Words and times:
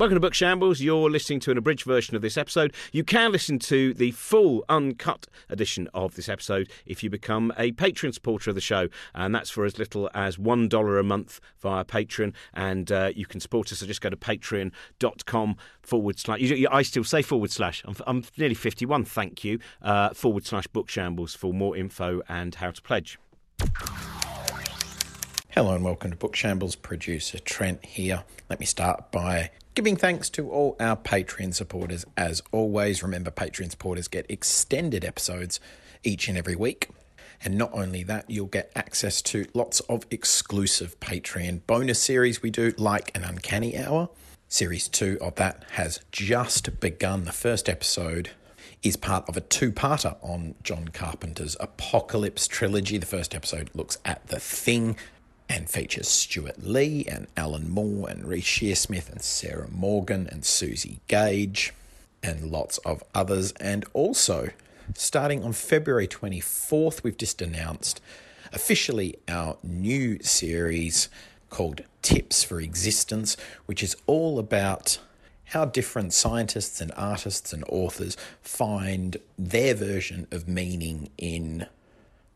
Welcome 0.00 0.16
to 0.16 0.20
Book 0.20 0.32
Shambles. 0.32 0.80
You're 0.80 1.10
listening 1.10 1.40
to 1.40 1.50
an 1.50 1.58
abridged 1.58 1.84
version 1.84 2.16
of 2.16 2.22
this 2.22 2.38
episode. 2.38 2.74
You 2.90 3.04
can 3.04 3.32
listen 3.32 3.58
to 3.58 3.92
the 3.92 4.12
full 4.12 4.64
uncut 4.66 5.26
edition 5.50 5.90
of 5.92 6.14
this 6.14 6.26
episode 6.26 6.70
if 6.86 7.02
you 7.02 7.10
become 7.10 7.52
a 7.58 7.72
Patreon 7.72 8.14
supporter 8.14 8.48
of 8.48 8.54
the 8.54 8.62
show, 8.62 8.88
and 9.14 9.34
that's 9.34 9.50
for 9.50 9.66
as 9.66 9.78
little 9.78 10.08
as 10.14 10.38
$1 10.38 10.98
a 10.98 11.02
month 11.02 11.38
via 11.58 11.84
Patreon. 11.84 12.32
And 12.54 12.90
uh, 12.90 13.10
you 13.14 13.26
can 13.26 13.40
support 13.40 13.70
us, 13.72 13.80
so 13.80 13.86
just 13.86 14.00
go 14.00 14.08
to 14.08 14.16
patreon.com 14.16 15.56
forward 15.82 16.18
slash. 16.18 16.50
I 16.70 16.80
still 16.80 17.04
say 17.04 17.20
forward 17.20 17.50
slash. 17.50 17.82
I'm, 17.84 17.94
I'm 18.06 18.24
nearly 18.38 18.54
51, 18.54 19.04
thank 19.04 19.44
you. 19.44 19.58
Uh, 19.82 20.14
forward 20.14 20.46
slash 20.46 20.66
Book 20.68 20.88
Shambles 20.88 21.34
for 21.34 21.52
more 21.52 21.76
info 21.76 22.22
and 22.26 22.54
how 22.54 22.70
to 22.70 22.80
pledge. 22.80 23.18
Hello 25.50 25.74
and 25.74 25.84
welcome 25.84 26.10
to 26.10 26.16
Book 26.16 26.34
Shambles. 26.34 26.74
Producer 26.74 27.38
Trent 27.38 27.84
here. 27.84 28.24
Let 28.48 28.60
me 28.60 28.64
start 28.64 29.12
by 29.12 29.50
giving 29.74 29.96
thanks 29.96 30.28
to 30.30 30.50
all 30.50 30.76
our 30.80 30.96
Patreon 30.96 31.54
supporters. 31.54 32.04
As 32.16 32.42
always, 32.52 33.02
remember 33.02 33.30
Patreon 33.30 33.70
supporters 33.70 34.08
get 34.08 34.30
extended 34.30 35.04
episodes 35.04 35.60
each 36.02 36.28
and 36.28 36.36
every 36.36 36.56
week. 36.56 36.88
And 37.42 37.56
not 37.56 37.70
only 37.72 38.02
that, 38.02 38.28
you'll 38.28 38.46
get 38.46 38.70
access 38.76 39.22
to 39.22 39.46
lots 39.54 39.80
of 39.80 40.04
exclusive 40.10 41.00
Patreon 41.00 41.62
bonus 41.66 42.02
series 42.02 42.42
we 42.42 42.50
do, 42.50 42.74
like 42.76 43.16
an 43.16 43.24
Uncanny 43.24 43.78
Hour. 43.78 44.10
Series 44.48 44.88
two 44.88 45.16
of 45.20 45.36
that 45.36 45.64
has 45.72 46.00
just 46.12 46.80
begun. 46.80 47.24
The 47.24 47.32
first 47.32 47.68
episode 47.68 48.30
is 48.82 48.96
part 48.96 49.28
of 49.28 49.36
a 49.36 49.40
two 49.40 49.72
parter 49.72 50.16
on 50.22 50.54
John 50.62 50.88
Carpenter's 50.88 51.56
Apocalypse 51.60 52.46
trilogy. 52.46 52.98
The 52.98 53.06
first 53.06 53.34
episode 53.34 53.70
looks 53.74 53.98
at 54.04 54.26
The 54.26 54.40
Thing 54.40 54.96
and 55.50 55.68
features 55.68 56.06
Stewart 56.06 56.62
Lee 56.62 57.04
and 57.10 57.26
Alan 57.36 57.68
Moore 57.68 58.08
and 58.08 58.24
Reece 58.24 58.44
Shearsmith 58.44 59.10
and 59.10 59.20
Sarah 59.20 59.68
Morgan 59.68 60.28
and 60.30 60.44
Susie 60.44 61.00
Gage 61.08 61.74
and 62.22 62.52
lots 62.52 62.78
of 62.78 63.02
others. 63.16 63.50
And 63.58 63.84
also, 63.92 64.50
starting 64.94 65.42
on 65.42 65.52
February 65.52 66.06
24th, 66.06 67.02
we've 67.02 67.18
just 67.18 67.42
announced 67.42 68.00
officially 68.52 69.16
our 69.28 69.56
new 69.64 70.22
series 70.22 71.08
called 71.50 71.82
Tips 72.00 72.44
for 72.44 72.60
Existence, 72.60 73.36
which 73.66 73.82
is 73.82 73.96
all 74.06 74.38
about 74.38 74.98
how 75.46 75.64
different 75.64 76.12
scientists 76.12 76.80
and 76.80 76.92
artists 76.96 77.52
and 77.52 77.64
authors 77.68 78.16
find 78.40 79.16
their 79.36 79.74
version 79.74 80.28
of 80.30 80.46
meaning 80.46 81.10
in 81.18 81.66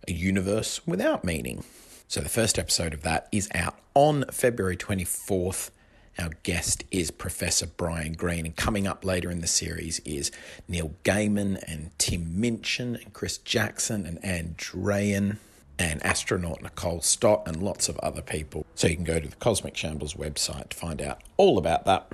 a 0.08 0.12
universe 0.12 0.84
without 0.84 1.22
meaning. 1.22 1.62
So 2.08 2.20
the 2.20 2.28
first 2.28 2.58
episode 2.58 2.94
of 2.94 3.02
that 3.02 3.28
is 3.32 3.48
out 3.54 3.78
on 3.94 4.24
February 4.30 4.76
24th. 4.76 5.70
Our 6.18 6.30
guest 6.44 6.84
is 6.90 7.10
Professor 7.10 7.66
Brian 7.66 8.12
Greene, 8.12 8.46
and 8.46 8.54
coming 8.54 8.86
up 8.86 9.04
later 9.04 9.30
in 9.30 9.40
the 9.40 9.46
series 9.46 10.00
is 10.00 10.30
Neil 10.68 10.94
Gaiman 11.02 11.62
and 11.66 11.90
Tim 11.98 12.40
Minchin 12.40 12.94
and 12.96 13.12
Chris 13.12 13.38
Jackson 13.38 14.06
and 14.06 14.24
Ann 14.24 14.54
Druyan 14.56 15.38
and 15.76 16.04
astronaut 16.04 16.62
Nicole 16.62 17.00
Stott 17.00 17.42
and 17.46 17.62
lots 17.62 17.88
of 17.88 17.98
other 17.98 18.22
people. 18.22 18.64
So 18.76 18.86
you 18.86 18.94
can 18.94 19.04
go 19.04 19.18
to 19.18 19.28
the 19.28 19.36
Cosmic 19.36 19.76
Shambles 19.76 20.14
website 20.14 20.68
to 20.68 20.76
find 20.76 21.02
out 21.02 21.20
all 21.36 21.58
about 21.58 21.84
that. 21.86 22.12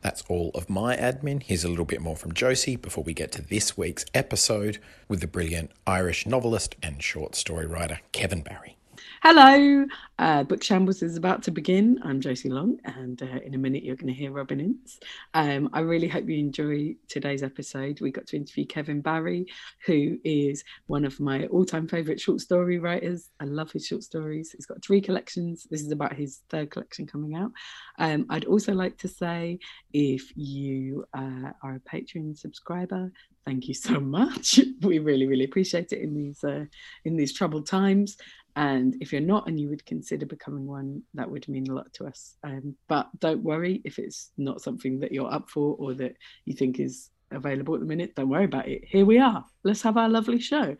That's 0.00 0.24
all 0.28 0.50
of 0.54 0.68
my 0.68 0.96
admin. 0.96 1.42
Here's 1.42 1.62
a 1.64 1.68
little 1.68 1.84
bit 1.84 2.00
more 2.00 2.16
from 2.16 2.32
Josie 2.32 2.76
before 2.76 3.04
we 3.04 3.14
get 3.14 3.30
to 3.32 3.42
this 3.42 3.76
week's 3.76 4.06
episode 4.12 4.78
with 5.08 5.20
the 5.20 5.26
brilliant 5.28 5.70
Irish 5.86 6.26
novelist 6.26 6.74
and 6.82 7.02
short 7.02 7.36
story 7.36 7.66
writer 7.66 8.00
Kevin 8.12 8.42
Barry. 8.42 8.76
Hello, 9.22 9.86
uh, 10.18 10.42
Book 10.44 10.62
Shambles 10.62 11.02
is 11.02 11.16
about 11.16 11.42
to 11.44 11.50
begin. 11.50 11.98
I'm 12.02 12.20
Josie 12.20 12.48
Long, 12.48 12.78
and 12.84 13.20
uh, 13.22 13.40
in 13.44 13.54
a 13.54 13.58
minute 13.58 13.82
you're 13.82 13.96
going 13.96 14.12
to 14.12 14.18
hear 14.18 14.30
Robin 14.30 14.60
Ince. 14.60 14.98
Um, 15.34 15.68
I 15.72 15.80
really 15.80 16.08
hope 16.08 16.28
you 16.28 16.38
enjoy 16.38 16.96
today's 17.08 17.42
episode. 17.42 18.00
We 18.00 18.10
got 18.10 18.26
to 18.28 18.36
interview 18.36 18.66
Kevin 18.66 19.00
Barry, 19.00 19.46
who 19.84 20.18
is 20.24 20.64
one 20.86 21.04
of 21.04 21.18
my 21.20 21.46
all-time 21.46 21.88
favourite 21.88 22.20
short 22.20 22.40
story 22.40 22.78
writers. 22.78 23.30
I 23.40 23.44
love 23.44 23.72
his 23.72 23.86
short 23.86 24.02
stories. 24.02 24.52
He's 24.52 24.66
got 24.66 24.82
three 24.84 25.00
collections. 25.00 25.66
This 25.70 25.82
is 25.82 25.92
about 25.92 26.14
his 26.14 26.42
third 26.48 26.70
collection 26.70 27.06
coming 27.06 27.34
out. 27.34 27.52
Um, 27.98 28.26
I'd 28.30 28.44
also 28.44 28.72
like 28.72 28.98
to 28.98 29.08
say, 29.08 29.58
if 29.92 30.36
you 30.36 31.04
uh, 31.14 31.50
are 31.62 31.74
a 31.76 31.80
Patreon 31.80 32.38
subscriber, 32.38 33.10
thank 33.46 33.68
you 33.68 33.74
so 33.74 34.00
much. 34.00 34.60
We 34.82 34.98
really, 34.98 35.26
really 35.26 35.44
appreciate 35.44 35.92
it 35.92 36.00
in 36.00 36.14
these 36.14 36.44
uh, 36.44 36.66
in 37.04 37.16
these 37.16 37.32
troubled 37.32 37.66
times. 37.66 38.16
And 38.56 38.96
if 39.00 39.12
you're 39.12 39.20
not 39.20 39.46
and 39.46 39.60
you 39.60 39.68
would 39.68 39.84
consider 39.84 40.24
becoming 40.24 40.66
one, 40.66 41.02
that 41.14 41.30
would 41.30 41.46
mean 41.46 41.68
a 41.68 41.74
lot 41.74 41.92
to 41.94 42.06
us. 42.06 42.36
Um, 42.42 42.74
but 42.88 43.08
don't 43.20 43.42
worry 43.42 43.82
if 43.84 43.98
it's 43.98 44.30
not 44.38 44.62
something 44.62 44.98
that 45.00 45.12
you're 45.12 45.32
up 45.32 45.50
for 45.50 45.76
or 45.78 45.92
that 45.94 46.16
you 46.46 46.54
think 46.54 46.80
is 46.80 47.10
available 47.30 47.74
at 47.74 47.80
the 47.80 47.86
minute. 47.86 48.14
Don't 48.14 48.30
worry 48.30 48.46
about 48.46 48.66
it. 48.66 48.84
Here 48.86 49.04
we 49.04 49.18
are. 49.18 49.44
Let's 49.62 49.82
have 49.82 49.98
our 49.98 50.08
lovely 50.08 50.40
show. 50.40 50.74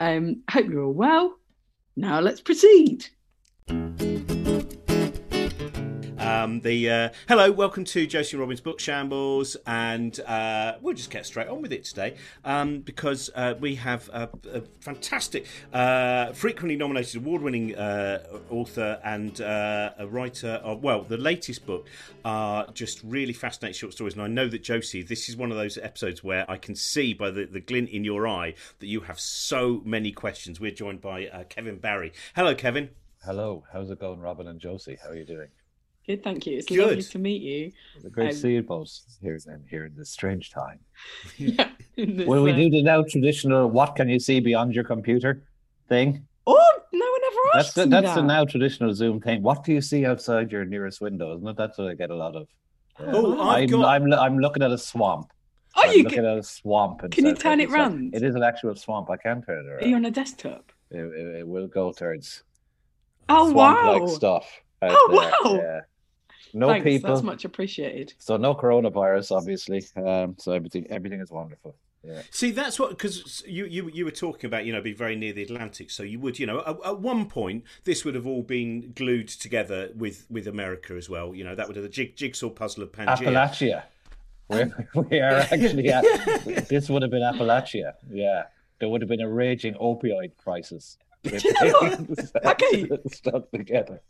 Um, 0.00 0.42
hope 0.50 0.68
you're 0.68 0.84
all 0.84 0.92
well. 0.92 1.38
Now 1.96 2.20
let's 2.20 2.40
proceed. 2.40 3.06
Um, 6.28 6.60
the 6.60 6.90
uh, 6.90 7.08
hello, 7.26 7.50
welcome 7.50 7.84
to 7.86 8.06
Josie 8.06 8.36
Robbins 8.36 8.60
Book 8.60 8.80
Shambles, 8.80 9.56
and 9.66 10.20
uh, 10.20 10.74
we'll 10.82 10.94
just 10.94 11.10
get 11.10 11.24
straight 11.24 11.48
on 11.48 11.62
with 11.62 11.72
it 11.72 11.84
today 11.84 12.16
um, 12.44 12.80
because 12.80 13.30
uh, 13.34 13.54
we 13.58 13.76
have 13.76 14.10
a, 14.12 14.28
a 14.52 14.60
fantastic, 14.80 15.46
uh, 15.72 16.32
frequently 16.32 16.76
nominated, 16.76 17.16
award-winning 17.16 17.74
uh, 17.76 18.22
author 18.50 19.00
and 19.04 19.40
uh, 19.40 19.92
a 19.98 20.06
writer 20.06 20.60
of 20.62 20.82
well, 20.82 21.02
the 21.02 21.16
latest 21.16 21.64
book 21.64 21.88
are 22.26 22.66
just 22.72 23.02
really 23.04 23.32
fascinating 23.32 23.72
short 23.72 23.94
stories, 23.94 24.12
and 24.12 24.22
I 24.22 24.26
know 24.28 24.48
that 24.48 24.62
Josie, 24.62 25.00
this 25.00 25.30
is 25.30 25.36
one 25.36 25.50
of 25.50 25.56
those 25.56 25.78
episodes 25.78 26.22
where 26.22 26.48
I 26.50 26.58
can 26.58 26.74
see 26.74 27.14
by 27.14 27.30
the, 27.30 27.46
the 27.46 27.60
glint 27.60 27.88
in 27.88 28.04
your 28.04 28.28
eye 28.28 28.52
that 28.80 28.86
you 28.86 29.00
have 29.00 29.18
so 29.18 29.80
many 29.82 30.12
questions. 30.12 30.60
We're 30.60 30.72
joined 30.72 31.00
by 31.00 31.24
Kevin 31.48 31.78
Barry. 31.78 32.12
Hello, 32.36 32.54
Kevin. 32.54 32.90
Hello, 33.24 33.64
how's 33.72 33.88
it 33.88 33.98
going, 33.98 34.20
Robin 34.20 34.46
and 34.46 34.60
Josie? 34.60 34.98
How 35.02 35.08
are 35.08 35.16
you 35.16 35.24
doing? 35.24 35.48
Good, 36.08 36.24
thank 36.24 36.46
you. 36.46 36.56
It's 36.56 36.66
Good. 36.66 36.78
lovely 36.78 37.02
to 37.02 37.18
meet 37.18 37.42
you. 37.42 37.70
It's 37.96 38.06
a 38.06 38.08
great 38.08 38.28
um, 38.28 38.32
to 38.32 38.38
see 38.38 38.52
you 38.52 38.62
both 38.62 38.98
here 39.20 39.38
then 39.44 39.62
here 39.68 39.84
in 39.84 39.94
this 39.94 40.08
strange 40.08 40.50
time. 40.50 40.80
yeah. 41.36 41.68
This, 41.96 42.26
Will 42.26 42.42
we 42.42 42.52
uh, 42.52 42.56
do 42.56 42.70
the 42.70 42.82
now 42.82 43.02
traditional 43.02 43.68
what 43.68 43.94
can 43.94 44.08
you 44.08 44.18
see 44.18 44.40
beyond 44.40 44.74
your 44.74 44.84
computer 44.84 45.42
thing? 45.86 46.26
Oh, 46.46 46.80
no 46.94 47.06
one 47.10 47.20
ever 47.26 47.58
asked 47.58 47.74
That's 47.74 47.84
the, 47.84 47.90
that's 47.90 48.14
that. 48.14 48.22
the 48.22 48.22
now 48.22 48.46
traditional 48.46 48.94
Zoom 48.94 49.20
thing. 49.20 49.42
What 49.42 49.64
do 49.64 49.72
you 49.74 49.82
see 49.82 50.06
outside 50.06 50.50
your 50.50 50.64
nearest 50.64 51.02
window? 51.02 51.36
Isn't 51.36 51.46
it? 51.46 51.58
That's 51.58 51.76
what 51.76 51.88
I 51.88 51.94
get 51.94 52.08
a 52.08 52.16
lot 52.16 52.34
of. 52.34 52.48
oh, 53.00 53.46
I'm, 53.46 53.68
got... 53.68 53.84
I'm, 53.84 54.10
I'm 54.14 54.38
looking 54.38 54.62
at 54.62 54.70
a 54.70 54.78
swamp. 54.78 55.30
Oh, 55.76 55.82
I'm 55.82 55.94
you 55.94 56.04
looking 56.04 56.24
at 56.24 56.38
a 56.38 56.42
swamp. 56.42 57.02
Can 57.10 57.26
you 57.26 57.34
turn 57.34 57.60
it 57.60 57.68
round? 57.68 58.14
It 58.14 58.22
is 58.22 58.34
an 58.34 58.42
actual 58.42 58.74
swamp. 58.76 59.10
I 59.10 59.18
can 59.18 59.42
turn 59.42 59.66
it 59.66 59.68
around. 59.68 59.84
Are 59.84 59.86
you 59.86 59.96
on 59.96 60.06
a 60.06 60.10
desktop? 60.10 60.72
It, 60.90 61.00
it, 61.00 61.40
it 61.40 61.46
will 61.46 61.66
go 61.66 61.92
towards. 61.92 62.44
Oh 63.28 63.52
wow! 63.52 64.06
stuff. 64.06 64.48
Oh 64.80 65.08
there. 65.10 65.52
wow! 65.54 65.62
Yeah. 65.62 65.80
No 66.54 66.68
Thanks, 66.68 66.84
people. 66.84 67.10
That's 67.10 67.22
much 67.22 67.44
appreciated. 67.44 68.14
So 68.18 68.36
no 68.36 68.54
coronavirus, 68.54 69.36
obviously. 69.36 69.84
Um, 69.96 70.36
so 70.38 70.52
everything 70.52 70.86
everything 70.90 71.20
is 71.20 71.30
wonderful. 71.30 71.76
Yeah. 72.04 72.22
See, 72.30 72.52
that's 72.52 72.78
what 72.78 72.90
because 72.90 73.42
you, 73.46 73.66
you 73.66 73.90
you 73.92 74.04
were 74.04 74.12
talking 74.12 74.46
about 74.46 74.64
you 74.64 74.72
know 74.72 74.80
being 74.80 74.96
very 74.96 75.16
near 75.16 75.32
the 75.32 75.42
Atlantic, 75.42 75.90
so 75.90 76.02
you 76.02 76.20
would 76.20 76.38
you 76.38 76.46
know 76.46 76.60
at, 76.60 76.76
at, 76.84 77.00
one 77.00 77.26
point 77.26 77.64
this 77.84 78.04
would 78.04 78.14
have 78.14 78.26
all 78.26 78.42
been 78.42 78.92
glued 78.94 79.28
together 79.28 79.90
with 79.96 80.26
with 80.30 80.46
America 80.46 80.94
as 80.94 81.10
well. 81.10 81.34
You 81.34 81.44
know 81.44 81.54
that 81.54 81.66
would 81.66 81.76
have 81.76 81.82
the 81.82 81.88
jig, 81.88 82.16
jigsaw 82.16 82.50
puzzle 82.50 82.84
of 82.84 82.92
Pangea. 82.92 83.18
Appalachia. 83.18 83.82
Um, 84.50 84.72
we 85.10 85.20
are 85.20 85.40
actually 85.50 85.88
at 85.88 86.04
this 86.68 86.88
would 86.88 87.02
have 87.02 87.10
been 87.10 87.22
Appalachia. 87.22 87.94
Yeah, 88.08 88.44
there 88.78 88.88
would 88.88 89.02
have 89.02 89.08
been 89.08 89.20
a 89.20 89.28
raging 89.28 89.74
opioid 89.74 90.36
crisis. 90.36 90.98
Do 91.24 91.30
you 91.44 91.52
know 91.52 91.72
what? 91.72 92.46
okay. 92.46 92.88
Together. 93.52 94.00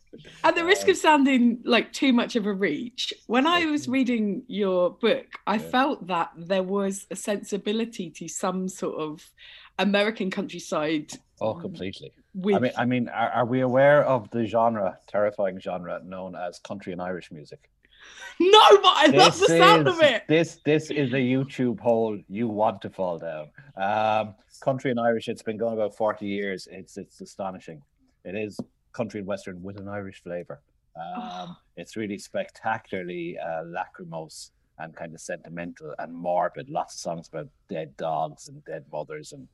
At 0.45 0.55
the 0.55 0.65
risk 0.65 0.85
of 0.85 0.91
um, 0.91 0.97
sounding 0.97 1.61
like 1.65 1.93
too 1.93 2.13
much 2.13 2.37
of 2.37 2.47
a 2.47 2.53
reach, 2.53 3.13
when 3.27 3.47
I 3.47 3.65
was 3.67 3.89
reading 3.89 4.43
your 4.47 4.91
book, 4.91 5.27
I 5.47 5.57
yeah. 5.57 5.71
felt 5.71 6.07
that 6.09 6.31
there 6.37 6.63
was 6.63 7.07
a 7.11 7.17
sensibility 7.17 8.11
to 8.11 8.29
some 8.29 8.69
sort 8.69 9.01
of 9.01 9.31
American 9.79 10.31
countryside. 10.31 11.13
Oh, 11.41 11.55
completely. 11.55 12.13
With... 12.35 12.57
I 12.57 12.59
mean, 12.59 12.73
I 12.77 12.85
mean, 12.85 13.09
are, 13.09 13.31
are 13.31 13.47
we 13.47 13.61
aware 13.61 14.05
of 14.05 14.31
the 14.31 14.47
genre, 14.47 14.99
terrifying 15.07 15.61
genre 15.61 16.01
known 16.05 16.35
as 16.35 16.59
country 16.59 16.93
and 16.93 17.01
Irish 17.01 17.31
music? 17.33 17.71
No, 18.41 18.77
but 18.83 18.93
I 18.95 19.09
this 19.11 19.19
love 19.19 19.39
the 19.41 19.47
sound 19.59 19.89
of 19.89 20.01
it. 20.01 20.23
This 20.29 20.61
this 20.65 20.91
is 20.91 21.13
a 21.13 21.17
YouTube 21.17 21.81
hole 21.81 22.19
you 22.29 22.47
want 22.47 22.81
to 22.83 22.91
fall 22.91 23.19
down. 23.19 23.49
Um, 23.77 24.35
country 24.61 24.91
and 24.91 25.01
Irish, 25.01 25.29
it's 25.29 25.43
been 25.43 25.57
going 25.57 25.75
about 25.75 25.97
forty 25.97 26.27
years. 26.27 26.69
It's 26.71 26.97
it's 26.97 27.21
astonishing. 27.21 27.83
It 28.25 28.35
is 28.35 28.59
country 28.93 29.21
and 29.21 29.27
western 29.27 29.63
with 29.63 29.81
an 29.81 29.89
Irish 29.89 30.23
flavor. 30.23 30.61
Um, 30.97 31.15
oh. 31.17 31.57
It's 31.77 31.97
really 31.97 32.19
spectacularly 32.19 33.39
uh, 33.39 33.65
lachrymose 33.65 34.51
and 34.79 34.95
kind 34.95 35.15
of 35.15 35.21
sentimental 35.21 35.95
and 35.99 36.13
morbid. 36.13 36.69
Lots 36.71 36.95
of 36.95 37.01
songs 37.01 37.29
about 37.29 37.49
dead 37.69 37.97
dogs 37.97 38.49
and 38.49 38.65
dead 38.65 38.85
mothers 38.93 39.33
and 39.33 39.49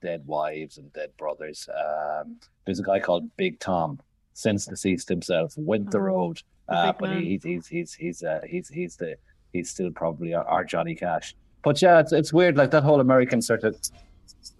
dead 0.00 0.26
wives 0.26 0.78
and 0.78 0.92
dead 0.92 1.16
brothers. 1.16 1.68
Um, 1.68 2.36
there's 2.64 2.80
a 2.80 2.84
guy 2.84 3.00
called 3.00 3.36
Big 3.36 3.58
Tom, 3.60 4.00
since 4.32 4.66
deceased 4.66 5.08
himself, 5.08 5.54
went 5.56 5.90
the 5.90 5.98
oh. 5.98 6.02
road 6.02 6.42
uh, 6.68 6.92
but 6.98 7.16
he, 7.16 7.30
he's 7.30 7.42
he's 7.44 7.66
he's 7.66 7.94
he's 7.94 8.22
uh, 8.22 8.40
he's 8.48 8.68
he's 8.68 8.96
the 8.96 9.16
he's 9.52 9.70
still 9.70 9.90
probably 9.90 10.34
our, 10.34 10.44
our 10.44 10.64
Johnny 10.64 10.94
Cash. 10.94 11.34
But 11.62 11.80
yeah, 11.80 12.00
it's 12.00 12.12
it's 12.12 12.32
weird. 12.32 12.56
Like 12.56 12.70
that 12.70 12.82
whole 12.82 13.00
American 13.00 13.42
sort 13.42 13.64
of 13.64 13.76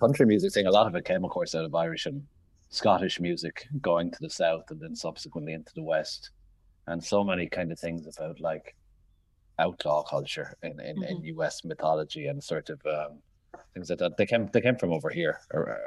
country 0.01 0.27
music 0.27 0.53
thing. 0.53 0.67
A 0.67 0.71
lot 0.71 0.87
of 0.87 0.95
it 0.95 1.05
came, 1.05 1.25
of 1.25 1.31
course, 1.31 1.55
out 1.55 1.65
of 1.65 1.75
Irish 1.75 2.07
and 2.07 2.23
Scottish 2.71 3.21
music, 3.21 3.67
going 3.81 4.11
to 4.11 4.19
the 4.21 4.31
south 4.31 4.71
and 4.71 4.81
then 4.81 4.97
subsequently 4.97 5.53
into 5.53 5.73
the 5.75 5.83
west, 5.83 6.31
and 6.87 7.03
so 7.03 7.23
many 7.23 7.49
kind 7.49 7.71
of 7.73 7.79
things 7.79 8.07
about 8.07 8.41
like 8.41 8.75
outlaw 9.59 10.03
culture 10.03 10.57
in 10.63 10.81
in, 10.81 10.97
mm-hmm. 10.97 11.05
in 11.05 11.25
U.S. 11.25 11.65
mythology 11.65 12.27
and 12.27 12.43
sort 12.43 12.71
of 12.71 12.81
um, 12.87 13.19
things 13.73 13.91
like 13.91 13.99
that. 13.99 14.17
They 14.17 14.27
came 14.27 14.49
they 14.53 14.61
came 14.61 14.77
from 14.77 14.93
over 14.93 15.11
here 15.11 15.41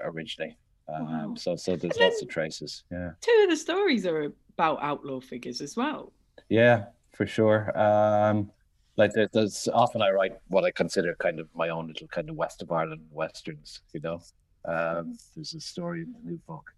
originally. 0.03 0.57
Um, 0.87 1.05
wow. 1.05 1.35
So 1.35 1.55
so 1.55 1.75
there's 1.75 1.97
lots 1.97 2.21
of 2.21 2.29
traces. 2.29 2.83
Yeah. 2.91 3.11
Two 3.21 3.39
of 3.43 3.49
the 3.49 3.57
stories 3.57 4.05
are 4.05 4.31
about 4.57 4.80
outlaw 4.81 5.19
figures 5.19 5.62
as 5.62 5.75
well. 5.75 6.12
Yeah, 6.50 6.86
for 7.13 7.27
sure. 7.27 7.77
Um, 7.77 8.51
like 8.95 9.13
there, 9.13 9.30
there's 9.31 9.68
often 9.71 10.01
I 10.01 10.09
write 10.09 10.33
what 10.48 10.63
I 10.63 10.71
consider 10.71 11.15
kind 11.15 11.39
of 11.39 11.48
my 11.56 11.69
own 11.69 11.88
little 11.88 12.07
kind 12.07 12.30
of 12.30 12.36
West 12.36 12.62
of 12.63 12.71
Ireland 12.71 13.06
westerns. 13.12 13.81
You 13.94 14.01
know, 14.01 14.21
um, 14.65 15.18
there's 15.36 15.54
a 15.54 15.59
story 15.59 16.01
in 16.01 16.13
the 16.13 16.31
new 16.31 16.39
book 16.48 16.74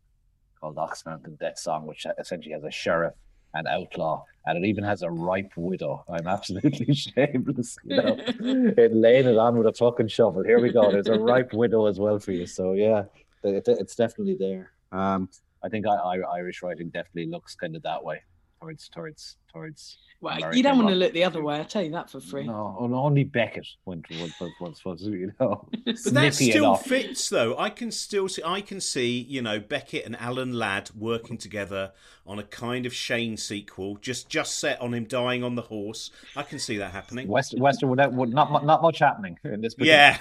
called 0.59 0.77
Ox 0.77 1.05
Mountain 1.05 1.37
Death 1.39 1.57
Song, 1.57 1.85
which 1.85 2.05
essentially 2.19 2.53
has 2.53 2.65
a 2.65 2.71
sheriff 2.71 3.13
an 3.55 3.65
outlaw, 3.67 4.23
and 4.45 4.63
it 4.63 4.67
even 4.67 4.83
has 4.83 5.01
a 5.01 5.09
ripe 5.09 5.53
widow. 5.55 6.03
I'm 6.07 6.27
absolutely 6.27 6.93
shameless, 7.15 7.77
you 7.83 7.95
know, 7.95 8.17
in 8.77 9.01
laying 9.01 9.25
it 9.25 9.37
on 9.37 9.57
with 9.57 9.67
a 9.67 9.73
fucking 9.73 10.09
shovel. 10.09 10.43
Here 10.43 10.59
we 10.59 10.71
go. 10.71 10.91
There's 10.91 11.07
a 11.07 11.17
ripe 11.17 11.53
widow 11.53 11.87
as 11.87 11.99
well 11.99 12.19
for 12.19 12.31
you. 12.31 12.45
So 12.45 12.73
yeah, 12.73 13.03
it, 13.43 13.67
it's 13.67 13.95
definitely 13.95 14.35
there. 14.39 14.71
Um, 14.91 15.29
I 15.63 15.69
think 15.69 15.85
I, 15.87 15.93
I, 15.93 16.17
Irish 16.37 16.61
writing 16.61 16.89
definitely 16.89 17.27
looks 17.27 17.55
kind 17.55 17.75
of 17.75 17.83
that 17.83 18.03
way 18.03 18.21
towards 18.61 18.89
towards 18.89 19.37
towards 19.51 19.97
well, 20.21 20.35
American 20.35 20.57
you 20.57 20.63
don't 20.63 20.77
want 20.77 20.89
to 20.89 20.95
look 20.95 21.13
the 21.13 21.23
other 21.23 21.41
way. 21.41 21.59
I 21.59 21.63
tell 21.63 21.81
you 21.81 21.91
that 21.91 22.09
for 22.09 22.19
free. 22.19 22.45
No, 22.45 22.75
only 22.79 23.23
Beckett 23.23 23.67
went 23.85 24.05
once, 24.09 24.33
once, 24.59 24.85
once, 24.85 25.01
you 25.01 25.31
know. 25.39 25.67
but 25.85 26.13
that 26.13 26.33
still 26.33 26.75
fits, 26.75 27.29
though. 27.29 27.57
I 27.57 27.69
can 27.69 27.91
still 27.91 28.27
see. 28.27 28.41
I 28.45 28.59
can 28.59 28.81
see, 28.81 29.19
you 29.21 29.41
know, 29.41 29.59
Beckett 29.59 30.05
and 30.05 30.19
Alan 30.19 30.53
Ladd 30.53 30.89
working 30.93 31.37
together 31.37 31.93
on 32.29 32.37
a 32.37 32.43
kind 32.43 32.85
of 32.85 32.93
Shane 32.93 33.37
sequel, 33.37 33.97
just 33.97 34.29
just 34.29 34.59
set 34.59 34.79
on 34.79 34.93
him 34.93 35.05
dying 35.05 35.43
on 35.43 35.55
the 35.55 35.63
horse. 35.63 36.11
I 36.35 36.43
can 36.43 36.59
see 36.59 36.77
that 36.77 36.91
happening. 36.91 37.27
West, 37.27 37.57
Western 37.57 37.89
would, 37.89 38.15
would 38.15 38.29
not 38.29 38.63
not 38.63 38.83
much 38.83 38.99
happening 38.99 39.39
in 39.43 39.61
this. 39.61 39.73
Yeah, 39.79 40.15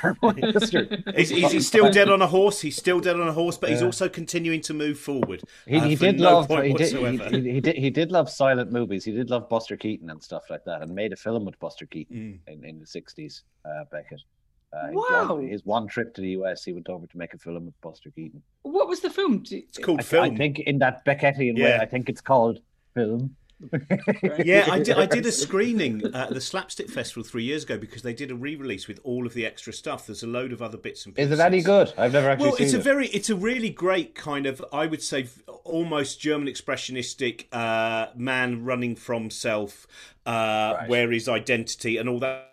is, 1.15 1.31
is, 1.31 1.53
he 1.53 1.61
still 1.61 1.91
dead 1.91 2.09
on 2.09 2.23
a 2.23 2.27
horse? 2.27 2.63
He's 2.63 2.77
still 2.77 3.01
dead 3.01 3.21
on 3.21 3.29
a 3.29 3.33
horse, 3.33 3.59
but 3.59 3.69
yeah. 3.69 3.77
he's 3.77 3.83
also 3.83 4.09
continuing 4.09 4.63
to 4.63 4.75
move 4.75 4.99
forward. 4.99 5.43
He, 5.67 5.77
uh, 5.77 5.83
he 5.83 5.97
did 5.97 6.19
no 6.19 6.39
love. 6.39 6.65
He 6.65 6.73
did, 6.73 6.97
he, 7.45 7.53
he, 7.53 7.61
did. 7.61 7.77
He 7.77 7.91
did 7.91 8.11
love 8.11 8.31
silent 8.31 8.73
movies. 8.73 9.05
He 9.05 9.13
did 9.19 9.31
love 9.31 9.49
Buster 9.49 9.77
Keaton 9.77 10.11
and 10.11 10.23
stuff 10.23 10.45
like 10.49 10.65
that, 10.65 10.83
and 10.83 10.95
made 10.95 11.13
a 11.13 11.17
film 11.17 11.45
with 11.45 11.59
Buster 11.59 11.87
Keaton 11.87 12.41
mm. 12.47 12.53
in, 12.53 12.65
in 12.65 12.79
the 12.79 12.87
sixties. 12.87 13.43
Uh, 13.65 13.85
Beckett. 13.91 14.23
Uh, 14.73 14.89
wow. 14.93 15.35
One, 15.35 15.49
his 15.49 15.65
one 15.65 15.87
trip 15.87 16.15
to 16.15 16.21
the 16.21 16.31
US, 16.31 16.65
he 16.65 16.73
went 16.73 16.89
over 16.89 17.07
to 17.07 17.19
make 17.19 17.35
a 17.35 17.39
film 17.39 17.67
with 17.67 17.81
Buster 17.81 18.11
Keaton. 18.11 18.43
What 18.63 18.89
was 18.89 19.01
the 19.01 19.11
film? 19.11 19.43
It's 19.51 19.79
called 19.79 20.01
I, 20.01 20.03
Film. 20.03 20.25
I 20.25 20.37
think 20.37 20.59
in 20.61 20.79
that 20.79 21.05
Beckettian 21.05 21.57
yeah. 21.57 21.65
way, 21.65 21.79
I 21.79 21.87
think 21.87 22.09
it's 22.09 22.21
called 22.21 22.61
Film. 22.95 23.35
Yeah, 24.45 24.67
I 24.71 24.79
did. 24.79 24.97
I 24.97 25.07
did 25.07 25.27
a 25.27 25.33
screening 25.33 26.03
at 26.15 26.31
the 26.31 26.41
Slapstick 26.41 26.89
Festival 26.91 27.25
three 27.25 27.43
years 27.43 27.65
ago 27.65 27.79
because 27.79 28.03
they 28.03 28.13
did 28.13 28.31
a 28.31 28.35
re-release 28.35 28.87
with 28.87 29.01
all 29.03 29.27
of 29.27 29.35
the 29.35 29.45
extra 29.45 29.73
stuff. 29.73 30.07
There's 30.07 30.23
a 30.23 30.29
load 30.29 30.53
of 30.53 30.63
other 30.63 30.79
bits 30.79 31.07
and 31.07 31.15
pieces. 31.15 31.33
Is 31.33 31.39
it 31.39 31.43
any 31.43 31.63
good? 31.63 31.93
I've 31.99 32.13
never 32.13 32.31
actually. 32.31 32.51
Well, 32.51 32.57
it's 32.59 32.75
a 32.75 32.79
very, 32.79 33.09
it's 33.09 33.31
a 33.31 33.37
really 33.37 33.71
great 33.71 34.15
kind 34.15 34.47
of, 34.47 34.65
I 34.73 34.87
would 34.87 35.03
say, 35.03 35.29
almost 35.65 36.21
German 36.21 36.49
expressionistic 36.49 37.47
uh, 37.53 38.09
man 38.15 38.65
running 38.65 38.95
from 38.95 39.31
self, 39.31 39.87
uh, 40.25 40.31
right. 40.79 40.89
where 40.89 41.11
his 41.11 41.29
identity 41.29 41.97
and 41.97 42.09
all 42.09 42.21
that 42.21 42.49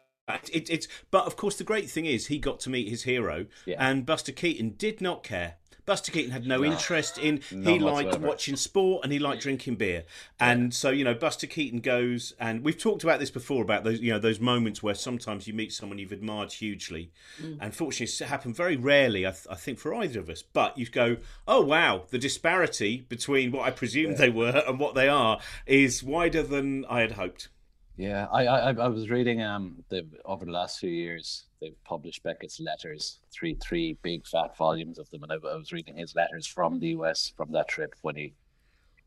it, 0.52 0.70
it's 0.70 0.88
but 1.12 1.26
of 1.26 1.36
course 1.36 1.58
the 1.58 1.64
great 1.64 1.90
thing 1.90 2.06
is 2.06 2.28
he 2.28 2.40
got 2.40 2.60
to 2.62 2.70
meet 2.70 2.90
his 2.90 3.04
hero, 3.04 3.46
yeah. 3.66 3.76
and 3.78 4.06
Buster 4.06 4.32
Keaton 4.32 4.76
did 4.78 5.02
not 5.02 5.24
care. 5.24 5.56
Buster 5.86 6.12
Keaton 6.12 6.32
had 6.32 6.48
no, 6.48 6.58
no 6.58 6.66
interest 6.66 7.18
in. 7.18 7.42
He 7.50 7.80
liked 7.80 8.08
whatsoever. 8.08 8.28
watching 8.28 8.56
sport 8.56 9.04
and 9.04 9.14
he 9.14 9.20
liked 9.20 9.42
drinking 9.42 9.76
beer. 9.76 10.04
And 10.40 10.64
yeah. 10.64 10.70
so 10.70 10.90
you 10.90 11.04
know, 11.04 11.14
Buster 11.14 11.48
Keaton 11.48 11.80
goes, 11.80 12.34
and 12.40 12.64
we've 12.64 12.78
talked 12.78 13.04
about 13.04 13.20
this 13.20 13.32
before 13.32 13.62
about 13.62 13.84
those 13.84 14.00
you 14.00 14.12
know 14.12 14.20
those 14.20 14.40
moments 14.40 14.82
where 14.82 14.96
sometimes 14.96 15.48
you 15.48 15.54
meet 15.54 15.74
someone 15.74 15.98
you've 15.98 16.12
admired 16.12 16.52
hugely. 16.52 17.12
Mm. 17.42 17.74
fortunately, 17.74 18.06
it's 18.06 18.20
happened 18.20 18.56
very 18.56 18.76
rarely, 18.76 19.26
I, 19.26 19.32
th- 19.32 19.48
I, 19.50 19.56
think, 19.56 19.80
for 19.80 19.94
either 19.94 20.20
of 20.20 20.30
us. 20.30 20.42
But 20.42 20.78
you 20.78 20.86
go, 20.88 21.18
oh 21.48 21.62
wow, 21.62 22.04
the 22.10 22.18
disparity 22.18 23.06
between 23.08 23.52
what 23.52 23.66
I 23.68 23.72
presumed 23.72 24.14
yeah. 24.14 24.18
they 24.18 24.30
were 24.30 24.64
and 24.68 24.80
what 24.80 24.96
they 24.96 25.08
are 25.08 25.40
is 25.66 26.04
wider 26.04 26.44
than 26.44 26.86
I 26.86 27.02
had 27.02 27.14
hoped. 27.14 27.50
Yeah, 27.98 28.28
I, 28.32 28.46
I 28.46 28.70
I 28.74 28.88
was 28.90 29.10
reading 29.10 29.42
um 29.42 29.78
the 29.90 30.06
over 30.26 30.46
the 30.46 30.52
last 30.52 30.80
few 30.80 30.90
years 30.90 31.46
they've 31.62 31.82
published 31.86 32.24
Beckett's 32.24 32.60
letters, 32.60 33.20
three 33.32 33.56
three 33.56 33.98
big 34.02 34.28
fat 34.28 34.58
volumes 34.58 35.00
of 35.00 35.10
them, 35.12 35.24
and 35.24 35.32
I, 35.32 35.36
I 35.36 35.56
was 35.56 35.72
reading 35.72 35.96
his 35.96 36.14
letters 36.14 36.46
from 36.46 36.80
the 36.80 36.88
US 36.88 37.32
from 37.38 37.52
that 37.54 37.70
trip 37.70 37.96
when 38.02 38.16
he 38.16 38.34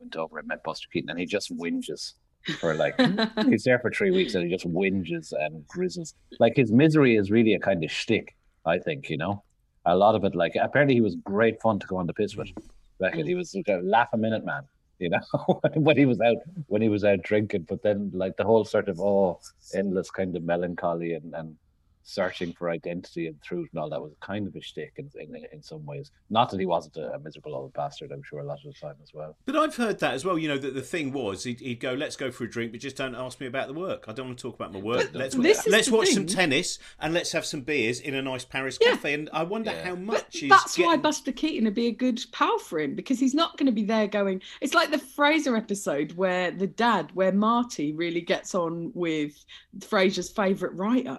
went 0.01 0.17
over 0.17 0.39
and 0.39 0.49
met 0.49 0.65
Buster 0.65 0.89
Keaton, 0.91 1.11
and 1.11 1.19
he 1.19 1.27
just 1.27 1.55
whinges 1.55 2.15
for 2.61 2.75
like 2.75 2.99
he's 3.49 3.65
there 3.65 3.79
for 3.79 3.91
three 3.91 4.11
weeks 4.11 4.35
and 4.35 4.45
he 4.45 4.51
just 4.51 4.67
whinges 4.67 5.33
and 5.39 5.67
grizzles. 5.69 6.15
Like 6.39 6.57
his 6.57 6.73
misery 6.73 7.17
is 7.17 7.31
really 7.31 7.53
a 7.55 7.61
kind 7.61 7.85
of 7.85 7.91
shtick, 7.91 8.37
I 8.65 8.79
think. 8.79 9.11
You 9.11 9.19
know, 9.19 9.43
a 9.85 9.97
lot 9.97 10.15
of 10.15 10.25
it. 10.25 10.35
Like 10.35 10.57
apparently 10.59 10.95
he 10.95 11.03
was 11.03 11.15
great 11.17 11.61
fun 11.61 11.79
to 11.81 11.87
go 11.87 11.99
on 11.99 12.07
the 12.07 12.15
piss 12.15 12.37
with. 12.37 12.49
Beckett, 13.01 13.27
he 13.27 13.35
was 13.35 13.55
a 13.55 13.81
laugh 13.83 14.09
a 14.13 14.17
minute 14.17 14.45
man 14.45 14.63
you 14.99 15.11
know, 15.11 15.61
when 15.75 15.97
he 15.97 16.07
was 16.07 16.21
out 16.21 16.37
when 16.67 16.83
he 16.83 16.89
was 16.89 17.05
out 17.05 17.23
drinking. 17.23 17.67
But 17.69 17.83
then 17.83 18.11
like 18.15 18.37
the 18.37 18.45
whole 18.45 18.65
sort 18.65 18.89
of 18.89 19.01
oh 19.01 19.41
endless 19.75 20.11
kind 20.11 20.37
of 20.37 20.43
melancholy 20.43 21.15
and, 21.15 21.35
and 21.35 21.57
searching 22.09 22.55
for 22.55 22.71
identity 22.71 23.27
and 23.27 23.41
truth 23.43 23.69
and 23.73 23.81
all 23.81 23.91
that 23.91 24.01
was 24.01 24.13
kind 24.21 24.47
of 24.47 24.57
a 24.57 24.61
shtick 24.63 24.95
in, 24.97 25.11
in, 25.21 25.45
in 25.53 25.63
some 25.63 25.85
ways. 25.85 26.11
Not 26.31 26.51
that 26.51 26.59
he 26.59 26.65
wasn't 26.65 26.97
a, 26.97 27.13
a, 27.13 27.19
miserable 27.19 27.55
old 27.55 27.75
bastard, 27.75 28.13
I'm 28.13 28.23
sure, 28.23 28.41
a 28.41 28.45
lot 28.45 28.65
of 28.65 28.73
the 28.73 28.81
time 28.81 28.95
as 29.03 29.13
well. 29.13 29.37
But 29.45 29.57
I've 29.57 29.77
heard 29.77 30.01
that 30.01 30.15
as 30.15 30.25
well. 30.25 30.39
You 30.39 30.49
know, 30.49 30.57
that 30.57 30.75
the 30.75 30.81
thing 30.81 31.13
was 31.13 31.45
he'd, 31.45 31.61
he'd, 31.61 31.81
go, 31.81 31.93
"Let's 31.93 32.17
go 32.17 32.31
for 32.31 32.45
a 32.45 32.51
drink, 32.51 32.73
but 32.73 32.81
just 32.81 32.97
don't 32.97 33.15
ask 33.15 33.41
me 33.41 33.47
about 33.47 33.69
the 33.69 33.75
work. 33.75 34.07
I 34.09 34.13
don't 34.13 34.29
want 34.29 34.39
to 34.39 34.43
talk 34.43 34.55
about 34.55 34.73
my 34.73 34.81
work. 34.81 35.11
But 35.13 35.35
let's 35.37 35.67
let's 35.67 35.91
watch 35.91 36.07
thing. 36.07 36.15
some 36.15 36.27
tennis 36.27 36.79
and 36.99 37.13
let's 37.13 37.33
have 37.33 37.45
some 37.45 37.61
beers 37.61 38.01
in 38.01 38.15
a 38.15 38.23
nice 38.23 38.45
Paris 38.45 38.79
yeah. 38.81 38.93
cafe." 38.93 39.13
And 39.13 39.29
I 39.35 39.43
wonder 39.43 39.71
yeah. 39.71 39.85
how 39.85 39.95
much 39.95 40.43
is 40.43 40.49
That's 40.49 40.77
getting... 40.77 40.91
why 40.91 40.97
Buster 40.97 41.33
Keaton 41.33 41.67
would 41.67 41.75
be 41.75 41.89
a 41.89 41.93
good 41.93 42.21
pal 42.33 42.59
for 42.59 42.81
him 42.81 42.95
because 42.95 43.21
he's 43.21 43.35
not 43.35 43.59
going 43.59 43.67
to 43.67 43.73
be 43.73 43.85
there 43.85 44.07
going. 44.07 44.41
It's 44.63 44.75
like 44.75 44.91
the 44.91 44.97
Frasier 44.97 45.59
episode 45.59 46.13
where 46.13 46.51
the 46.51 46.67
dad, 46.67 47.11
where 47.13 47.33
Marty 47.33 47.93
really 47.93 48.23
gets 48.23 48.55
on 48.55 48.93
with 48.95 49.45
Frasier's 49.81 50.31
favourite 50.31 50.75
writer 50.75 51.19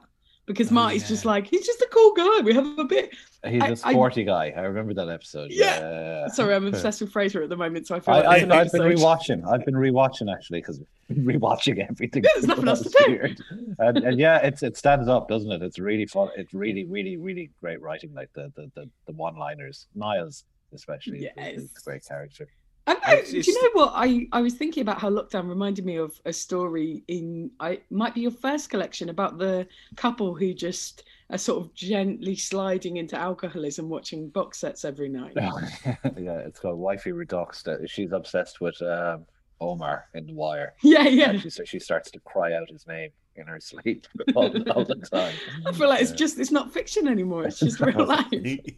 because 0.49 0.71
oh, 0.71 0.73
Marty's 0.73 1.03
yeah. 1.03 1.09
just 1.09 1.25
like 1.25 1.45
he's 1.45 1.63
just 1.63 1.79
a 1.79 1.87
cool 1.91 2.11
guy. 2.13 2.41
We 2.41 2.55
have 2.55 2.79
a 2.79 2.83
bit. 2.83 3.15
He's 3.47 3.61
I, 3.61 3.67
a 3.67 3.75
sporty 3.75 4.21
I, 4.21 4.25
guy. 4.25 4.53
I 4.57 4.61
remember 4.61 4.95
that 4.95 5.07
episode. 5.07 5.51
Yeah. 5.51 5.79
yeah. 5.79 6.27
Sorry, 6.27 6.55
I'm 6.55 6.65
obsessed 6.73 7.01
with 7.01 7.13
Frasier 7.13 7.43
at 7.43 7.49
the 7.49 7.55
moment, 7.55 7.85
so 7.85 7.95
I 7.95 7.99
feel. 7.99 8.15
I, 8.15 8.17
like 8.17 8.51
I, 8.51 8.57
have 8.63 8.71
been 8.71 8.81
rewatching. 8.81 9.47
I've 9.47 9.63
been 9.63 9.75
rewatching 9.75 10.33
actually 10.33 10.61
because 10.61 10.81
rewatching 11.11 11.87
everything. 11.87 12.23
Yeah, 12.23 12.31
there's 12.33 12.47
nothing 12.47 12.67
else 12.67 12.81
to 12.81 12.89
do. 12.89 13.35
And, 13.77 13.97
and, 13.99 14.19
yeah, 14.19 14.39
it's 14.39 14.61
it 14.63 14.75
stands 14.75 15.07
up, 15.07 15.29
doesn't 15.29 15.49
it? 15.49 15.61
It's 15.61 15.79
really 15.79 16.05
fun. 16.05 16.29
It's 16.35 16.53
really, 16.53 16.83
really, 16.83 17.15
really 17.15 17.51
great 17.61 17.79
writing. 17.81 18.13
Like 18.13 18.29
the 18.33 18.51
the 18.55 18.71
the, 18.75 18.89
the 19.05 19.13
one-liners, 19.13 19.87
Niles 19.95 20.43
especially. 20.73 21.29
Yes. 21.35 21.59
A 21.59 21.81
great 21.83 22.05
character. 22.05 22.47
I 22.89 23.15
know. 23.15 23.22
Do 23.24 23.38
you 23.38 23.62
know 23.62 23.69
what? 23.74 23.91
I, 23.96 24.27
I 24.31 24.41
was 24.41 24.55
thinking 24.55 24.81
about 24.81 25.00
how 25.00 25.10
lockdown 25.10 25.48
reminded 25.48 25.86
me 25.86 25.98
of 25.98 26.19
a 26.25 26.34
story 26.34 27.03
in 27.08 27.51
I 27.60 27.81
might 27.89 28.15
be 28.15 28.22
your 28.22 28.31
first 28.31 28.69
collection 28.69 29.10
about 29.10 29.38
the 29.38 29.67
couple 29.96 30.34
who 30.34 30.53
just 30.53 31.03
are 31.29 31.38
sort 31.38 31.63
of 31.63 31.74
gently 31.75 32.36
sliding 32.36 32.98
into 32.98 33.15
alcoholism, 33.15 33.89
watching 33.89 34.29
box 34.29 34.60
sets 34.60 34.84
every 34.84 35.10
night. 35.10 35.34
yeah, 36.17 36.39
it's 36.39 36.60
called 36.60 36.79
Wifey 36.79 37.12
Redux. 37.12 37.63
She's 37.86 38.12
obsessed 38.12 38.60
with 38.60 38.81
um, 38.81 39.25
Omar 39.62 40.05
in 40.15 40.25
The 40.25 40.34
Wire. 40.34 40.74
Yeah, 40.81 41.03
yeah. 41.03 41.29
And 41.31 41.41
she, 41.41 41.50
so 41.51 41.63
she 41.63 41.79
starts 41.79 42.10
to 42.12 42.19
cry 42.22 42.53
out 42.53 42.69
his 42.72 42.88
name 42.88 43.12
in 43.39 43.48
her 43.48 43.60
sleep 43.60 44.08
all, 44.36 44.46
all 44.72 44.86
the 44.86 44.96
time. 44.96 45.34
I 45.65 45.72
feel 45.72 45.89
like 45.89 46.01
it's 46.01 46.12
just 46.12 46.39
it's 46.39 46.51
not 46.51 46.72
fiction 46.74 47.08
anymore. 47.08 47.46
It's 47.46 47.60
just 47.60 47.79
real 47.79 48.05
life. 48.05 48.27
it, 48.31 48.75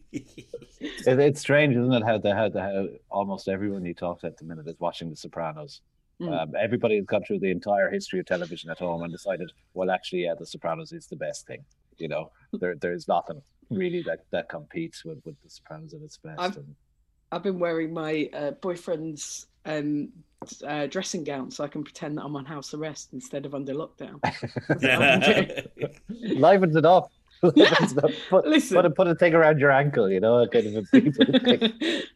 it's 0.82 1.42
strange, 1.42 1.76
isn't 1.76 1.94
it? 1.94 2.04
How 2.04 2.18
the 2.18 2.34
how 2.34 2.50
the 2.50 2.62
how 2.62 2.88
almost 3.10 3.48
everyone 3.48 3.86
you 3.86 3.94
talk 3.94 4.22
to 4.22 4.28
at 4.28 4.38
the 4.38 4.46
minute 4.46 4.68
is 4.68 4.80
watching 4.80 5.10
The 5.10 5.16
Sopranos. 5.16 5.82
Mm. 6.22 6.40
Um, 6.40 6.54
everybody 6.60 6.98
has 6.98 7.06
gone 7.06 7.24
through 7.24 7.40
the 7.40 7.50
entire 7.50 7.90
history 7.90 8.20
of 8.20 8.28
television 8.28 8.70
at 8.70 8.78
home 8.78 9.02
and 9.02 9.12
decided, 9.12 9.52
well, 9.74 9.90
actually, 9.90 10.26
yeah, 10.26 10.36
The 10.38 10.46
Sopranos 10.46 10.92
is 10.92 11.08
the 11.08 11.16
best 11.16 11.48
thing. 11.48 11.64
You 11.98 12.08
know, 12.08 12.32
there 12.54 12.76
there's 12.76 13.08
nothing 13.08 13.42
really 13.70 14.04
that 14.04 14.26
that 14.32 14.50
competes 14.50 15.04
with 15.04 15.20
with 15.26 15.42
The 15.44 15.50
Sopranos 15.50 15.94
at 15.94 16.02
its 16.02 16.18
best. 16.18 16.40
I've, 16.40 16.58
and, 16.58 16.76
I've 17.32 17.44
been 17.44 17.60
wearing 17.60 17.94
my 17.94 18.30
uh, 18.34 18.52
boyfriend's 18.52 19.48
um, 19.66 20.10
uh, 20.66 20.88
dressing 20.88 21.24
gown 21.24 21.52
so 21.52 21.64
I 21.64 21.68
can 21.68 21.84
pretend 21.84 22.18
that 22.18 22.24
I'm 22.24 22.36
on 22.36 22.46
house 22.46 22.74
arrest 22.74 23.10
instead 23.14 23.46
of 23.46 23.54
under 23.54 23.74
lockdown. 23.74 24.20
Livens 26.10 26.76
it 26.76 26.86
up. 26.86 27.12
put, 28.30 28.46
Listen. 28.46 28.76
put, 28.76 28.86
a, 28.86 28.90
put 28.92 29.08
a 29.08 29.16
thing 29.16 29.34
around 29.34 29.60
your 29.60 29.72
ankle, 29.72 30.12
you 30.12 30.20
know, 30.20 30.46
kind 30.48 30.68
of 30.68 30.76
a 30.76 31.02
people 31.02 31.26
thing. 31.40 31.74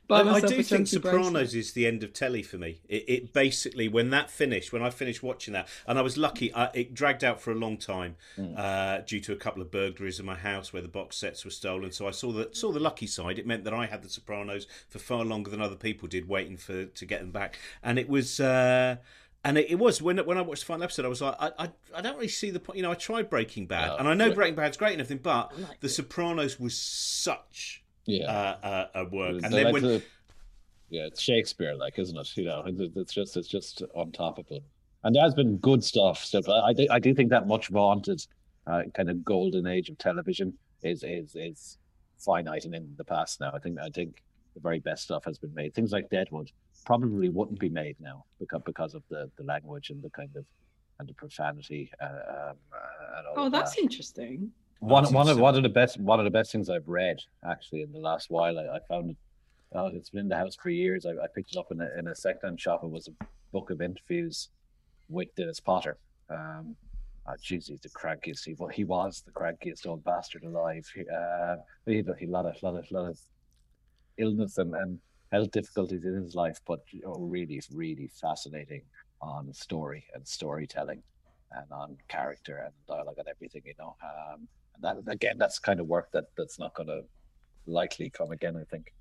I, 0.09 0.21
I 0.21 0.39
do 0.39 0.45
a 0.45 0.63
think 0.63 0.67
chunky 0.67 0.99
bracelet. 0.99 1.25
Sopranos 1.25 1.55
is 1.55 1.71
the 1.73 1.87
end 1.87 2.03
of 2.03 2.13
telly 2.13 2.43
for 2.43 2.57
me. 2.59 2.81
It, 2.87 3.05
it 3.07 3.33
basically, 3.33 3.87
when 3.87 4.11
that 4.11 4.29
finished, 4.29 4.71
when 4.71 4.83
I 4.83 4.91
finished 4.91 5.23
watching 5.23 5.53
that, 5.53 5.67
and 5.87 5.97
I 5.97 6.03
was 6.03 6.15
lucky, 6.15 6.53
I, 6.53 6.69
it 6.75 6.93
dragged 6.93 7.23
out 7.23 7.41
for 7.41 7.51
a 7.51 7.55
long 7.55 7.77
time 7.77 8.17
uh, 8.55 8.99
due 8.99 9.19
to 9.21 9.33
a 9.33 9.35
couple 9.35 9.63
of 9.63 9.71
burglaries 9.71 10.19
in 10.19 10.27
my 10.27 10.35
house 10.35 10.71
where 10.71 10.83
the 10.83 10.87
box 10.87 11.17
sets 11.17 11.43
were 11.43 11.51
stolen. 11.51 11.91
So 11.91 12.07
I 12.07 12.11
saw 12.11 12.31
the 12.31 12.49
saw 12.51 12.71
the 12.71 12.79
lucky 12.79 13.07
side. 13.07 13.39
It 13.39 13.47
meant 13.47 13.63
that 13.63 13.73
I 13.73 13.87
had 13.87 14.03
the 14.03 14.09
Sopranos 14.09 14.67
for 14.87 14.99
far 14.99 15.25
longer 15.25 15.49
than 15.49 15.59
other 15.61 15.75
people 15.75 16.07
did, 16.07 16.27
waiting 16.29 16.57
for 16.57 16.85
to 16.85 17.05
get 17.05 17.21
them 17.21 17.31
back. 17.31 17.57
And 17.81 17.97
it 17.97 18.07
was. 18.07 18.39
Uh, 18.39 18.97
and 19.45 19.57
it, 19.57 19.69
it 19.71 19.75
was 19.75 20.01
when 20.01 20.17
when 20.25 20.37
I 20.37 20.41
watched 20.41 20.63
the 20.63 20.65
final 20.67 20.83
episode, 20.83 21.05
I 21.05 21.07
was 21.07 21.21
like, 21.21 21.35
I, 21.39 21.51
I, 21.57 21.69
I 21.95 22.01
don't 22.01 22.15
really 22.15 22.27
see 22.27 22.49
the 22.49 22.59
point. 22.59 22.77
You 22.77 22.83
know, 22.83 22.91
I 22.91 22.95
tried 22.95 23.29
Breaking 23.29 23.65
Bad, 23.67 23.87
No. 23.89 23.95
and 23.97 24.07
I 24.07 24.13
know 24.13 24.33
Breaking 24.33 24.55
Bad's 24.55 24.75
great 24.75 24.93
and 24.93 25.01
everything, 25.01 25.21
but 25.23 25.51
I 25.57 25.61
liked 25.61 25.81
The 25.81 25.87
it. 25.87 25.91
Sopranos 25.91 26.59
was 26.59 26.77
such 26.77 27.83
Yeah. 28.05 28.25
uh, 28.31 28.65
uh, 28.65 28.87
a 28.95 29.05
work. 29.05 29.35
It's 29.35 29.45
And 29.45 29.53
like 29.53 29.63
then 29.63 29.73
when 29.73 29.83
the- 29.83 30.03
yeah, 30.89 31.05
it's 31.07 31.21
Shakespeare, 31.21 31.73
like, 31.75 31.97
isn't 31.97 32.17
it? 32.17 32.37
You 32.37 32.45
know, 32.45 32.63
it's, 32.67 33.13
just 33.13 33.37
it's 33.37 33.47
just 33.47 33.81
on 33.95 34.11
top 34.11 34.37
of 34.37 34.45
it. 34.51 34.63
And 35.03 35.15
there 35.15 35.23
has 35.23 35.33
been 35.33 35.57
good 35.57 35.83
stuff. 35.83 36.23
So 36.25 36.41
I, 36.51 36.69
I 36.69 36.73
do 36.73 36.87
I 36.91 36.99
do 36.99 37.13
think 37.13 37.29
that 37.29 37.47
much 37.47 37.67
vaunted 37.69 38.25
uh, 38.67 38.83
kind 38.95 39.09
of 39.09 39.23
golden 39.23 39.67
age 39.67 39.89
of 39.89 39.97
television 39.97 40.53
is 40.83 41.03
is 41.03 41.35
is 41.35 41.77
finite 42.17 42.65
and 42.65 42.73
in 42.73 42.93
the 42.97 43.03
past 43.03 43.39
now. 43.39 43.51
I 43.53 43.59
think 43.59 43.79
I 43.79 43.89
think 43.89 44.23
the 44.55 44.59
very 44.61 44.79
best 44.79 45.03
stuff 45.03 45.25
has 45.25 45.37
been 45.37 45.53
made. 45.53 45.73
Things 45.75 45.91
like 45.91 46.09
Deadwood 46.09 46.51
probably 46.85 47.29
wouldn't 47.29 47.59
be 47.59 47.69
made 47.69 47.95
now 47.99 48.25
because 48.39 48.61
because 48.65 48.93
of 48.93 49.03
the 49.09 49.29
the 49.37 49.43
language 49.43 49.89
and 49.89 50.01
the 50.01 50.09
kind 50.11 50.35
of 50.35 50.45
and 50.99 51.09
the 51.09 51.13
profanity. 51.13 51.91
Uh, 52.01 52.05
um, 52.05 52.57
uh, 52.73 53.17
and 53.17 53.27
all 53.27 53.33
Oh, 53.45 53.49
that's 53.49 53.75
that. 53.75 53.81
interesting. 53.81 54.51
One 54.79 55.03
That's 55.03 55.13
one 55.13 55.29
of 55.29 55.39
one 55.39 55.55
of 55.55 55.63
the 55.63 55.69
best 55.69 55.99
one 55.99 56.19
of 56.19 56.25
the 56.25 56.31
best 56.31 56.51
things 56.51 56.69
I've 56.69 56.87
read 56.87 57.17
actually 57.49 57.81
in 57.81 57.91
the 57.91 57.99
last 57.99 58.29
while. 58.29 58.57
I, 58.59 58.77
I 58.77 58.79
found 58.87 59.11
it. 59.11 59.17
Oh, 59.73 59.87
it's 59.87 60.09
been 60.09 60.21
in 60.21 60.27
the 60.29 60.37
house 60.37 60.55
for 60.55 60.69
years. 60.69 61.05
I, 61.05 61.11
I 61.11 61.27
picked 61.33 61.51
it 61.55 61.57
up 61.57 61.71
in 61.71 61.81
a 61.81 61.89
in 61.99 62.07
a 62.07 62.15
second 62.15 62.59
shop. 62.61 62.81
It 62.83 62.89
was 62.89 63.07
a 63.07 63.25
book 63.51 63.71
of 63.71 63.81
interviews 63.81 64.49
with 65.09 65.33
Dennis 65.35 65.59
Potter. 65.59 65.97
Um, 66.29 66.75
oh, 67.27 67.33
geez, 67.41 67.67
he's 67.67 67.81
the 67.81 67.89
crankiest. 67.89 68.45
He, 68.45 68.55
well, 68.57 68.69
he 68.69 68.83
was 68.83 69.23
the 69.25 69.31
crankiest 69.31 69.85
old 69.85 70.03
bastard 70.03 70.43
alive. 70.43 70.85
He, 70.93 71.01
uh, 71.01 71.55
he 71.85 71.97
had 71.97 72.07
a 72.07 72.25
lot 72.27 72.45
of 72.45 72.61
lot 72.63 72.75
of 72.75 72.89
lot 72.91 73.09
of 73.09 73.19
illness 74.17 74.57
and, 74.57 74.73
and 74.75 74.99
health 75.35 75.51
difficulties 75.51 76.03
in 76.05 76.15
his 76.23 76.33
life, 76.43 76.59
but 76.65 76.81
you 76.91 77.01
know, 77.01 77.15
really, 77.19 77.61
really 77.71 78.07
fascinating 78.07 78.83
on 79.21 79.53
story 79.53 80.03
and 80.13 80.25
storytelling 80.27 81.01
and 81.51 81.67
on 81.71 81.97
character 82.07 82.55
and 82.65 82.73
dialogue 82.87 83.17
and 83.17 83.27
everything, 83.27 83.63
you 83.65 83.73
know. 83.77 83.95
Um, 84.03 84.47
and 84.73 84.81
that 84.83 84.97
again, 85.11 85.37
that's 85.37 85.59
kind 85.59 85.79
of 85.81 85.87
work 85.87 86.07
that 86.13 86.25
that's 86.37 86.57
not 86.63 86.73
going 86.73 86.87
to 86.87 87.01
likely 87.67 88.09
come 88.09 88.31
again. 88.31 88.55
I 88.55 88.65
think. 88.71 88.93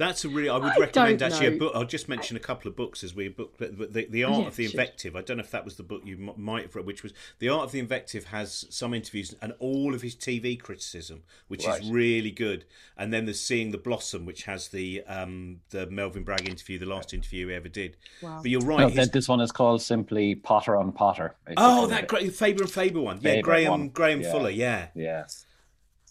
That's 0.00 0.24
a 0.24 0.30
really. 0.30 0.48
I 0.48 0.56
would 0.56 0.64
I 0.72 0.76
recommend 0.78 1.18
don't 1.18 1.30
actually 1.30 1.56
a 1.56 1.58
book. 1.58 1.72
I'll 1.74 1.84
just 1.84 2.08
mention 2.08 2.34
a 2.34 2.40
couple 2.40 2.70
of 2.70 2.74
books 2.74 3.04
as 3.04 3.14
we 3.14 3.28
book. 3.28 3.52
But 3.58 3.92
the, 3.92 4.06
the 4.08 4.24
art 4.24 4.40
Yeah, 4.40 4.46
of 4.46 4.56
the 4.56 4.64
sure. 4.64 4.70
invective. 4.70 5.14
I 5.14 5.20
don't 5.20 5.36
know 5.36 5.42
if 5.42 5.50
that 5.50 5.62
was 5.66 5.76
the 5.76 5.82
book 5.82 6.00
you 6.06 6.16
m- 6.16 6.32
might 6.42 6.62
have 6.62 6.74
read, 6.74 6.86
which 6.86 7.02
was 7.02 7.12
the 7.38 7.50
art 7.50 7.64
of 7.64 7.72
the 7.72 7.80
invective 7.80 8.24
has 8.28 8.64
some 8.70 8.94
interviews 8.94 9.34
and 9.42 9.52
all 9.58 9.94
of 9.94 10.00
his 10.00 10.16
TV 10.16 10.58
criticism, 10.58 11.22
which 11.48 11.66
Right. 11.66 11.82
is 11.82 11.90
really 11.90 12.30
good. 12.30 12.64
And 12.96 13.12
then 13.12 13.26
there's 13.26 13.42
seeing 13.42 13.72
the 13.72 13.78
blossom, 13.78 14.24
which 14.24 14.44
has 14.44 14.68
the 14.68 15.02
um 15.06 15.60
the 15.68 15.86
Melvin 15.88 16.22
Bragg 16.24 16.48
interview, 16.48 16.78
the 16.78 16.86
last 16.86 17.12
interview 17.12 17.48
he 17.48 17.54
ever 17.54 17.68
did. 17.68 17.98
Wow. 18.22 18.38
But 18.40 18.50
you're 18.50 18.62
No, 18.62 18.66
right. 18.68 18.90
his- 18.90 19.10
this 19.10 19.28
one 19.28 19.42
is 19.42 19.52
called 19.52 19.82
simply 19.82 20.34
Potter 20.34 20.76
on 20.76 20.92
Potter. 20.92 21.34
It's 21.46 21.54
oh, 21.58 21.86
that 21.88 22.08
great 22.08 22.34
Faber 22.34 22.62
and 22.62 22.72
Faber 22.72 23.02
one. 23.02 23.16
Yeah, 23.16 23.32
Faber 23.32 23.42
Graham 23.42 23.70
one. 23.70 23.88
Graham 23.90 24.22
Yeah. 24.22 24.32
Fuller. 24.32 24.48
Yeah, 24.50 24.86
Yeah. 24.94 25.24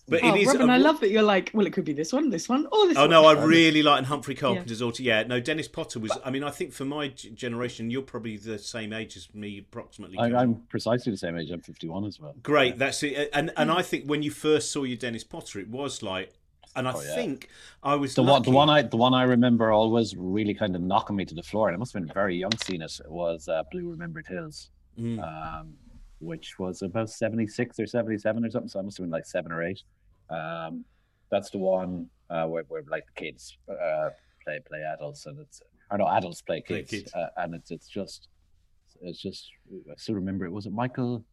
But 0.09 0.23
oh, 0.23 0.35
it 0.35 0.41
is. 0.41 0.47
Robin, 0.47 0.69
a- 0.69 0.73
I 0.73 0.77
love 0.77 0.99
that 1.01 1.09
you're 1.11 1.21
like, 1.23 1.51
well, 1.53 1.65
it 1.67 1.73
could 1.73 1.85
be 1.85 1.93
this 1.93 2.11
one, 2.11 2.29
this 2.29 2.49
one, 2.49 2.65
or 2.71 2.87
this 2.87 2.97
Oh 2.97 3.01
one. 3.01 3.09
no, 3.11 3.25
I 3.25 3.33
really 3.43 3.81
like 3.83 3.99
and 3.99 4.07
Humphrey 4.07 4.35
Carpenter's 4.35 4.81
author. 4.81 5.03
Yeah, 5.03 5.23
no, 5.23 5.39
Dennis 5.39 5.67
Potter 5.67 5.99
was. 5.99 6.11
I 6.25 6.29
mean, 6.31 6.43
I 6.43 6.49
think 6.51 6.73
for 6.73 6.85
my 6.85 7.07
generation, 7.09 7.89
you're 7.89 8.01
probably 8.01 8.37
the 8.37 8.57
same 8.59 8.91
age 8.93 9.15
as 9.17 9.33
me, 9.33 9.59
approximately. 9.59 10.17
I, 10.17 10.27
I'm 10.41 10.55
precisely 10.69 11.11
the 11.11 11.17
same 11.17 11.37
age. 11.37 11.51
I'm 11.51 11.61
51 11.61 12.05
as 12.05 12.19
well. 12.19 12.35
Great, 12.43 12.77
that's 12.77 13.01
it. 13.03 13.29
And 13.33 13.51
and 13.57 13.71
I 13.71 13.81
think 13.81 14.05
when 14.05 14.23
you 14.23 14.31
first 14.31 14.71
saw 14.71 14.83
your 14.83 14.97
Dennis 14.97 15.23
Potter, 15.23 15.59
it 15.59 15.69
was 15.69 16.01
like, 16.03 16.33
and 16.75 16.87
I 16.87 16.93
Oh, 16.93 17.01
yeah. 17.01 17.15
think 17.15 17.49
I 17.81 17.95
was 17.95 18.13
The 18.15 18.23
one, 18.23 18.43
the 18.43 18.51
one 18.51 18.69
I, 18.69 18.83
the 18.83 18.97
one 18.97 19.13
I 19.13 19.23
remember 19.23 19.71
always 19.71 20.15
really 20.15 20.53
kind 20.53 20.75
of 20.75 20.81
knocking 20.81 21.15
me 21.15 21.25
to 21.25 21.35
the 21.35 21.43
floor, 21.43 21.67
and 21.67 21.75
I 21.75 21.79
must 21.79 21.93
have 21.93 22.03
been 22.05 22.13
very 22.13 22.35
young 22.37 22.51
seeing 22.63 22.81
it. 22.81 22.99
Was 23.07 23.47
uh, 23.47 23.63
Blue 23.71 23.89
Remembered 23.89 24.27
Hills, 24.27 24.69
Mm. 24.99 25.19
um, 25.61 25.73
which 26.19 26.59
was 26.59 26.81
about 26.81 27.09
76 27.09 27.79
or 27.79 27.87
77 27.87 28.43
or 28.45 28.49
something. 28.51 28.67
So 28.67 28.79
I 28.79 28.83
must 28.83 28.97
have 28.97 29.05
been 29.05 29.11
like 29.11 29.25
seven 29.25 29.51
or 29.53 29.63
eight. 29.63 29.81
Um, 30.29 30.85
that's 31.31 31.49
the 31.49 31.57
one 31.57 32.07
uh, 32.29 32.45
where, 32.45 32.63
where 32.67 32.83
like 32.89 33.05
the 33.05 33.21
kids 33.21 33.57
uh, 33.69 34.09
play 34.43 34.59
play 34.67 34.83
adults, 34.93 35.25
and 35.25 35.39
it's 35.39 35.61
or 35.91 35.97
no 35.97 36.07
adults 36.07 36.41
play 36.41 36.61
Play 36.61 36.79
kids, 36.83 36.91
kids. 36.91 37.13
Uh, 37.13 37.27
and 37.37 37.55
it's 37.55 37.71
it's 37.71 37.87
just 37.87 38.27
it's 39.01 39.19
just 39.21 39.49
I 39.89 39.93
still 39.97 40.15
remember 40.15 40.45
it. 40.45 40.51
Was 40.51 40.65
it 40.65 40.73
Michael? 40.73 41.23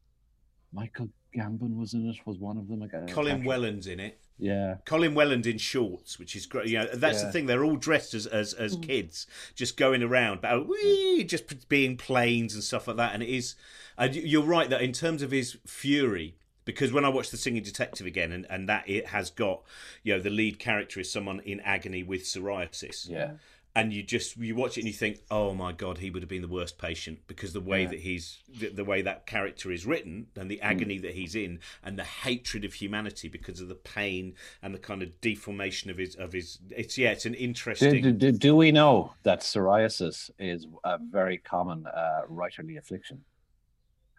Michael 0.72 1.08
Gambon 1.34 1.76
was 1.76 1.94
in 1.94 2.08
it. 2.08 2.16
Was 2.26 2.38
one 2.38 2.58
of 2.58 2.68
them? 2.68 2.82
I 2.82 3.10
Colin 3.10 3.44
Welland's 3.44 3.86
in 3.86 4.00
it. 4.00 4.18
Yeah. 4.38 4.76
Colin 4.84 5.14
Welland 5.14 5.46
in 5.46 5.56
shorts, 5.56 6.18
which 6.18 6.36
is 6.36 6.44
great. 6.44 6.68
You 6.68 6.80
know, 6.80 6.88
that's 6.92 7.22
the 7.22 7.32
thing. 7.32 7.46
They're 7.46 7.64
all 7.64 7.76
dressed 7.76 8.12
as 8.14 8.26
as, 8.26 8.52
as 8.52 8.76
Mm. 8.76 8.82
kids, 8.82 9.26
just 9.54 9.76
going 9.76 10.02
around, 10.02 10.42
but 10.42 10.68
wee, 10.68 11.24
just 11.24 11.68
being 11.68 11.96
planes 11.96 12.54
and 12.54 12.62
stuff 12.62 12.86
like 12.88 12.96
that. 12.98 13.14
And 13.14 13.22
it 13.22 13.28
is. 13.30 13.54
And 13.96 14.14
you're 14.14 14.42
right 14.42 14.68
that 14.68 14.82
in 14.82 14.92
terms 14.92 15.22
of 15.22 15.30
his 15.30 15.56
fury, 15.66 16.36
because 16.66 16.92
when 16.92 17.06
I 17.06 17.08
watched 17.08 17.30
The 17.30 17.38
Singing 17.38 17.62
Detective 17.62 18.06
again, 18.06 18.30
and, 18.32 18.46
and 18.50 18.68
that 18.68 18.86
it 18.86 19.06
has 19.06 19.30
got, 19.30 19.62
you 20.02 20.12
know, 20.14 20.20
the 20.20 20.28
lead 20.28 20.58
character 20.58 21.00
is 21.00 21.10
someone 21.10 21.40
in 21.40 21.60
agony 21.60 22.02
with 22.02 22.24
psoriasis. 22.24 23.08
Yeah. 23.08 23.32
and 23.74 23.92
you 23.92 24.02
just 24.02 24.36
you 24.38 24.54
watch 24.56 24.76
it 24.78 24.80
and 24.80 24.88
you 24.88 24.92
think, 24.94 25.20
oh 25.30 25.52
my 25.54 25.70
god, 25.70 25.98
he 25.98 26.08
would 26.10 26.22
have 26.22 26.28
been 26.30 26.40
the 26.42 26.48
worst 26.48 26.78
patient 26.78 27.18
because 27.26 27.52
the 27.52 27.60
way 27.60 27.82
Yeah. 27.82 27.88
that 27.90 28.00
he's 28.00 28.38
the, 28.58 28.68
the 28.70 28.84
way 28.84 29.02
that 29.02 29.26
character 29.26 29.70
is 29.70 29.84
written 29.84 30.26
and 30.34 30.50
the 30.50 30.60
agony 30.62 30.98
that 30.98 31.12
he's 31.14 31.34
in 31.34 31.60
and 31.84 31.98
the 31.98 32.04
hatred 32.04 32.64
of 32.64 32.72
humanity 32.72 33.28
because 33.28 33.60
of 33.60 33.68
the 33.68 33.74
pain 33.74 34.34
and 34.62 34.74
the 34.74 34.78
kind 34.78 35.02
of 35.02 35.20
deformation 35.20 35.90
of 35.90 35.98
his 35.98 36.14
of 36.16 36.32
his. 36.32 36.58
It's 36.70 36.96
yeah, 36.96 37.10
it's 37.10 37.26
an 37.26 37.34
interesting. 37.34 38.02
do, 38.02 38.12
do, 38.12 38.32
do 38.32 38.56
we 38.56 38.72
know 38.72 39.12
that 39.24 39.40
psoriasis 39.42 40.30
is 40.38 40.66
a 40.84 40.98
very 40.98 41.36
common 41.38 41.86
uh, 41.86 42.22
writerly 42.30 42.78
affliction? 42.78 43.20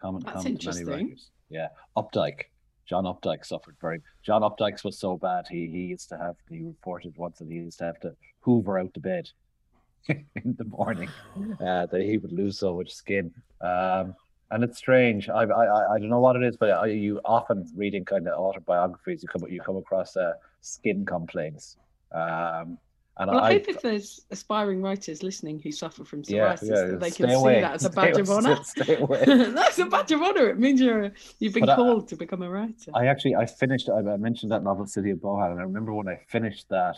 Common, 0.00 0.22
That's 0.22 0.36
common 0.36 0.44
to 0.58 0.66
many 0.68 0.80
interesting. 0.80 0.86
writers. 1.08 1.30
Yeah, 1.50 1.68
Updike. 1.96 2.44
John 2.86 3.04
Updike 3.04 3.44
suffered 3.44 3.76
very. 3.80 4.00
John 4.24 4.42
Updike's 4.42 4.82
was 4.84 4.98
so 4.98 5.16
bad. 5.16 5.44
He 5.50 5.66
he 5.66 5.78
used 5.84 6.08
to 6.10 6.16
have. 6.18 6.36
He 6.48 6.62
reported 6.62 7.14
once 7.16 7.38
that 7.38 7.48
he 7.48 7.54
used 7.56 7.78
to 7.78 7.84
have 7.84 8.00
to 8.00 8.14
hoover 8.40 8.78
out 8.78 8.94
the 8.94 9.00
bed 9.00 9.28
in 10.08 10.54
the 10.56 10.64
morning. 10.64 11.08
Uh, 11.60 11.86
that 11.86 12.02
he 12.02 12.18
would 12.18 12.32
lose 12.32 12.58
so 12.58 12.76
much 12.76 12.90
skin. 12.92 13.32
Um, 13.60 14.14
and 14.50 14.62
it's 14.64 14.78
strange. 14.78 15.28
I, 15.28 15.42
I 15.44 15.94
I- 15.94 15.98
don't 15.98 16.08
know 16.08 16.20
what 16.20 16.36
it 16.36 16.42
is, 16.44 16.56
but 16.56 16.70
I, 16.70 16.86
you 16.86 17.20
often 17.24 17.66
reading 17.76 18.04
kind 18.04 18.26
of 18.28 18.34
autobiographies, 18.38 19.22
you 19.22 19.28
come 19.28 19.44
you 19.50 19.60
come 19.60 19.76
across 19.76 20.16
uh, 20.16 20.32
skin 20.60 21.04
complaints. 21.04 21.76
Um, 22.12 22.78
and 23.18 23.30
Well, 23.30 23.40
I, 23.40 23.48
I, 23.48 23.52
hope 23.54 23.68
if 23.68 23.82
there's 23.82 24.24
aspiring 24.30 24.80
writers 24.80 25.22
listening 25.22 25.58
who 25.60 25.72
suffer 25.72 26.04
from 26.04 26.22
yeah, 26.26 26.54
psoriasis, 26.54 26.68
yeah, 26.68 26.84
that 26.86 27.00
they 27.00 27.10
stay 27.10 27.24
can 27.26 27.34
away. 27.34 27.54
see 27.56 27.60
that 27.62 27.74
as 27.74 27.84
a 27.84 27.92
Stay- 27.92 28.00
badge 28.00 28.18
of 28.18 28.30
honor. 28.30 28.58
Stay 28.62 28.96
away. 28.96 29.24
That's 29.26 29.78
a 29.78 29.86
badge 29.86 30.12
of 30.12 30.22
honor. 30.22 30.48
It 30.50 30.58
means 30.58 30.80
you're 30.80 31.10
you've 31.40 31.54
been 31.54 31.62
But 31.66 31.70
I- 31.70 31.76
called 31.76 32.08
to 32.08 32.16
become 32.16 32.42
a 32.42 32.50
writer. 32.50 32.90
I 32.94 33.06
actually 33.06 33.34
I 33.34 33.46
finished. 33.46 33.88
I, 33.88 33.98
I 33.98 34.16
mentioned 34.16 34.52
that 34.52 34.62
novel 34.62 34.86
City 34.86 35.10
of 35.10 35.18
Bohane, 35.18 35.50
and 35.52 35.60
I 35.60 35.64
remember 35.64 35.92
when 35.94 36.08
I 36.08 36.20
finished 36.28 36.68
that. 36.70 36.96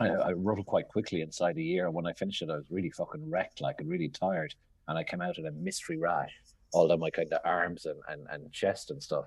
I, 0.00 0.08
I 0.08 0.32
wrote 0.32 0.58
it 0.58 0.66
quite 0.66 0.88
quickly 0.88 1.20
inside 1.20 1.56
a 1.58 1.62
year. 1.62 1.88
When 1.90 2.06
I 2.06 2.12
finished 2.14 2.42
it, 2.42 2.50
I 2.50 2.56
was 2.56 2.64
really 2.70 2.90
fucking 2.90 3.28
wrecked, 3.30 3.60
like 3.60 3.76
and 3.80 3.88
really 3.88 4.08
tired, 4.08 4.54
and 4.88 4.98
I 4.98 5.04
came 5.04 5.20
out 5.20 5.38
in 5.38 5.46
a 5.46 5.52
mystery 5.52 5.98
rash 5.98 6.32
all 6.72 6.88
down 6.88 6.98
my 7.00 7.10
kind 7.10 7.30
of 7.32 7.38
arms 7.44 7.84
and, 7.84 8.00
and, 8.08 8.26
and 8.30 8.50
chest 8.50 8.90
and 8.90 9.00
stuff. 9.02 9.26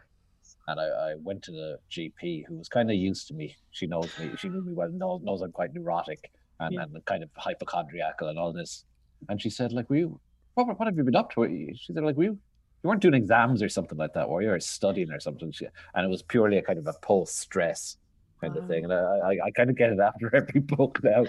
And 0.67 0.79
I, 0.79 0.85
I 0.85 1.13
went 1.21 1.43
to 1.43 1.51
the 1.51 1.77
GP, 1.91 2.45
who 2.47 2.55
was 2.57 2.67
kind 2.67 2.89
of 2.89 2.95
used 2.95 3.27
to 3.27 3.33
me. 3.33 3.55
She 3.71 3.85
knows 3.87 4.09
me. 4.19 4.31
She 4.37 4.49
knew 4.49 4.63
me 4.63 4.73
well. 4.73 4.89
Knows, 4.91 5.21
knows 5.23 5.41
I'm 5.41 5.51
quite 5.51 5.73
neurotic 5.73 6.31
and, 6.59 6.73
Yeah. 6.73 6.83
and 6.83 7.05
kind 7.05 7.21
of 7.23 7.29
hypochondriacal 7.37 8.29
and 8.29 8.39
all 8.39 8.51
this. 8.51 8.85
And 9.29 9.41
she 9.41 9.49
said, 9.49 9.73
like, 9.73 9.89
were 9.89 9.97
you, 9.97 10.19
what, 10.55 10.67
what 10.79 10.87
have 10.87 10.97
you 10.97 11.03
been 11.03 11.15
up 11.15 11.31
to? 11.35 11.47
She 11.75 11.93
said, 11.93 12.03
like, 12.03 12.15
were 12.17 12.23
you, 12.23 12.39
you 12.83 12.89
weren't 12.89 13.01
doing 13.01 13.13
exams 13.13 13.61
or 13.61 13.69
something 13.69 13.97
like 13.97 14.13
that, 14.13 14.27
were 14.29 14.41
you? 14.41 14.51
Or 14.51 14.59
studying 14.59 15.11
or 15.11 15.19
something? 15.19 15.51
She, 15.51 15.67
and 15.93 16.05
it 16.05 16.09
was 16.09 16.23
purely 16.23 16.57
a 16.57 16.61
kind 16.63 16.79
of 16.79 16.87
a 16.87 16.93
post 17.01 17.39
stress 17.39 17.97
kind 18.41 18.57
of 18.57 18.67
thing. 18.67 18.83
And 18.85 18.93
I, 18.93 18.97
I, 18.97 19.29
I 19.45 19.51
kind 19.51 19.69
of 19.69 19.77
get 19.77 19.91
it 19.91 19.99
after 19.99 20.35
every 20.35 20.61
book 20.75 20.99
now. 21.03 21.25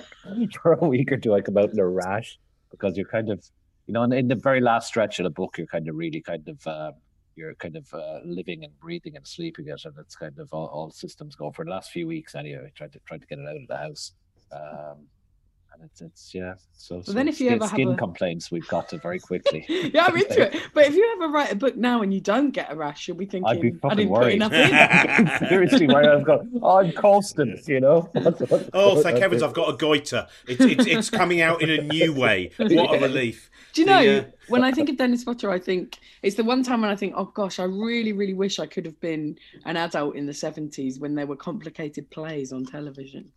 For 0.62 0.72
a 0.74 0.88
week 0.88 1.12
or 1.12 1.18
two, 1.18 1.34
I 1.34 1.40
come 1.42 1.58
out 1.58 1.70
in 1.72 1.78
a 1.78 1.86
rash 1.86 2.38
because 2.70 2.96
you're 2.96 3.06
kind 3.08 3.30
of, 3.30 3.44
you 3.86 3.92
know, 3.94 4.02
in, 4.02 4.12
in 4.12 4.28
the 4.28 4.34
very 4.34 4.60
last 4.60 4.88
stretch 4.88 5.18
of 5.20 5.24
the 5.24 5.30
book, 5.30 5.58
you're 5.58 5.66
kind 5.66 5.88
of 5.88 5.94
really 5.94 6.20
kind 6.20 6.48
of, 6.48 6.66
uh, 6.66 6.92
you're 7.36 7.54
kind 7.54 7.76
of 7.76 7.92
uh, 7.92 8.20
living 8.24 8.64
and 8.64 8.78
breathing 8.80 9.16
and 9.16 9.26
sleeping 9.26 9.68
it, 9.68 9.84
and 9.84 9.94
it's 9.98 10.16
kind 10.16 10.38
of 10.38 10.48
all, 10.52 10.66
all 10.66 10.90
systems 10.90 11.36
go 11.36 11.52
for 11.52 11.64
the 11.64 11.70
last 11.70 11.90
few 11.90 12.06
weeks 12.06 12.34
anyway. 12.34 12.72
Trying 12.74 12.90
to 12.90 13.00
trying 13.06 13.20
to 13.20 13.26
get 13.26 13.38
it 13.38 13.46
out 13.46 13.56
of 13.56 13.68
the 13.68 13.76
house, 13.76 14.12
um, 14.52 15.06
it's 15.84 16.00
it's 16.00 16.34
yeah. 16.34 16.54
So, 16.72 17.00
so 17.02 17.12
then 17.12 17.26
if 17.28 17.40
you 17.40 17.46
skin, 17.48 17.54
ever 17.54 17.64
have 17.64 17.70
skin 17.72 17.92
a- 17.92 17.96
complaints, 17.96 18.50
we've 18.50 18.66
got 18.68 18.88
to 18.90 18.98
very 18.98 19.18
quickly. 19.18 19.64
yeah, 19.94 20.06
I'm 20.06 20.16
into 20.16 20.42
it. 20.42 20.62
But 20.74 20.86
if 20.86 20.94
you 20.94 21.10
ever 21.16 21.32
write 21.32 21.50
a 21.52 21.56
book 21.56 21.76
now 21.76 22.02
and 22.02 22.12
you 22.12 22.20
don't 22.20 22.50
get 22.50 22.70
a 22.70 22.76
rash, 22.76 23.08
you'll 23.08 23.16
be 23.16 23.24
thinking, 23.26 23.48
I'd 23.48 23.60
be 23.60 23.72
I 23.72 23.78
fucking 23.80 23.96
didn't 23.96 24.10
worried. 24.10 24.40
put 24.40 24.52
enough 24.52 25.38
in. 25.40 25.48
Seriously, 25.48 25.86
where 25.86 26.18
I've 26.18 26.24
got, 26.24 26.40
oh, 26.62 26.78
I'm 26.78 26.92
constant, 26.92 27.66
you 27.66 27.80
know. 27.80 28.10
Oh, 28.74 29.00
thank 29.02 29.18
heavens, 29.18 29.42
I've 29.42 29.54
got 29.54 29.72
a 29.72 29.76
goiter. 29.76 30.26
It's, 30.46 30.60
it's, 30.62 30.86
it's 30.86 31.10
coming 31.10 31.40
out 31.40 31.62
in 31.62 31.70
a 31.70 31.82
new 31.82 32.12
way. 32.12 32.50
What 32.58 32.94
a 32.94 33.00
relief. 33.00 33.50
Do 33.72 33.82
you 33.82 33.86
know, 33.86 34.02
The, 34.02 34.26
uh, 34.26 34.30
when 34.48 34.64
I 34.64 34.72
think 34.72 34.88
of 34.88 34.96
Dennis 34.96 35.24
Potter, 35.24 35.50
I 35.50 35.58
think 35.58 35.98
it's 36.22 36.36
the 36.36 36.44
one 36.44 36.62
time 36.62 36.80
when 36.82 36.90
I 36.90 36.96
think, 36.96 37.14
oh 37.16 37.26
gosh, 37.26 37.58
I 37.58 37.64
really, 37.64 38.12
really 38.12 38.34
wish 38.34 38.58
I 38.58 38.66
could 38.66 38.84
have 38.86 38.98
been 39.00 39.38
an 39.64 39.76
adult 39.76 40.16
in 40.16 40.26
the 40.26 40.32
70s 40.32 40.98
when 40.98 41.14
there 41.14 41.26
were 41.26 41.36
complicated 41.36 42.10
plays 42.10 42.52
on 42.52 42.64
television. 42.64 43.30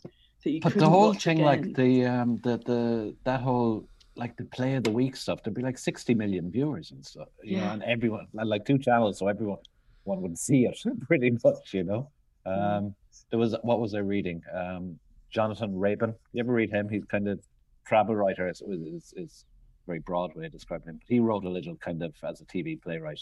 That 0.43 0.51
you 0.51 0.61
But 0.61 0.75
the 0.75 0.89
whole 0.89 1.13
thing, 1.13 1.39
again. 1.39 1.45
like 1.45 1.75
the 1.75 2.05
um, 2.05 2.39
the 2.43 2.57
the 2.57 3.15
that 3.23 3.41
whole 3.41 3.87
like 4.15 4.35
the 4.37 4.45
play 4.45 4.75
of 4.75 4.83
the 4.83 4.91
week 4.91 5.15
stuff, 5.15 5.43
there'd 5.43 5.55
be 5.55 5.61
like 5.61 5.77
sixty 5.77 6.13
million 6.13 6.51
viewers 6.51 6.91
and 6.91 7.05
stuff, 7.05 7.29
you 7.43 7.57
know, 7.57 7.71
and 7.71 7.83
everyone 7.83 8.27
like 8.33 8.65
two 8.65 8.77
channels, 8.77 9.19
so 9.19 9.27
everyone 9.27 9.59
one 10.03 10.21
would 10.21 10.37
see 10.37 10.65
it 10.65 10.77
pretty 11.07 11.31
much, 11.43 11.73
you 11.73 11.83
know. 11.83 12.09
Mm. 12.45 12.77
Um, 12.77 12.95
there 13.29 13.39
was 13.39 13.55
what 13.63 13.79
was 13.79 13.93
I 13.93 13.99
reading? 13.99 14.41
Um, 14.53 14.99
Jonathan 15.29 15.73
Raban. 15.73 16.15
You 16.33 16.39
ever 16.41 16.53
read 16.53 16.71
him? 16.71 16.89
He's 16.89 17.05
kind 17.05 17.27
of 17.27 17.39
travel 17.85 18.15
writer. 18.15 18.47
Is 18.47 18.61
is, 18.61 19.13
is 19.15 19.45
very 19.85 19.99
broad 19.99 20.35
way 20.35 20.45
of 20.45 20.51
describing 20.51 20.89
him. 20.89 20.97
But 20.99 21.13
He 21.13 21.19
wrote 21.19 21.45
a 21.45 21.49
little 21.49 21.75
kind 21.75 22.01
of 22.03 22.13
as 22.23 22.41
a 22.41 22.45
TV 22.45 22.81
playwright 22.81 23.21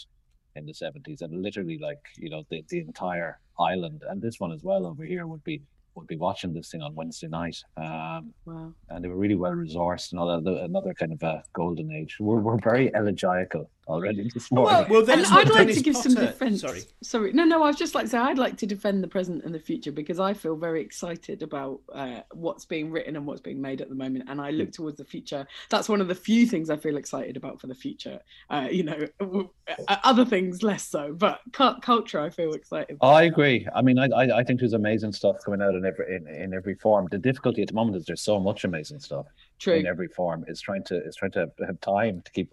in 0.56 0.66
the 0.66 0.74
seventies, 0.74 1.22
and 1.22 1.42
literally 1.42 1.78
like 1.78 2.00
you 2.16 2.30
know 2.30 2.44
the 2.50 2.64
the 2.68 2.80
entire 2.80 3.40
island 3.58 4.02
and 4.08 4.22
this 4.22 4.38
one 4.38 4.52
as 4.52 4.62
well 4.62 4.86
over 4.86 5.04
here 5.04 5.26
would 5.26 5.42
be 5.42 5.62
would 5.98 6.06
be 6.06 6.16
watching 6.16 6.52
this 6.54 6.70
thing 6.70 6.82
on 6.82 6.94
Wednesday 6.94 7.28
night. 7.28 7.56
Um, 7.76 8.32
Wow. 8.46 8.72
and 8.88 9.04
they 9.04 9.08
were 9.08 9.16
really 9.16 9.34
well 9.34 9.52
resourced 9.52 10.12
and 10.12 10.20
all 10.20 10.28
that. 10.40 10.64
Another 10.64 10.94
kind 10.94 11.12
of 11.12 11.22
a 11.22 11.42
golden 11.52 11.90
age. 11.92 12.16
We're, 12.20 12.40
we're 12.40 12.56
very 12.58 12.94
elegiacal 12.94 13.70
already 13.88 14.30
this 14.32 14.50
morning. 14.52 14.86
Well, 14.88 15.00
and 15.00 15.08
that's 15.08 15.30
I'd 15.30 15.48
like 15.48 15.66
Dennis 15.66 15.76
to 15.78 15.82
give 15.82 15.96
some 15.96 16.14
defence. 16.14 16.60
Sorry. 16.60 16.82
Sorry, 17.02 17.32
no, 17.32 17.44
no. 17.44 17.62
I 17.62 17.68
was 17.68 17.76
just 17.76 17.94
like 17.94 18.04
to 18.04 18.10
say 18.10 18.18
I'd 18.18 18.38
like 18.38 18.56
to 18.58 18.66
defend 18.66 19.02
the 19.02 19.08
present 19.08 19.44
and 19.44 19.54
the 19.54 19.58
future 19.58 19.92
because 19.92 20.20
I 20.20 20.34
feel 20.34 20.56
very 20.56 20.80
excited 20.80 21.42
about 21.42 21.80
uh, 21.92 22.20
what's 22.32 22.64
being 22.64 22.90
written 22.90 23.16
and 23.16 23.26
what's 23.26 23.40
being 23.40 23.60
made 23.60 23.80
at 23.80 23.88
the 23.88 23.94
moment, 23.94 24.26
and 24.28 24.40
I 24.40 24.50
look 24.50 24.72
towards 24.72 24.98
the 24.98 25.04
future. 25.04 25.46
That's 25.70 25.88
one 25.88 26.00
of 26.00 26.08
the 26.08 26.14
few 26.14 26.46
things 26.46 26.70
I 26.70 26.76
feel 26.76 26.96
excited 26.96 27.36
about 27.36 27.60
for 27.60 27.66
the 27.66 27.74
future. 27.74 28.20
Uh, 28.50 28.68
you 28.70 28.84
know, 28.84 29.08
uh, 29.20 29.96
other 30.04 30.24
things 30.24 30.62
less 30.62 30.86
so, 30.86 31.12
but 31.12 31.40
cu- 31.52 31.80
culture 31.80 32.20
I 32.20 32.30
feel 32.30 32.52
excited. 32.52 32.96
About. 32.96 33.14
I 33.14 33.22
agree. 33.24 33.66
I 33.74 33.82
mean, 33.82 33.98
I, 33.98 34.06
I 34.06 34.38
I 34.38 34.44
think 34.44 34.60
there's 34.60 34.74
amazing 34.74 35.12
stuff 35.12 35.36
coming 35.44 35.62
out 35.62 35.74
in 35.74 35.84
every 35.84 36.16
in, 36.16 36.28
in 36.28 36.54
every 36.54 36.74
form. 36.74 37.08
The 37.10 37.18
difficulty 37.18 37.62
at 37.62 37.68
the 37.68 37.74
moment 37.74 37.96
is 37.96 38.04
there's 38.06 38.22
so 38.22 38.38
much 38.38 38.64
amazing 38.64 39.00
stuff 39.00 39.26
True. 39.58 39.74
in 39.74 39.86
every 39.86 40.08
form. 40.08 40.44
Is 40.46 40.60
trying 40.60 40.84
to 40.84 40.96
is 41.04 41.16
trying 41.16 41.32
to 41.32 41.50
have 41.66 41.80
time 41.80 42.22
to 42.22 42.30
keep 42.32 42.52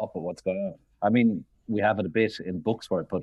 up 0.00 0.12
with 0.14 0.22
what's 0.24 0.42
going 0.42 0.58
on. 0.58 0.74
I 1.02 1.10
mean, 1.10 1.44
we 1.68 1.80
have 1.80 1.98
it 1.98 2.06
a 2.06 2.08
bit 2.08 2.38
in 2.44 2.60
books 2.60 2.90
where, 2.90 3.04
but 3.04 3.22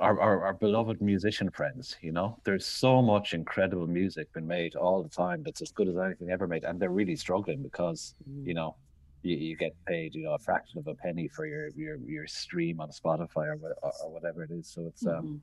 our, 0.00 0.20
our, 0.20 0.44
our 0.46 0.54
beloved 0.54 1.00
musician 1.00 1.50
friends, 1.50 1.96
you 2.02 2.10
know, 2.12 2.36
there's 2.44 2.66
so 2.66 3.00
much 3.00 3.32
incredible 3.32 3.86
music 3.86 4.32
been 4.32 4.46
made 4.46 4.74
all 4.74 5.02
the 5.02 5.08
time 5.08 5.42
that's 5.44 5.62
as 5.62 5.70
good 5.70 5.88
as 5.88 5.96
anything 5.96 6.30
ever 6.30 6.48
made, 6.48 6.64
and 6.64 6.80
they're 6.80 6.90
really 6.90 7.16
struggling 7.16 7.62
because 7.62 8.14
Mm. 8.28 8.46
you 8.46 8.54
know 8.54 8.76
you, 9.22 9.36
you 9.36 9.56
get 9.56 9.72
paid 9.86 10.14
you 10.14 10.24
know 10.24 10.34
a 10.34 10.38
fraction 10.38 10.78
of 10.78 10.86
a 10.86 10.94
penny 10.94 11.28
for 11.28 11.46
your 11.46 11.68
your, 11.76 11.96
your 11.96 12.26
stream 12.26 12.80
on 12.80 12.90
Spotify 12.90 13.46
or, 13.54 13.58
or 13.82 14.10
whatever 14.12 14.42
it 14.42 14.50
is. 14.50 14.68
So 14.68 14.86
it's 14.88 15.06
um, 15.06 15.12
Mhm. 15.14 15.40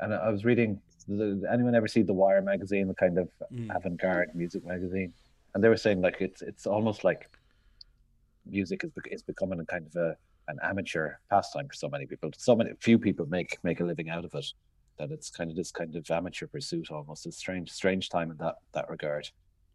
and 0.00 0.14
I 0.14 0.30
was 0.30 0.44
reading. 0.44 0.80
Anyone 1.08 1.74
ever 1.76 1.86
see 1.86 2.02
the 2.02 2.12
Wire 2.14 2.42
magazine, 2.42 2.88
the 2.88 2.94
kind 2.94 3.18
of 3.18 3.28
Mm. 3.52 3.76
avant-garde 3.76 4.30
music 4.34 4.64
magazine? 4.64 5.12
And 5.54 5.62
they 5.62 5.68
were 5.68 5.76
saying 5.76 6.00
like 6.00 6.16
it's 6.20 6.40
it's 6.42 6.66
almost 6.66 7.04
like 7.04 7.28
music 8.48 8.84
is 8.84 8.92
is 9.10 9.22
becoming 9.22 9.60
a 9.60 9.64
kind 9.64 9.86
of 9.86 9.96
a 9.96 10.16
an 10.48 10.58
amateur 10.62 11.14
pastime 11.28 11.66
for 11.66 11.74
so 11.74 11.88
many 11.88 12.06
people. 12.06 12.30
So 12.36 12.54
many 12.54 12.70
few 12.80 12.98
people 12.98 13.26
make 13.26 13.58
make 13.62 13.80
a 13.80 13.84
living 13.84 14.08
out 14.08 14.24
of 14.24 14.34
it. 14.34 14.46
That 14.98 15.10
it's 15.10 15.30
kind 15.30 15.50
of 15.50 15.56
this 15.56 15.70
kind 15.70 15.94
of 15.94 16.10
amateur 16.10 16.46
pursuit 16.46 16.90
almost. 16.90 17.26
It's 17.26 17.36
strange 17.36 17.70
strange 17.70 18.08
time 18.08 18.30
in 18.30 18.36
that 18.38 18.56
that 18.72 18.88
regard. 18.88 19.28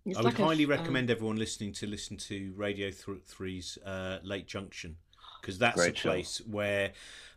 It's 0.05 0.17
I 0.17 0.21
would 0.21 0.33
like 0.33 0.39
a- 0.39 0.45
highly 0.45 0.63
um, 0.63 0.71
recommend 0.71 1.09
everyone 1.11 1.35
listening 1.35 1.73
to 1.73 1.87
listen 1.87 2.17
to 2.17 2.53
Radio 2.55 2.89
Th- 2.89 3.19
3's 3.29 3.77
uh, 3.85 4.17
Late 4.23 4.47
Junction 4.47 4.95
because 5.41 5.57
that's 5.57 5.77
Great 5.77 5.93
a 5.93 5.97
show. 5.97 6.09
place 6.11 6.41
where, 6.49 6.91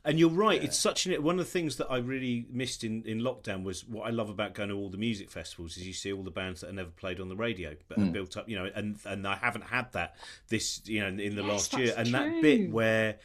and 0.05 0.19
you're 0.19 0.29
right, 0.29 0.63
it's 0.63 0.79
such 0.79 1.07
an 1.07 1.23
one 1.23 1.39
of 1.39 1.45
the 1.47 1.51
things 1.51 1.77
that 1.77 1.91
I 1.91 1.97
really 1.97 2.47
missed 2.51 2.85
in, 2.85 3.03
in 3.05 3.21
lockdown 3.21 3.65
was 3.65 3.87
what 3.89 4.07
I 4.07 4.11
love 4.11 4.29
about 4.29 4.53
going 4.55 4.69
to 4.69 4.75
all 4.77 4.91
the 4.91 4.99
music 4.99 5.31
festivals 5.31 5.77
is 5.79 5.87
you 5.87 5.93
see 5.95 6.13
all 6.13 6.23
the 6.23 6.31
bands 6.31 6.61
that 6.61 6.69
are 6.69 6.75
never 6.75 6.91
played 6.91 7.21
on 7.21 7.29
the 7.29 7.37
radio 7.37 7.75
but 7.89 7.97
Hmm. 7.99 8.05
are 8.09 8.13
built 8.13 8.37
up, 8.37 8.49
you 8.49 8.57
know, 8.57 8.71
and 8.75 8.99
and 9.07 9.27
I 9.27 9.37
haven't 9.37 9.65
had 9.65 9.91
that 9.93 10.17
this 10.49 10.83
you 10.85 11.01
know 11.01 11.09
in 11.09 11.35
the 11.37 11.43
Yes, 11.43 11.51
last 11.51 11.77
year, 11.79 11.87
that's 11.97 11.99
and 11.99 12.15
that 12.15 12.43
bit 12.43 12.71
where. 12.71 13.17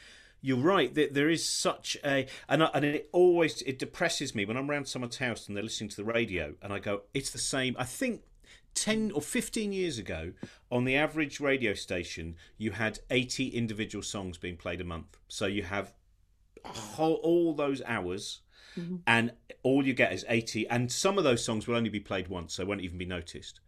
You're 0.41 0.55
right. 0.55 0.95
That 0.95 1.13
there 1.13 1.29
is 1.29 1.45
such 1.45 1.97
a, 2.01 2.25
and 2.47 2.63
I, 2.63 2.67
and 2.73 2.85
it 2.85 3.09
always 3.11 3.61
it 3.63 3.77
depresses 3.77 4.33
me 4.33 4.45
when 4.45 4.55
I'm 4.55 4.71
around 4.71 4.87
someone's 4.87 5.17
house 5.17 5.49
and 5.49 5.57
they're 5.57 5.65
listening 5.65 5.89
to 5.89 5.97
the 5.97 6.05
radio, 6.05 6.53
and 6.61 6.71
I 6.71 6.79
go, 6.79 7.01
it's 7.13 7.31
the 7.31 7.37
same. 7.39 7.75
I 7.77 7.83
think 7.83 8.21
10 8.75 9.11
or 9.11 9.21
15 9.21 9.71
years 9.71 9.97
ago, 9.97 10.33
on 10.71 10.85
the 10.85 10.95
average 10.95 11.39
radio 11.39 11.73
station, 11.73 12.35
you 12.57 12.71
had 12.71 12.99
80 13.09 13.49
individual 13.49 14.03
songs 14.03 14.37
being 14.37 14.57
played 14.57 14.81
a 14.81 14.83
month. 14.85 15.17
So 15.27 15.45
you 15.45 15.63
have 15.63 15.93
whole, 16.65 17.15
all 17.15 17.53
those 17.53 17.81
hours, 17.85 18.41
and 19.07 19.33
all 19.63 19.85
you 19.85 19.93
get 19.93 20.13
is 20.13 20.25
80. 20.29 20.67
And 20.69 20.91
some 20.91 21.17
of 21.17 21.23
those 21.23 21.43
songs 21.43 21.67
will 21.67 21.75
only 21.75 21.89
be 21.89 21.99
played 21.99 22.27
once, 22.27 22.53
so 22.53 22.65
won't 22.65 22.81
even 22.81 22.97
be 22.97 23.05
noticed. 23.05 23.59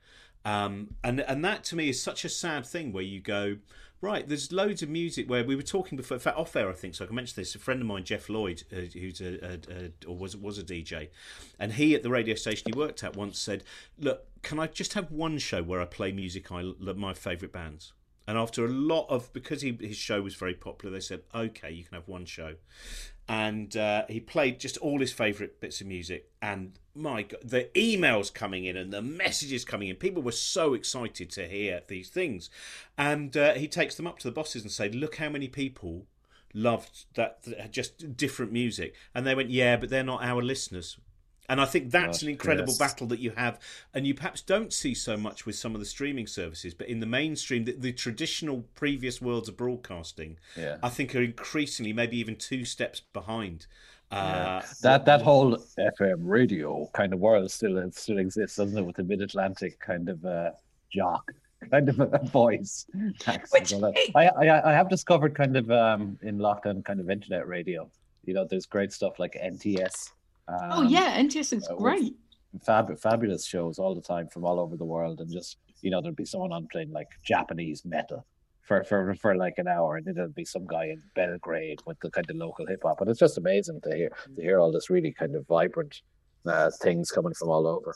Um, 0.44 0.96
and 1.04 1.20
and 1.22 1.46
that 1.46 1.64
to 1.66 1.76
me 1.76 1.90
is 1.90 2.02
such 2.02 2.26
a 2.26 2.30
sad 2.30 2.66
thing 2.66 2.92
where 2.92 3.04
you 3.04 3.20
go 3.20 3.58
right. 4.02 4.28
There's 4.28 4.52
loads 4.52 4.82
of 4.82 4.90
music 4.90 5.30
where 5.30 5.44
we 5.44 5.56
were 5.56 5.62
talking 5.62 5.96
before, 5.96 6.16
in 6.16 6.22
fact, 6.22 6.38
off 6.38 6.56
air. 6.56 6.70
I 6.70 6.74
think 6.74 6.96
so. 6.96 7.06
I 7.06 7.08
can 7.08 7.16
mention 7.16 7.36
this. 7.40 7.54
A 7.54 7.60
friend 7.60 7.80
of 7.80 7.88
mine, 7.88 8.04
Jeff 8.04 8.28
Lloyd, 8.28 8.64
uh, 8.74 8.82
who's 8.94 9.22
a, 9.22 9.46
a, 9.46 9.60
a 9.70 10.10
or 10.10 10.18
was 10.18 10.36
was 10.36 10.58
a 10.58 10.64
DJ, 10.64 11.10
and 11.60 11.74
he 11.74 11.94
at 11.94 12.04
the 12.04 12.10
radio 12.10 12.36
station 12.36 12.72
he 12.74 12.78
worked 12.78 13.04
at 13.04 13.16
once 13.16 13.40
said, 13.40 13.64
"Look, 14.00 14.26
can 14.42 14.60
I 14.60 14.68
just 14.68 14.94
have 14.94 15.12
one 15.12 15.38
show 15.38 15.64
where 15.64 15.82
I 15.82 15.86
play 15.86 16.12
music 16.12 16.52
I 16.52 16.74
my 16.98 17.14
favourite 17.14 17.54
bands?" 17.54 17.94
And 18.28 18.38
after 18.38 18.64
a 18.64 18.70
lot 18.70 19.08
of 19.10 19.34
because 19.34 19.62
he, 19.62 19.78
his 19.82 19.98
show 19.98 20.22
was 20.22 20.36
very 20.36 20.54
popular, 20.54 20.94
they 20.94 21.02
said, 21.02 21.24
"Okay, 21.34 21.72
you 21.72 21.84
can 21.84 21.96
have 21.96 22.08
one 22.08 22.26
show." 22.26 22.56
and 23.32 23.78
uh, 23.78 24.04
he 24.10 24.20
played 24.20 24.60
just 24.60 24.76
all 24.80 25.00
his 25.00 25.14
favourite 25.14 25.62
bits 25.62 25.80
of 25.80 25.88
music. 25.88 26.30
And 26.42 26.74
my 26.94 27.24
God, 27.24 27.40
the 27.42 27.70
emails 27.76 28.34
coming 28.34 28.66
in 28.66 28.76
and 28.76 28.92
the 28.92 29.02
messages 29.02 29.64
coming 29.64 29.88
in, 29.88 29.96
people 29.96 30.22
were 30.22 30.34
so 30.34 30.74
excited 30.74 31.30
to 31.32 31.48
hear 31.48 31.82
these 31.88 32.10
things. 32.10 32.50
And 32.98 33.36
uh, 33.38 33.54
he 33.54 33.70
takes 33.70 33.96
them 33.96 34.06
up 34.06 34.20
to 34.20 34.28
the 34.28 34.34
bosses 34.34 34.64
and 34.64 34.72
said, 34.72 34.96
"Look 34.96 35.16
how 35.16 35.30
many 35.30 35.48
people 35.48 36.08
loved 36.54 37.06
that 37.16 37.72
just 37.72 38.18
different 38.18 38.52
music." 38.52 38.96
And 39.16 39.26
they 39.26 39.36
went, 39.36 39.50
"Yeah, 39.50 39.78
but 39.78 39.90
they're 39.90 40.04
not 40.04 40.24
our 40.24 40.42
listeners." 40.42 40.98
And 41.50 41.60
I 41.60 41.66
think 41.66 41.92
that's 41.92 42.20
Gosh, 42.20 42.24
an 42.24 42.30
incredible 42.30 42.70
yes. 42.72 42.78
battle 42.78 43.08
that 43.08 43.20
you 43.20 43.32
have, 43.32 43.60
and 43.94 44.08
you 44.08 44.14
perhaps 44.14 44.42
don't 44.42 44.72
see 44.72 44.94
so 44.94 45.18
much 45.18 45.46
with 45.46 45.56
some 45.56 45.74
of 45.76 45.82
the 45.82 45.86
streaming 45.86 46.28
services, 46.28 46.74
but 46.74 46.88
in 46.88 47.00
the 47.02 47.06
mainstream, 47.06 47.66
the, 47.66 47.74
the 47.74 47.92
traditional 47.92 48.64
previous 48.76 49.22
worlds 49.22 49.50
of 49.50 49.58
broadcasting, 49.58 50.38
Yeah. 50.56 50.78
I 50.82 50.90
think 50.90 51.14
are 51.16 51.22
increasingly 51.22 51.92
maybe 51.94 52.18
even 52.18 52.36
two 52.38 52.64
steps 52.64 53.02
behind. 53.02 53.66
Uh, 54.12 54.62
that 54.82 55.06
that 55.06 55.22
whole 55.22 55.58
FM 55.80 56.20
radio 56.20 56.90
kind 56.94 57.14
of 57.14 57.20
world 57.20 57.50
still 57.50 57.90
still 57.92 58.18
exists, 58.20 58.58
doesn't 58.58 58.78
it? 58.78 58.86
With 58.86 58.98
the 58.98 59.04
mid 59.04 59.22
Atlantic 59.22 59.80
kind 59.80 60.10
of 60.10 60.24
uh, 60.26 60.52
jock 60.92 61.32
kind 61.72 61.88
of 61.90 62.00
a 62.00 62.20
voice. 62.26 62.86
Which 63.52 63.72
and 63.72 63.84
all 63.86 63.92
that. 63.94 63.98
it- 63.98 64.12
I, 64.16 64.28
I 64.28 64.72
I 64.72 64.74
have 64.74 64.90
discovered 64.90 65.34
kind 65.36 65.56
of 65.56 65.72
um 65.72 66.18
in 66.22 66.38
lockdown 66.40 66.84
kind 66.84 67.00
of 67.00 67.10
internet 67.10 67.48
radio. 67.48 67.90
You 68.26 68.34
know, 68.34 68.46
there's 68.50 68.66
great 68.66 68.92
stuff 68.94 69.18
like 69.18 69.34
NTS. 69.42 70.10
Um, 70.48 70.70
oh 70.72 70.82
yeah, 70.84 71.20
NTS 71.20 71.54
is 71.54 71.68
uh, 71.70 71.76
great. 71.76 72.16
fab, 72.66 72.98
fabulous 73.00 73.46
shows 73.46 73.80
all 73.80 73.96
the 73.96 74.02
time 74.02 74.28
from 74.28 74.46
all 74.46 74.60
over 74.60 74.76
the 74.78 74.86
world, 74.86 75.22
and 75.22 75.32
just 75.32 75.58
you 75.82 75.92
know 75.92 76.02
there'd 76.02 76.16
be 76.16 76.26
someone 76.26 76.52
on 76.52 76.68
playing 76.72 76.92
like 76.92 77.08
Japanese 77.24 77.86
metal 77.86 78.26
for 78.62 78.84
for 78.84 79.16
for 79.16 79.36
like 79.36 79.56
an 79.58 79.68
hour, 79.68 79.98
and 79.98 80.06
then 80.06 80.16
there'd 80.16 80.36
be 80.36 80.46
some 80.46 80.66
guy 80.66 80.86
in 80.86 81.02
Belgrade 81.16 81.80
with 81.86 82.00
the 82.00 82.10
kind 82.10 82.30
of 82.30 82.36
local 82.36 82.66
hip 82.68 82.82
hop, 82.84 83.02
and 83.02 83.10
it's 83.10 83.20
just 83.20 83.38
amazing 83.38 83.82
to 83.82 83.96
hear 83.96 84.12
to 84.36 84.42
hear 84.42 84.60
all 84.60 84.72
this 84.72 84.90
really 84.90 85.12
kind 85.12 85.36
of 85.36 85.46
vibrant 85.48 86.02
uh, 86.46 86.72
things 86.82 87.12
coming 87.12 87.34
from 87.34 87.50
all 87.50 87.68
over. 87.68 87.96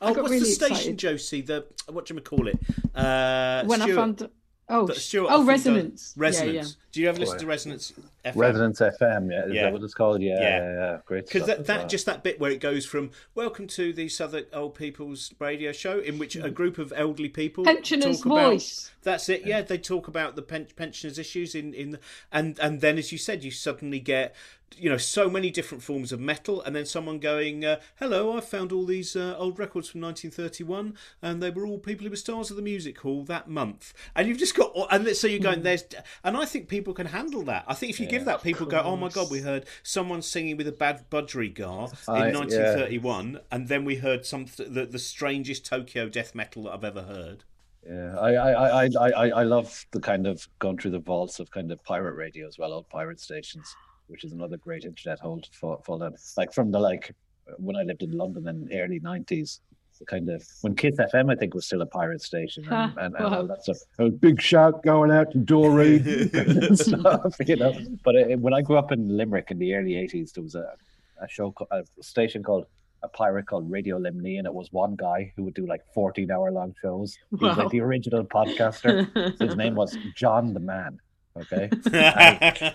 oh, 0.00 0.14
got 0.14 0.22
what's 0.22 0.30
really 0.30 0.40
the 0.40 0.46
station, 0.46 0.74
excited. 0.74 0.98
Josie? 0.98 1.40
The 1.42 1.66
what 1.88 2.06
do 2.06 2.14
you 2.14 2.20
call 2.20 2.48
it? 2.48 2.58
Uh, 2.94 3.64
when 3.64 3.82
I 3.82 3.92
found 3.92 4.28
oh 4.70 4.86
Stuart 4.88 5.28
oh 5.30 5.44
resonance 5.44 6.12
does- 6.12 6.16
Resonance. 6.16 6.54
yeah, 6.54 6.62
yeah. 6.62 6.68
Do 6.92 7.00
you 7.00 7.08
ever 7.08 7.20
listen 7.20 7.38
to. 7.38 7.46
Resonance? 7.46 7.92
FM? 8.24 8.32
Resonance 8.36 8.80
FM, 8.80 9.30
yeah, 9.30 9.46
is 9.46 9.52
Yeah. 9.54 9.62
that 9.64 9.72
what 9.72 9.82
it's 9.82 9.94
called? 9.94 10.20
Yeah, 10.22 10.40
Yeah. 10.40 10.58
yeah, 10.58 10.72
yeah, 10.72 10.98
great. 11.06 11.26
Because 11.26 11.44
stuff 11.44 11.58
that, 11.58 11.66
that 11.66 11.78
well. 11.80 11.88
just 11.88 12.06
that 12.06 12.24
bit 12.24 12.40
where 12.40 12.50
it 12.50 12.60
goes 12.60 12.84
from 12.84 13.10
"Welcome 13.34 13.66
to 13.68 13.92
the 13.92 14.08
Southern 14.08 14.46
Old 14.52 14.74
People's 14.74 15.32
Radio 15.38 15.70
Show," 15.72 15.98
in 16.00 16.18
which 16.18 16.34
a 16.36 16.50
group 16.50 16.78
of 16.78 16.92
elderly 16.96 17.28
people 17.28 17.64
Pensioners' 17.64 18.18
talk 18.18 18.26
about- 18.26 18.50
voice. 18.52 18.90
That's 19.02 19.28
it. 19.28 19.46
Yeah, 19.46 19.62
they 19.62 19.78
talk 19.78 20.08
about 20.08 20.34
the 20.36 20.42
pen- 20.42 20.66
pensioners' 20.76 21.18
issues 21.18 21.54
in 21.54 21.72
in, 21.74 21.92
the, 21.92 22.00
and 22.32 22.58
and 22.58 22.80
then 22.80 22.98
as 22.98 23.12
you 23.12 23.18
said, 23.18 23.44
you 23.44 23.50
suddenly 23.52 24.00
get 24.00 24.34
you 24.76 24.88
know 24.88 24.96
so 24.96 25.28
many 25.28 25.50
different 25.50 25.82
forms 25.82 26.12
of 26.12 26.20
metal 26.20 26.62
and 26.62 26.74
then 26.74 26.86
someone 26.86 27.18
going 27.18 27.64
uh, 27.64 27.78
hello 27.96 28.36
i 28.36 28.40
found 28.40 28.72
all 28.72 28.84
these 28.84 29.16
uh, 29.16 29.34
old 29.38 29.58
records 29.58 29.88
from 29.88 30.00
1931 30.00 30.94
and 31.22 31.42
they 31.42 31.50
were 31.50 31.66
all 31.66 31.78
people 31.78 32.04
who 32.04 32.10
were 32.10 32.16
stars 32.16 32.50
of 32.50 32.56
the 32.56 32.62
music 32.62 33.00
hall 33.00 33.22
that 33.24 33.48
month. 33.48 33.92
And 34.14 34.28
you've 34.28 34.38
just 34.38 34.54
got 34.54 34.74
and 34.90 35.08
so 35.16 35.26
you're 35.26 35.40
going 35.40 35.62
there's 35.62 35.84
and 36.24 36.36
i 36.36 36.44
think 36.44 36.68
people 36.68 36.94
can 36.94 37.06
handle 37.06 37.42
that. 37.42 37.64
I 37.66 37.74
think 37.74 37.90
if 37.90 38.00
you 38.00 38.06
yeah, 38.06 38.12
give 38.12 38.24
that 38.26 38.42
people 38.42 38.66
go 38.66 38.80
oh 38.80 38.96
my 38.96 39.08
god 39.08 39.30
we 39.30 39.40
heard 39.40 39.66
someone 39.82 40.22
singing 40.22 40.56
with 40.56 40.68
a 40.68 40.72
bad 40.72 41.08
budgerigar 41.10 41.90
in 42.08 42.34
1931 42.34 43.32
yeah. 43.32 43.38
and 43.50 43.68
then 43.68 43.84
we 43.84 43.96
heard 43.96 44.24
some 44.24 44.46
the, 44.56 44.86
the 44.86 44.98
strangest 44.98 45.66
tokyo 45.66 46.08
death 46.08 46.34
metal 46.34 46.64
that 46.64 46.72
i've 46.72 46.84
ever 46.84 47.02
heard. 47.02 47.44
Yeah, 47.86 48.14
I, 48.18 48.34
I, 48.34 48.84
I, 48.84 48.88
I, 48.94 49.28
I 49.28 49.42
love 49.42 49.86
the 49.92 50.00
kind 50.00 50.26
of 50.26 50.46
going 50.58 50.76
through 50.76 50.90
the 50.90 50.98
vaults 50.98 51.40
of 51.40 51.50
kind 51.50 51.72
of 51.72 51.82
pirate 51.82 52.12
radio 52.12 52.46
as 52.46 52.58
well, 52.58 52.74
old 52.74 52.90
pirate 52.90 53.18
stations 53.18 53.74
which 54.10 54.24
is 54.24 54.32
another 54.32 54.56
great 54.56 54.84
internet 54.84 55.18
hold 55.20 55.46
for, 55.52 55.80
for 55.84 55.98
them. 55.98 56.14
Like 56.36 56.52
from 56.52 56.70
the 56.70 56.78
like 56.78 57.14
when 57.58 57.76
I 57.76 57.82
lived 57.82 58.02
in 58.02 58.12
London 58.12 58.46
in 58.48 58.66
the 58.66 58.80
early 58.80 59.00
nineties, 59.00 59.60
the 59.98 60.06
kind 60.06 60.28
of 60.28 60.42
when 60.62 60.74
Kiss 60.74 60.96
FM 60.96 61.30
I 61.30 61.36
think 61.36 61.54
was 61.54 61.66
still 61.66 61.82
a 61.82 61.86
pirate 61.86 62.22
station 62.22 62.64
and, 62.70 62.98
and, 62.98 63.14
and 63.16 63.24
wow. 63.24 63.42
that's 63.42 63.68
a, 63.68 64.04
a, 64.04 64.10
big 64.10 64.40
shout 64.40 64.82
going 64.82 65.10
out 65.10 65.30
to 65.32 65.38
Doreen 65.38 66.30
and 66.32 66.78
stuff, 66.78 67.36
you 67.46 67.56
know. 67.56 67.74
But 68.02 68.16
it, 68.16 68.40
when 68.40 68.54
I 68.54 68.62
grew 68.62 68.78
up 68.78 68.92
in 68.92 69.16
Limerick 69.16 69.50
in 69.50 69.58
the 69.58 69.74
early 69.74 69.96
eighties, 69.96 70.32
there 70.32 70.42
was 70.42 70.54
a, 70.54 70.74
a 71.22 71.28
show 71.28 71.54
a 71.70 71.82
station 72.00 72.42
called 72.42 72.66
a 73.02 73.08
pirate 73.08 73.46
called 73.46 73.70
Radio 73.70 73.98
Limni, 73.98 74.38
and 74.38 74.46
it 74.46 74.52
was 74.52 74.72
one 74.72 74.96
guy 74.96 75.32
who 75.36 75.44
would 75.44 75.54
do 75.54 75.66
like 75.66 75.80
14 75.94 76.30
hour 76.30 76.50
long 76.50 76.74
shows. 76.82 77.16
He 77.38 77.44
was 77.44 77.56
like 77.56 77.70
the 77.70 77.80
original 77.80 78.24
podcaster. 78.24 79.38
His 79.40 79.56
name 79.56 79.74
was 79.74 79.96
John 80.14 80.52
the 80.52 80.60
Man. 80.60 80.98
Okay, 81.36 81.70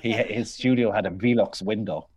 he, 0.02 0.12
his 0.34 0.54
studio 0.54 0.92
had 0.92 1.06
a 1.06 1.10
Velux 1.10 1.62
window, 1.62 2.08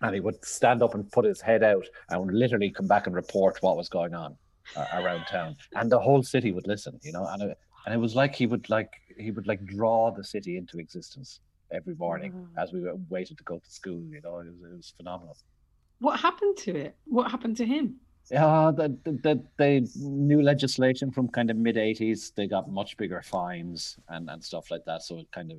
and 0.00 0.14
he 0.14 0.20
would 0.20 0.44
stand 0.44 0.82
up 0.82 0.94
and 0.94 1.10
put 1.10 1.24
his 1.24 1.40
head 1.40 1.62
out 1.62 1.86
and 2.10 2.30
literally 2.30 2.70
come 2.70 2.86
back 2.86 3.06
and 3.06 3.16
report 3.16 3.58
what 3.62 3.76
was 3.76 3.88
going 3.88 4.14
on 4.14 4.36
uh, 4.76 4.86
around 4.94 5.24
town, 5.26 5.56
and 5.74 5.90
the 5.90 5.98
whole 5.98 6.22
city 6.22 6.52
would 6.52 6.66
listen. 6.66 6.98
You 7.02 7.12
know, 7.12 7.26
and 7.26 7.42
it, 7.42 7.58
and 7.86 7.94
it 7.94 7.98
was 7.98 8.14
like 8.14 8.34
he 8.34 8.46
would 8.46 8.68
like 8.68 8.92
he 9.18 9.30
would 9.30 9.46
like 9.46 9.64
draw 9.64 10.10
the 10.10 10.24
city 10.24 10.56
into 10.56 10.78
existence 10.78 11.40
every 11.70 11.94
morning 11.94 12.46
as 12.58 12.72
we 12.72 12.82
waited 13.08 13.38
to 13.38 13.44
go 13.44 13.58
to 13.58 13.70
school. 13.70 14.02
You 14.10 14.20
know, 14.22 14.40
it 14.40 14.46
was, 14.46 14.72
it 14.72 14.76
was 14.76 14.92
phenomenal. 14.96 15.36
What 16.00 16.20
happened 16.20 16.56
to 16.58 16.76
it? 16.76 16.96
What 17.04 17.30
happened 17.30 17.56
to 17.58 17.64
him? 17.64 17.96
Yeah, 18.30 18.70
the, 18.74 18.96
the, 19.04 19.42
the 19.58 19.90
new 19.96 20.42
legislation 20.42 21.10
from 21.10 21.28
kind 21.28 21.50
of 21.50 21.56
mid 21.56 21.76
80s, 21.76 22.32
they 22.34 22.46
got 22.46 22.70
much 22.70 22.96
bigger 22.96 23.20
fines 23.22 23.98
and, 24.08 24.30
and 24.30 24.42
stuff 24.42 24.70
like 24.70 24.84
that. 24.86 25.02
So 25.02 25.18
it 25.18 25.30
kind 25.32 25.50
of 25.50 25.58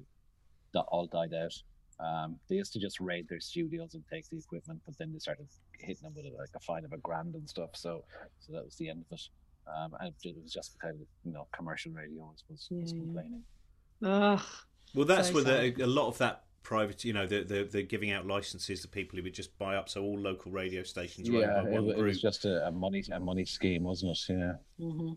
that 0.73 0.85
all 0.87 1.07
died 1.07 1.33
out. 1.33 1.53
Um, 1.99 2.39
they 2.49 2.55
used 2.55 2.73
to 2.73 2.79
just 2.79 2.99
raid 2.99 3.27
their 3.29 3.39
studios 3.39 3.93
and 3.93 4.03
take 4.11 4.27
the 4.29 4.37
equipment, 4.37 4.81
but 4.85 4.97
then 4.97 5.13
they 5.13 5.19
started 5.19 5.47
hitting 5.77 6.03
them 6.03 6.13
with 6.15 6.25
like 6.37 6.49
a 6.55 6.59
fine 6.59 6.85
of 6.85 6.93
a 6.93 6.97
grand 6.97 7.35
and 7.35 7.47
stuff. 7.47 7.71
So, 7.73 8.03
so 8.39 8.53
that 8.53 8.65
was 8.65 8.75
the 8.75 8.89
end 8.89 9.05
of 9.09 9.17
it. 9.17 9.29
Um, 9.67 9.95
and 9.99 10.13
it 10.23 10.35
was 10.41 10.51
just 10.51 10.77
kind 10.79 10.95
of 10.95 11.07
you 11.23 11.31
know 11.31 11.47
commercial 11.55 11.91
radio 11.93 12.23
was 12.23 12.43
was, 12.49 12.67
yeah, 12.69 12.85
complaining. 12.85 13.43
Ugh, 14.03 14.41
well, 14.93 15.05
that's 15.05 15.29
so 15.29 15.35
where 15.35 15.43
the, 15.43 15.83
a 15.83 15.87
lot 15.87 16.07
of 16.07 16.17
that 16.17 16.43
private, 16.63 17.03
you 17.03 17.13
know, 17.13 17.27
they're, 17.27 17.43
they're, 17.43 17.65
they're, 17.65 17.81
giving 17.83 18.11
out 18.11 18.25
licenses 18.25 18.81
to 18.81 18.87
people 18.87 19.17
who 19.17 19.23
would 19.23 19.33
just 19.33 19.57
buy 19.59 19.75
up. 19.75 19.89
So 19.89 20.01
all 20.01 20.17
local 20.17 20.51
radio 20.51 20.83
stations. 20.83 21.29
Yeah, 21.29 21.63
it, 21.63 21.73
it, 21.73 21.97
was 21.97 22.21
just 22.21 22.45
a, 22.45 22.67
a, 22.67 22.71
money 22.71 23.03
a 23.11 23.19
money 23.19 23.45
scheme, 23.45 23.83
wasn't 23.83 24.11
it? 24.11 24.25
Yeah. 24.29 24.53
Mm-hmm. 24.79 25.13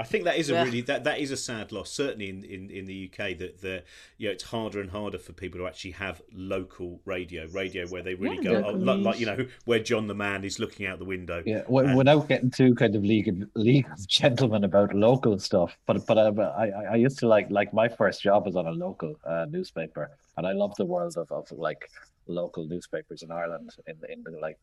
I 0.00 0.04
think 0.04 0.24
that 0.24 0.38
is 0.38 0.48
a 0.48 0.54
yeah. 0.54 0.64
really 0.64 0.80
that 0.82 1.04
that 1.04 1.18
is 1.18 1.30
a 1.30 1.36
sad 1.36 1.72
loss. 1.72 1.90
Certainly 1.90 2.30
in, 2.30 2.42
in, 2.44 2.70
in 2.70 2.86
the 2.86 3.10
UK, 3.12 3.36
that 3.36 3.60
the 3.60 3.82
you 4.16 4.28
know 4.28 4.32
it's 4.32 4.44
harder 4.44 4.80
and 4.80 4.90
harder 4.90 5.18
for 5.18 5.34
people 5.34 5.60
to 5.60 5.66
actually 5.66 5.90
have 5.90 6.22
local 6.32 7.02
radio, 7.04 7.46
radio 7.48 7.86
where 7.88 8.02
they 8.02 8.14
really 8.14 8.36
yeah, 8.36 8.62
go 8.62 8.64
oh, 8.68 8.72
like, 8.72 9.00
like, 9.00 9.20
you 9.20 9.26
know 9.26 9.46
where 9.66 9.78
John 9.78 10.06
the 10.06 10.14
Man 10.14 10.42
is 10.42 10.58
looking 10.58 10.86
out 10.86 11.00
the 11.00 11.04
window. 11.04 11.42
Yeah, 11.44 11.64
and, 11.68 11.98
without 11.98 12.28
getting 12.28 12.50
too 12.50 12.74
kind 12.74 12.96
of 12.96 13.04
league 13.04 13.28
of, 13.28 13.42
league 13.54 13.86
of 13.92 14.08
gentlemen 14.08 14.64
about 14.64 14.94
local 14.94 15.38
stuff, 15.38 15.76
but 15.86 16.06
but 16.06 16.16
I, 16.16 16.30
I, 16.48 16.68
I 16.92 16.96
used 16.96 17.18
to 17.18 17.28
like 17.28 17.50
like 17.50 17.74
my 17.74 17.86
first 17.86 18.22
job 18.22 18.46
was 18.46 18.56
on 18.56 18.66
a 18.66 18.72
local 18.72 19.16
uh, 19.26 19.44
newspaper, 19.50 20.16
and 20.38 20.46
I 20.46 20.52
love 20.52 20.74
the 20.76 20.86
world 20.86 21.18
of, 21.18 21.30
of 21.30 21.52
like 21.52 21.90
local 22.26 22.64
newspapers 22.64 23.22
in 23.22 23.30
Ireland 23.30 23.74
in 23.86 23.96
the, 24.00 24.10
in 24.10 24.22
the 24.22 24.38
like 24.40 24.58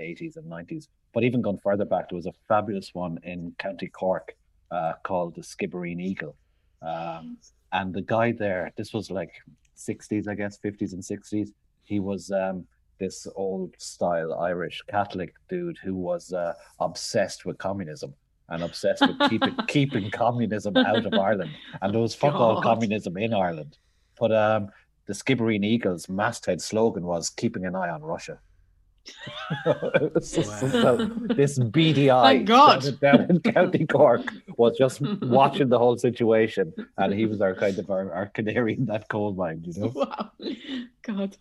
80s 0.00 0.36
and 0.38 0.50
90s. 0.50 0.88
But 1.12 1.22
even 1.22 1.40
going 1.40 1.58
further 1.58 1.84
back, 1.84 2.08
there 2.08 2.16
was 2.16 2.26
a 2.26 2.32
fabulous 2.48 2.94
one 2.94 3.20
in 3.22 3.54
County 3.58 3.86
Cork 3.86 4.34
uh, 4.72 4.94
called 5.02 5.34
the 5.34 5.42
Skibbereen 5.42 6.00
Eagle. 6.00 6.34
Um, 6.80 7.36
and 7.72 7.94
the 7.94 8.02
guy 8.02 8.32
there, 8.32 8.72
this 8.76 8.92
was 8.92 9.10
like 9.10 9.32
60s, 9.76 10.28
I 10.28 10.34
guess, 10.34 10.58
50s 10.58 10.92
and 10.92 11.02
60s. 11.02 11.50
He 11.84 12.00
was 12.00 12.30
um, 12.30 12.66
this 12.98 13.26
old 13.34 13.74
style 13.78 14.34
Irish 14.34 14.82
Catholic 14.88 15.34
dude 15.48 15.78
who 15.82 15.94
was 15.94 16.32
uh, 16.32 16.54
obsessed 16.80 17.44
with 17.44 17.58
communism 17.58 18.14
and 18.48 18.62
obsessed 18.62 19.02
with 19.02 19.18
keeping 19.30 19.56
keeping 19.68 20.10
communism 20.10 20.76
out 20.76 21.04
of 21.04 21.14
Ireland. 21.14 21.50
And 21.80 21.92
there 21.92 22.00
was 22.00 22.14
fuck 22.14 22.34
God. 22.34 22.40
all 22.40 22.62
communism 22.62 23.16
in 23.16 23.32
Ireland. 23.34 23.78
But 24.18 24.32
um, 24.32 24.68
the 25.06 25.12
Skibbereen 25.12 25.64
Eagles 25.64 26.08
masthead 26.08 26.60
slogan 26.60 27.04
was 27.04 27.30
keeping 27.30 27.64
an 27.64 27.74
eye 27.74 27.90
on 27.90 28.02
Russia. 28.02 28.38
this 30.14 31.58
beady 31.58 32.10
eye 32.10 32.38
God. 32.38 33.00
down 33.00 33.26
in 33.28 33.40
County 33.52 33.86
Cork 33.86 34.32
was 34.56 34.76
just 34.76 35.00
watching 35.22 35.68
the 35.68 35.78
whole 35.78 35.98
situation, 35.98 36.72
and 36.98 37.12
he 37.12 37.26
was 37.26 37.40
our 37.40 37.54
kind 37.54 37.78
of 37.78 37.90
our, 37.90 38.12
our 38.12 38.26
canary 38.26 38.74
in 38.74 38.86
that 38.86 39.08
coal 39.08 39.32
mine, 39.34 39.62
you 39.64 39.80
know. 39.80 39.92
Wow, 39.94 40.30
God, 41.02 41.36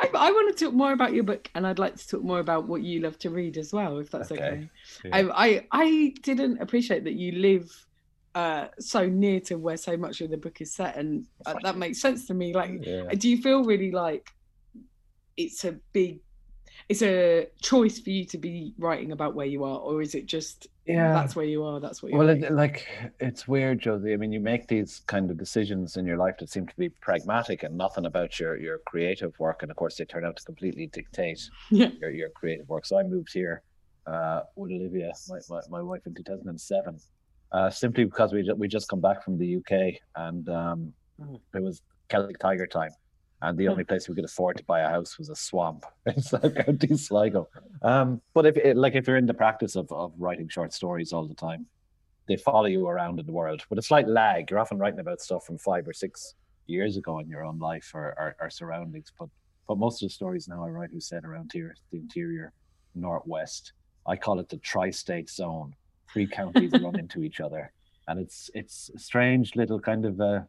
I, 0.00 0.08
I, 0.14 0.30
want 0.30 0.56
to 0.56 0.64
talk 0.64 0.74
more 0.74 0.92
about 0.92 1.12
your 1.12 1.24
book, 1.24 1.48
and 1.54 1.66
I'd 1.66 1.78
like 1.78 1.96
to 1.96 2.08
talk 2.08 2.22
more 2.22 2.40
about 2.40 2.66
what 2.66 2.82
you 2.82 3.00
love 3.00 3.18
to 3.20 3.30
read 3.30 3.56
as 3.56 3.72
well, 3.72 3.98
if 3.98 4.10
that's 4.10 4.32
okay. 4.32 4.42
okay. 4.42 4.70
Yeah. 5.04 5.16
I, 5.16 5.46
I 5.46 5.66
I 5.72 6.14
didn't 6.22 6.60
appreciate 6.60 7.04
that 7.04 7.14
you 7.14 7.32
live 7.32 7.86
uh, 8.34 8.68
so 8.78 9.06
near 9.06 9.40
to 9.40 9.56
where 9.56 9.76
so 9.76 9.96
much 9.96 10.20
of 10.20 10.30
the 10.30 10.36
book 10.36 10.60
is 10.60 10.72
set, 10.74 10.96
and 10.96 11.26
uh, 11.46 11.54
that 11.62 11.76
makes 11.76 12.00
sense 12.00 12.26
to 12.26 12.34
me. 12.34 12.52
Like, 12.52 12.84
yeah. 12.84 13.04
do 13.16 13.28
you 13.28 13.40
feel 13.40 13.64
really 13.64 13.92
like 13.92 14.30
it's 15.36 15.64
a 15.64 15.72
big 15.92 16.20
it's 16.88 17.02
a 17.02 17.48
choice 17.60 17.98
for 17.98 18.10
you 18.10 18.24
to 18.26 18.38
be 18.38 18.72
writing 18.78 19.12
about 19.12 19.34
where 19.34 19.46
you 19.46 19.64
are, 19.64 19.78
or 19.78 20.02
is 20.02 20.14
it 20.14 20.26
just 20.26 20.68
yeah 20.86 21.12
that's 21.12 21.34
where 21.34 21.44
you 21.44 21.64
are? 21.64 21.80
That's 21.80 22.02
what. 22.02 22.12
You 22.12 22.18
Well, 22.18 22.28
it, 22.28 22.52
like 22.52 22.86
it's 23.18 23.48
weird, 23.48 23.80
Josie. 23.80 24.12
I 24.12 24.16
mean, 24.16 24.32
you 24.32 24.40
make 24.40 24.68
these 24.68 25.00
kind 25.06 25.30
of 25.30 25.36
decisions 25.36 25.96
in 25.96 26.06
your 26.06 26.16
life 26.16 26.36
that 26.38 26.48
seem 26.48 26.66
to 26.66 26.76
be 26.76 26.88
pragmatic 26.88 27.64
and 27.64 27.76
nothing 27.76 28.06
about 28.06 28.38
your 28.38 28.56
your 28.56 28.78
creative 28.86 29.38
work, 29.40 29.62
and 29.62 29.70
of 29.70 29.76
course 29.76 29.96
they 29.96 30.04
turn 30.04 30.24
out 30.24 30.36
to 30.36 30.44
completely 30.44 30.86
dictate 30.86 31.48
yeah. 31.70 31.90
your 32.00 32.10
your 32.10 32.28
creative 32.30 32.68
work. 32.68 32.86
So 32.86 32.98
I 32.98 33.02
moved 33.02 33.32
here 33.32 33.62
uh, 34.06 34.42
with 34.54 34.70
Olivia, 34.70 35.12
my, 35.28 35.38
my, 35.48 35.60
my 35.70 35.82
wife, 35.82 36.02
in 36.06 36.14
2007. 36.14 36.98
Uh, 37.52 37.70
simply 37.70 38.04
because 38.04 38.32
we 38.32 38.48
we 38.56 38.68
just 38.68 38.88
come 38.88 39.00
back 39.00 39.24
from 39.24 39.38
the 39.38 39.56
UK 39.56 40.00
and 40.16 40.48
um, 40.48 40.92
mm. 41.20 41.40
it 41.54 41.62
was 41.62 41.80
Celtic 42.08 42.38
Tiger 42.38 42.66
time, 42.66 42.90
and 43.42 43.58
the 43.58 43.68
only 43.68 43.84
place 43.84 44.08
we 44.08 44.14
could 44.14 44.24
afford 44.24 44.56
to 44.56 44.64
buy 44.64 44.80
a 44.80 44.88
house 44.88 45.18
was 45.18 45.28
a 45.28 45.36
swamp 45.36 45.84
in 46.06 46.20
South 46.20 46.54
County 46.54 46.96
Sligo. 46.96 47.48
Um, 47.82 48.20
but 48.34 48.46
if 48.46 48.56
it, 48.56 48.76
like 48.76 48.94
if 48.94 49.06
you're 49.06 49.16
in 49.16 49.26
the 49.26 49.34
practice 49.34 49.76
of, 49.76 49.90
of 49.92 50.12
writing 50.18 50.48
short 50.48 50.72
stories 50.72 51.12
all 51.12 51.26
the 51.26 51.34
time, 51.34 51.66
they 52.28 52.36
follow 52.36 52.66
you 52.66 52.88
around 52.88 53.20
in 53.20 53.26
the 53.26 53.32
world 53.32 53.62
with 53.68 53.78
a 53.78 53.82
slight 53.82 54.08
lag. 54.08 54.50
You're 54.50 54.58
often 54.58 54.78
writing 54.78 55.00
about 55.00 55.20
stuff 55.20 55.44
from 55.46 55.58
five 55.58 55.86
or 55.86 55.92
six 55.92 56.34
years 56.66 56.96
ago 56.96 57.18
in 57.20 57.28
your 57.28 57.44
own 57.44 57.58
life 57.58 57.92
or, 57.94 58.14
or, 58.18 58.36
or 58.40 58.50
surroundings. 58.50 59.12
But 59.18 59.28
but 59.68 59.78
most 59.78 60.02
of 60.02 60.08
the 60.08 60.12
stories 60.12 60.48
now 60.48 60.64
I 60.64 60.68
write 60.68 60.94
are 60.94 61.00
set 61.00 61.24
around 61.24 61.50
here, 61.52 61.74
the 61.90 61.98
interior, 61.98 62.52
northwest. 62.94 63.72
I 64.06 64.16
call 64.16 64.38
it 64.38 64.48
the 64.48 64.58
tri-state 64.58 65.28
zone. 65.28 65.74
Three 66.12 66.26
counties 66.26 66.72
run 66.72 66.98
into 66.98 67.22
each 67.22 67.40
other, 67.40 67.72
and 68.08 68.18
it's 68.18 68.50
it's 68.54 68.90
a 68.94 68.98
strange 68.98 69.56
little 69.56 69.80
kind 69.80 70.04
of 70.04 70.20
uh, 70.20 70.40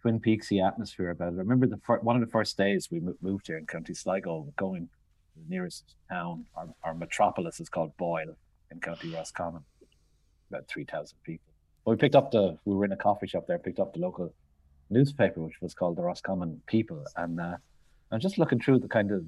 Twin 0.00 0.20
Peaksy 0.20 0.66
atmosphere 0.66 1.10
about 1.10 1.32
it. 1.32 1.36
I 1.36 1.38
remember 1.38 1.66
the 1.66 1.78
fir- 1.78 2.00
one 2.00 2.16
of 2.16 2.20
the 2.20 2.30
first 2.30 2.56
days 2.56 2.88
we 2.90 3.00
moved 3.20 3.46
here 3.46 3.58
in 3.58 3.66
County 3.66 3.94
Sligo, 3.94 4.52
going 4.56 4.86
to 4.86 5.40
the 5.40 5.54
nearest 5.54 5.94
town, 6.08 6.46
our, 6.56 6.68
our 6.82 6.94
metropolis 6.94 7.60
is 7.60 7.68
called 7.68 7.96
Boyle 7.96 8.34
in 8.70 8.80
County 8.80 9.12
Roscommon, 9.14 9.62
about 10.50 10.66
three 10.68 10.84
thousand 10.84 11.18
people. 11.22 11.52
But 11.84 11.92
we 11.92 11.96
picked 11.96 12.14
up 12.14 12.30
the 12.30 12.58
we 12.64 12.74
were 12.74 12.84
in 12.84 12.92
a 12.92 12.96
coffee 12.96 13.26
shop 13.26 13.46
there, 13.46 13.58
picked 13.58 13.80
up 13.80 13.92
the 13.92 14.00
local 14.00 14.32
newspaper, 14.88 15.40
which 15.40 15.60
was 15.60 15.74
called 15.74 15.96
the 15.96 16.02
Roscommon 16.02 16.60
People, 16.66 17.04
and 17.16 17.40
uh, 17.40 17.56
I'm 18.10 18.20
just 18.20 18.38
looking 18.38 18.60
through 18.60 18.80
the 18.80 18.88
kind 18.88 19.12
of 19.12 19.24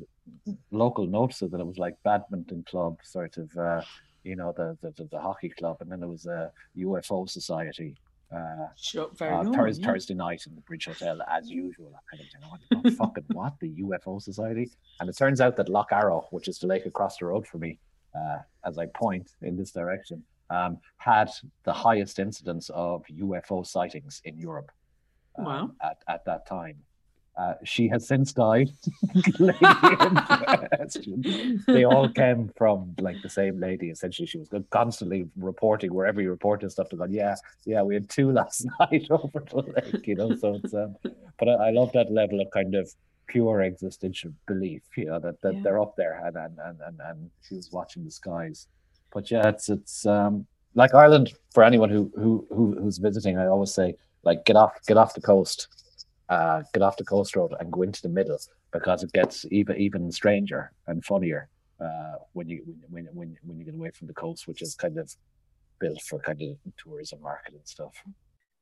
local 0.71 1.07
notices 1.07 1.51
that 1.51 1.61
it 1.61 1.67
was 1.67 1.79
like 1.79 1.95
badminton 2.03 2.65
club, 2.69 2.99
sort 3.05 3.37
of, 3.37 3.57
uh, 3.57 3.83
you 4.25 4.37
know, 4.37 4.53
the, 4.57 4.77
the 4.81 5.05
the 5.05 5.21
hockey 5.21 5.51
club, 5.51 5.77
and 5.81 5.91
then 5.91 6.01
there 6.01 6.09
was 6.09 6.27
a 6.27 6.51
UFO 6.79 7.29
society, 7.29 7.95
uh, 8.35 8.69
sure, 8.77 9.11
uh, 9.21 9.45
Thursday, 9.45 9.83
yeah. 9.83 9.93
Thursday 9.93 10.15
night 10.15 10.47
in 10.47 10.55
the 10.55 10.61
Bridge 10.63 10.87
Hotel 10.87 11.21
as 11.29 11.51
usual. 11.51 11.93
I 11.95 12.17
kind 12.17 12.23
of 12.23 12.61
think, 12.71 12.85
what, 12.85 12.95
fucking 12.95 13.25
what 13.33 13.55
the 13.61 13.71
UFO 13.83 14.21
Society? 14.31 14.71
And 15.01 15.09
it 15.09 15.17
turns 15.17 15.41
out 15.41 15.57
that 15.57 15.69
Lough 15.69 15.87
Arrow, 15.91 16.27
which 16.31 16.49
is 16.49 16.59
the 16.59 16.67
lake 16.67 16.87
across 16.87 17.19
the 17.19 17.27
road 17.27 17.47
for 17.47 17.59
me, 17.59 17.79
uh, 18.15 18.39
as 18.65 18.79
I 18.79 18.87
point 18.87 19.33
in 19.43 19.57
this 19.57 19.73
direction, 19.73 20.23
um, 20.51 20.79
had 20.97 21.31
the 21.65 21.73
highest 21.73 22.19
incidence 22.19 22.71
of 22.71 23.05
UFO 23.07 23.67
sightings 23.67 24.21
in 24.25 24.39
Europe. 24.39 24.71
Um, 25.39 25.45
wow. 25.45 25.71
At, 25.83 25.99
at 26.09 26.25
that 26.27 26.47
time. 26.47 26.77
Uh, 27.35 27.55
she 27.65 27.89
has 27.89 28.07
since 28.07 28.33
died. 28.33 28.71
they 31.67 31.85
all 31.85 32.09
came 32.11 32.51
from 32.57 32.95
like 33.01 33.17
the 33.23 33.29
same 33.29 33.59
lady. 33.59 33.89
Essentially, 33.89 34.27
she 34.27 34.37
was 34.37 34.51
constantly 34.69 35.27
reporting 35.37 35.95
wherever 35.95 36.21
you 36.21 36.29
reported 36.29 36.71
stuff. 36.71 36.91
To 36.91 36.97
go, 36.97 37.07
yeah, 37.07 37.37
yeah, 37.65 37.81
we 37.81 37.95
had 37.95 38.11
two 38.11 38.31
last 38.41 38.67
night 38.79 39.07
over 39.11 39.43
the 39.51 39.57
lake. 39.57 40.07
You 40.07 40.17
know, 40.17 40.37
so 40.37 40.61
it's. 40.63 40.75
Um, 40.75 40.97
but 41.39 41.49
I, 41.49 41.69
I 41.69 41.71
love 41.71 41.91
that 41.93 42.13
level 42.13 42.41
of 42.41 42.51
kind 42.51 42.75
of 42.75 42.93
pure 43.29 43.63
existential 43.63 44.33
belief. 44.47 44.83
You 44.95 45.07
know 45.07 45.19
that, 45.21 45.41
that 45.41 45.55
yeah. 45.55 45.61
they're 45.63 45.81
up 45.81 45.97
there, 45.97 46.21
and, 46.27 46.37
and 46.37 46.59
and 46.63 46.81
and 46.87 47.01
and 47.01 47.31
she 47.49 47.55
was 47.55 47.73
watching 47.73 48.05
the 48.05 48.11
skies. 48.11 48.67
But 49.11 49.31
yeah, 49.31 49.49
it's 49.49 49.71
it's 49.71 50.05
um 50.05 50.47
like 50.75 50.93
Ireland 50.95 51.33
for 51.55 51.63
anyone 51.65 51.89
who 51.89 52.13
who, 52.15 52.47
who 52.51 52.77
who's 52.79 52.99
visiting. 52.99 53.39
I 53.39 53.47
always 53.47 53.73
say 53.73 53.95
like 54.23 54.45
get 54.45 54.57
off 54.57 54.73
get 54.87 54.99
off 54.99 55.15
the 55.15 55.23
coast 55.23 55.69
uh, 56.33 56.63
get 56.73 56.83
off 56.83 56.97
the 56.97 57.05
coast 57.05 57.37
road 57.37 57.53
and 57.61 57.71
go 57.71 57.83
into 57.83 58.01
the 58.01 58.09
middle 58.09 58.39
because 58.73 59.03
it 59.03 59.13
gets 59.13 59.45
even 59.51 59.77
even 59.77 60.11
stranger 60.11 60.73
and 60.87 61.05
funnier 61.05 61.49
uh, 61.79 62.15
when 62.33 62.49
you 62.49 62.59
when 62.89 63.07
when 63.13 63.37
when 63.43 63.59
you 63.59 63.65
get 63.65 63.75
away 63.75 63.91
from 63.91 64.07
the 64.07 64.15
coast, 64.15 64.49
which 64.49 64.63
is 64.63 64.75
kind 64.75 64.99
of 64.99 65.15
built 65.79 66.01
for 66.09 66.19
kind 66.21 66.41
of 66.43 66.57
tourism 66.83 67.21
market 67.21 67.55
and 67.55 67.67
stuff. 67.69 67.95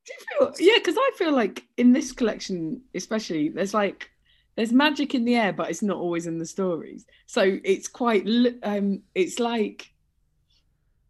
Feel, 0.05 0.53
yeah, 0.59 0.79
because 0.79 0.97
I 0.99 1.11
feel 1.17 1.33
like 1.33 1.65
in 1.77 1.93
this 1.93 2.11
collection, 2.11 2.83
especially, 2.95 3.51
there's 3.51 3.75
like 3.75 4.11
there's 4.57 4.73
magic 4.73 5.15
in 5.15 5.25
the 5.25 5.37
air, 5.37 5.53
but 5.53 5.71
it's 5.71 5.83
not 5.83 5.99
always 5.99 6.27
in 6.27 6.39
the 6.39 6.47
stories. 6.47 7.07
So 7.27 7.59
it's 7.63 7.87
quite 7.87 8.27
um, 8.65 9.03
it's 9.15 9.39
like 9.39 9.93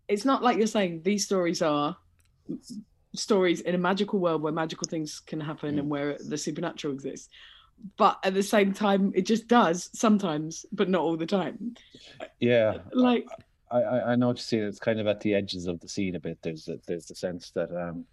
it's 0.09 0.27
not 0.27 0.43
like 0.43 0.59
you're 0.59 0.67
saying 0.67 1.03
these 1.05 1.25
stories 1.25 1.63
are 1.63 1.97
stories 3.15 3.61
in 3.61 3.75
a 3.75 3.79
magical 3.79 4.19
world 4.19 4.43
where 4.43 4.53
magical 4.53 4.87
things 4.89 5.21
can 5.21 5.41
happen 5.41 5.77
mm. 5.77 5.81
and 5.81 5.91
where 5.91 6.17
the 6.29 6.39
supernatural 6.39 6.95
exists 6.95 7.29
but 7.97 8.19
at 8.25 8.35
the 8.35 8.43
same 8.43 8.73
time 8.73 9.13
it 9.15 9.23
just 9.23 9.49
does 9.49 9.91
sometimes 9.93 10.67
but 10.73 10.89
not 10.89 11.01
all 11.01 11.17
the 11.17 11.27
time 11.27 11.75
yeah 12.39 12.79
like 12.93 13.27
i 13.71 13.79
i, 13.79 14.13
I 14.13 14.17
know 14.17 14.29
what 14.29 14.37
you 14.37 14.43
see 14.43 14.59
it's 14.59 14.79
kind 14.79 15.01
of 15.01 15.07
at 15.07 15.21
the 15.21 15.35
edges 15.35 15.67
of 15.67 15.81
the 15.81 15.89
scene 15.89 16.15
a 16.15 16.21
bit 16.21 16.39
there's 16.43 16.69
a, 16.69 16.79
there's 16.87 17.07
the 17.07 17.15
sense 17.15 17.51
that 17.53 17.71
um 17.75 18.05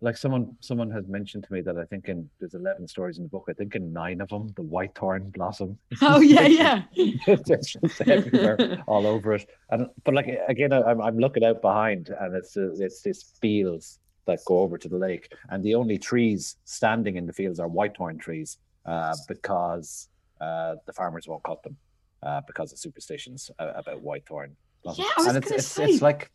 like 0.00 0.16
someone 0.16 0.54
someone 0.60 0.90
has 0.90 1.08
mentioned 1.08 1.44
to 1.44 1.52
me 1.52 1.62
that 1.62 1.78
I 1.78 1.84
think 1.84 2.08
in 2.08 2.28
there's 2.38 2.54
eleven 2.54 2.86
stories 2.86 3.16
in 3.16 3.24
the 3.24 3.30
book. 3.30 3.46
I 3.48 3.54
think 3.54 3.74
in 3.74 3.92
nine 3.92 4.20
of 4.20 4.28
them, 4.28 4.52
the 4.54 4.62
white 4.62 4.94
thorn 4.94 5.30
blossom. 5.30 5.78
Oh 6.02 6.20
yeah, 6.20 6.42
yeah. 6.46 6.82
it's 6.92 7.48
just 7.48 8.00
everywhere, 8.06 8.82
all 8.86 9.06
over 9.06 9.32
it. 9.34 9.48
And 9.70 9.86
but 10.04 10.14
like 10.14 10.28
again, 10.48 10.72
I'm 10.72 11.00
I'm 11.00 11.18
looking 11.18 11.44
out 11.44 11.62
behind, 11.62 12.10
and 12.20 12.36
it's 12.36 12.56
it's 12.56 13.00
this 13.00 13.32
fields 13.40 14.00
that 14.26 14.44
go 14.44 14.60
over 14.60 14.76
to 14.78 14.88
the 14.88 14.98
lake. 14.98 15.32
And 15.50 15.62
the 15.62 15.74
only 15.74 15.98
trees 15.98 16.56
standing 16.64 17.16
in 17.16 17.26
the 17.26 17.32
fields 17.32 17.58
are 17.58 17.68
whitethorn 17.68 18.20
trees 18.20 18.58
uh, 18.84 19.16
because 19.28 20.08
uh, 20.40 20.76
the 20.86 20.92
farmers 20.92 21.26
won't 21.26 21.42
cut 21.42 21.62
them 21.62 21.76
uh, 22.22 22.42
because 22.46 22.72
of 22.72 22.78
superstitions 22.78 23.50
about 23.58 24.04
whitethorn. 24.04 24.50
Yeah, 24.94 25.04
I 25.04 25.14
was 25.18 25.26
and 25.28 25.36
it's, 25.38 25.50
it's, 25.50 25.66
say. 25.66 25.84
it's 25.86 26.02
like 26.02 26.30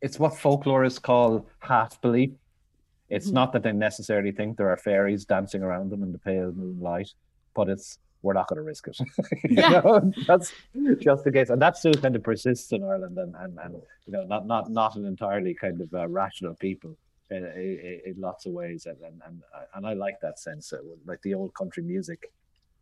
it's 0.00 0.18
what 0.18 0.32
folklorists 0.32 1.00
call 1.02 1.46
half 1.58 2.00
belief. 2.00 2.30
It's 3.10 3.26
mm-hmm. 3.26 3.34
not 3.34 3.52
that 3.52 3.62
they 3.62 3.72
necessarily 3.72 4.32
think 4.32 4.56
there 4.56 4.70
are 4.70 4.76
fairies 4.76 5.26
dancing 5.26 5.62
around 5.62 5.90
them 5.90 6.02
in 6.02 6.12
the 6.12 6.18
pale 6.18 6.52
moonlight, 6.52 7.10
but 7.54 7.68
it's 7.68 7.98
we're 8.22 8.32
not 8.32 8.48
going 8.48 8.56
to 8.56 8.62
risk 8.62 8.86
it. 8.86 8.98
yeah. 9.50 9.80
Know? 9.80 10.12
That's 10.26 10.52
just 11.00 11.24
the 11.24 11.32
case, 11.32 11.50
and 11.50 11.60
that 11.60 11.76
still 11.76 11.92
kind 11.94 12.16
of 12.16 12.22
persists 12.22 12.72
in 12.72 12.82
Ireland, 12.84 13.18
and, 13.18 13.34
and, 13.34 13.58
and 13.58 13.74
you 14.06 14.12
know, 14.12 14.24
not 14.24 14.46
not 14.46 14.70
not 14.70 14.96
an 14.96 15.04
entirely 15.04 15.54
kind 15.54 15.80
of 15.80 15.92
uh, 15.92 16.08
rational 16.08 16.54
people 16.54 16.96
in, 17.32 17.44
in, 17.44 18.00
in 18.06 18.14
lots 18.18 18.46
of 18.46 18.52
ways, 18.52 18.86
and, 18.86 18.98
and 19.02 19.20
and 19.26 19.42
and 19.74 19.86
I 19.86 19.94
like 19.94 20.20
that 20.20 20.38
sense. 20.38 20.72
Like 21.06 21.22
the 21.22 21.34
old 21.34 21.54
country 21.54 21.82
music 21.82 22.32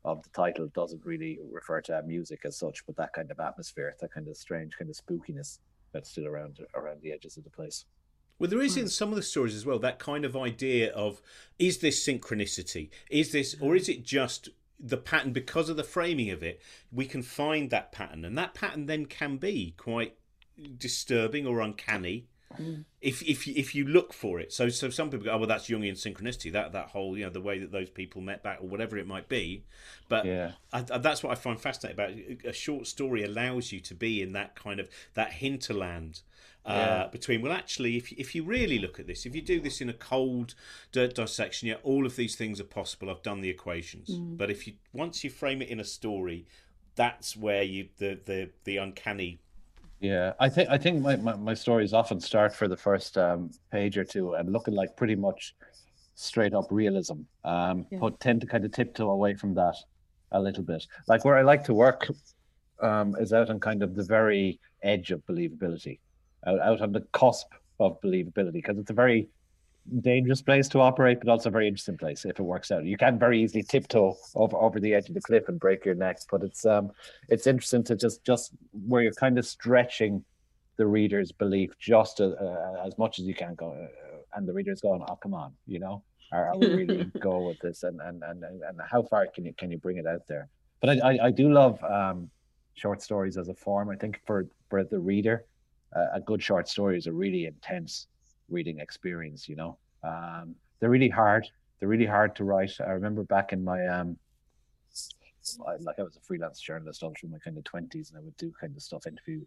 of 0.05 0.23
the 0.23 0.31
title 0.31 0.69
doesn't 0.75 1.05
really 1.05 1.39
refer 1.51 1.81
to 1.83 2.03
music 2.03 2.41
as 2.45 2.57
such, 2.57 2.85
but 2.87 2.97
that 2.97 3.13
kind 3.13 3.31
of 3.31 3.39
atmosphere, 3.39 3.95
that 4.01 4.13
kind 4.13 4.29
of 4.29 4.37
strange 4.37 4.77
kind 4.79 4.91
of 4.91 4.97
spookiness 4.97 5.59
that's 5.93 6.11
still 6.11 6.27
around 6.27 6.61
around 6.75 7.01
the 7.03 7.13
edges 7.13 7.37
of 7.37 7.45
the 7.45 7.51
place. 7.51 7.85
Well, 8.39 8.49
there 8.49 8.63
is 8.63 8.77
in 8.77 8.85
hmm. 8.85 8.89
some 8.89 9.11
of 9.11 9.17
the 9.17 9.23
stories 9.23 9.55
as 9.55 9.67
well 9.67 9.79
that 9.81 9.99
kind 9.99 10.25
of 10.25 10.37
idea 10.37 10.93
of 10.93 11.21
is 11.59 11.79
this 11.79 12.05
synchronicity? 12.05 12.89
Is 13.11 13.33
this, 13.33 13.55
or 13.61 13.77
is 13.77 13.87
hmm. 13.87 13.93
it 13.93 14.05
just 14.05 14.49
the 14.79 14.97
pattern 14.97 15.33
because 15.33 15.69
of 15.69 15.77
the 15.77 15.85
framing 15.85 16.31
of 16.31 16.43
it? 16.43 16.61
We 16.91 17.05
can 17.05 17.23
find 17.23 17.71
that 17.71 17.93
pattern, 17.93 18.25
and 18.25 18.37
that 18.39 18.55
pattern 18.55 18.87
then 18.87 19.07
can 19.07 19.37
be 19.37 19.75
quite 19.77 20.17
disturbing 20.79 21.47
or 21.47 21.61
uncanny 21.61 22.29
Mm. 22.59 22.85
If 23.01 23.23
if 23.23 23.47
if 23.47 23.75
you 23.75 23.87
look 23.87 24.13
for 24.13 24.41
it, 24.41 24.53
so 24.53 24.69
so 24.69 24.91
some 24.91 25.11
people 25.11 25.25
go, 25.27 25.33
oh 25.33 25.39
well, 25.39 25.47
that's 25.47 25.69
Jungian 25.69 25.93
synchronicity, 25.93 26.53
that 26.53 26.73
that 26.73 26.89
whole 26.89 27.17
you 27.17 27.25
know 27.25 27.31
the 27.31 27.41
way 27.41 27.59
that 27.59 27.71
those 27.71 27.91
people 27.91 28.21
met 28.21 28.43
back 28.43 28.59
or 28.61 28.69
whatever 28.69 28.99
it 28.99 29.07
might 29.07 29.29
be, 29.29 29.65
but 30.09 30.25
yeah, 30.25 30.53
I, 30.73 30.85
I, 30.91 30.99
that's 30.99 31.23
what 31.23 31.33
I 31.33 31.37
find 31.37 31.61
fascinating 31.61 31.97
about 31.97 32.11
it. 32.11 32.45
a 32.45 32.53
short 32.53 32.87
story 32.87 33.23
allows 33.23 33.73
you 33.73 33.81
to 33.81 33.95
be 33.95 34.21
in 34.21 34.33
that 34.33 34.57
kind 34.57 34.81
of 34.81 34.89
that 35.15 35.35
hinterland. 35.35 36.23
Uh, 36.67 37.05
yeah. 37.05 37.07
between 37.11 37.41
well 37.41 37.55
actually 37.55 37.97
if, 37.97 38.13
if 38.13 38.35
you 38.35 38.45
really 38.45 38.79
look 38.79 39.01
at 39.01 39.07
this 39.07 39.25
if 39.25 39.35
you 39.35 39.41
do 39.41 39.61
this 39.61 39.81
in 39.81 39.89
a 39.89 39.95
cold 39.95 40.55
dirt 40.93 41.15
dissection 41.15 41.69
yeah 41.69 41.77
all 41.83 42.05
of 42.05 42.17
these 42.17 42.37
things 42.37 42.61
are 42.61 42.65
possible 42.65 43.09
i've 43.09 43.23
done 43.23 43.41
the 43.41 43.49
equations 43.49 44.11
mm. 44.11 44.37
but 44.37 44.51
if 44.51 44.67
you 44.67 44.75
once 44.93 45.25
you 45.25 45.31
frame 45.31 45.63
it 45.63 45.71
in 45.71 45.81
a 45.81 45.85
story 45.85 46.45
that's 46.97 47.35
where 47.35 47.63
you 47.63 47.89
the 47.97 48.21
the 48.27 48.51
the 48.65 48.77
uncanny 48.77 49.41
yeah, 50.01 50.33
I 50.41 50.49
think 50.49 50.71
I 50.71 50.79
think 50.79 51.03
my, 51.03 51.17
my, 51.17 51.37
my 51.37 51.55
stories 51.55 51.93
often 51.93 52.21
start 52.21 52.55
for 52.55 52.69
the 52.69 52.77
first 52.77 53.19
um, 53.19 53.51
page 53.71 53.99
or 53.99 54.05
two 54.05 54.35
and 54.35 54.51
looking 54.51 54.75
like 54.75 54.97
pretty 54.97 55.15
much 55.15 55.55
straight 56.15 56.55
up 56.55 56.67
realism, 56.71 57.21
um, 57.45 57.87
yeah. 57.91 57.99
but 57.99 58.19
tend 58.19 58.41
to 58.41 58.47
kind 58.47 58.65
of 58.65 58.73
tiptoe 58.73 59.11
away 59.11 59.35
from 59.35 59.55
that 59.55 59.77
a 60.33 60.41
little 60.41 60.63
bit. 60.63 60.87
Like 61.07 61.25
where 61.25 61.37
I 61.37 61.43
like 61.43 61.65
to 61.65 61.75
work 61.75 62.09
um, 62.81 63.15
is 63.21 63.33
out 63.33 63.51
on 63.51 63.61
kind 63.61 63.83
of 63.83 63.95
the 63.95 64.05
very 64.05 64.59
edge 64.83 65.11
of 65.11 65.25
believability, 65.27 65.99
out, 66.47 66.61
out 66.61 66.81
on 66.81 66.93
the 66.93 67.03
cusp 67.13 67.49
of 67.79 68.01
believability, 68.01 68.53
because 68.53 68.79
it's 68.79 68.91
a 68.91 68.95
very 68.95 69.29
dangerous 70.01 70.43
place 70.43 70.69
to 70.69 70.81
operate, 70.81 71.19
but 71.21 71.29
also 71.29 71.49
a 71.49 71.53
very 71.53 71.67
interesting 71.67 71.97
place 71.97 72.25
if 72.25 72.39
it 72.39 72.43
works 72.43 72.71
out. 72.71 72.85
You 72.85 72.97
can 72.97 73.19
very 73.19 73.43
easily 73.43 73.63
tiptoe 73.63 74.17
over, 74.35 74.57
over 74.57 74.81
the 74.81 74.95
edge 74.95 75.09
of 75.09 75.15
the 75.15 75.21
cliff 75.21 75.49
and 75.49 75.59
break 75.59 75.85
your 75.85 75.95
neck, 75.95 76.19
but 76.31 76.43
it's 76.43 76.65
um 76.65 76.91
it's 77.29 77.47
interesting 77.47 77.85
to 77.85 77.97
just 77.97 78.25
just 78.25 78.53
where 78.87 79.03
you're 79.03 79.13
kind 79.13 79.39
of 79.39 79.47
stretching 79.47 80.25
the 80.77 80.87
reader's 80.87 81.33
belief 81.33 81.73
just 81.79 82.21
uh, 82.21 82.31
uh, 82.41 82.83
as 82.87 82.97
much 82.99 83.19
as 83.19 83.27
you 83.27 83.35
can 83.35 83.55
go, 83.55 83.73
uh, 83.73 84.17
and 84.35 84.49
the 84.49 84.53
reader's 84.53 84.81
going, 84.81 85.03
"Oh, 85.09 85.17
come 85.17 85.35
on," 85.35 85.53
you 85.67 85.79
know, 85.79 86.03
are, 86.33 86.49
are 86.49 86.59
we 86.59 86.69
really 86.69 87.05
go 87.21 87.47
with 87.47 87.59
this, 87.61 87.83
and, 87.83 88.01
and 88.01 88.23
and 88.23 88.45
and 88.45 88.81
how 88.91 89.03
far 89.03 89.27
can 89.27 89.45
you 89.45 89.55
can 89.55 89.71
you 89.71 89.79
bring 89.79 89.99
it 89.99 90.07
out 90.07 90.27
there? 90.29 90.49
But 90.81 90.91
I 90.91 91.11
I, 91.11 91.27
I 91.27 91.31
do 91.31 91.53
love 91.53 91.83
um 91.85 92.31
short 92.75 93.03
stories 93.03 93.37
as 93.37 93.49
a 93.49 93.55
form. 93.55 93.91
I 93.91 93.97
think 93.97 94.21
for 94.27 94.47
for 94.69 94.85
the 94.85 94.99
reader, 94.99 95.45
uh, 95.95 96.07
a 96.15 96.21
good 96.21 96.43
short 96.43 96.69
story 96.69 96.97
is 96.97 97.07
a 97.07 97.13
really 97.13 97.47
intense 97.47 98.07
reading 98.51 98.81
experience. 98.81 99.49
You 99.49 99.57
know, 99.57 99.79
um, 100.05 100.55
they're 100.79 100.91
really 100.91 101.09
hard. 101.09 101.47
They're 101.79 101.89
really 101.89 102.07
hard 102.07 102.37
to 102.37 102.45
write. 102.45 102.73
I 102.81 102.91
remember 102.91 103.25
back 103.25 103.53
in 103.53 103.65
my 103.65 103.87
um, 103.87 104.17
like 105.59 105.99
I 105.99 106.03
was 106.03 106.17
a 106.17 106.21
freelance 106.21 106.61
journalist 106.61 107.03
all 107.03 107.15
through 107.19 107.31
my 107.31 107.39
kind 107.39 107.57
of 107.57 107.65
twenties, 107.65 108.11
and 108.11 108.19
I 108.19 108.23
would 108.23 108.37
do 108.37 108.53
kind 108.61 108.77
of 108.77 108.83
stuff, 108.83 109.07
interview 109.07 109.45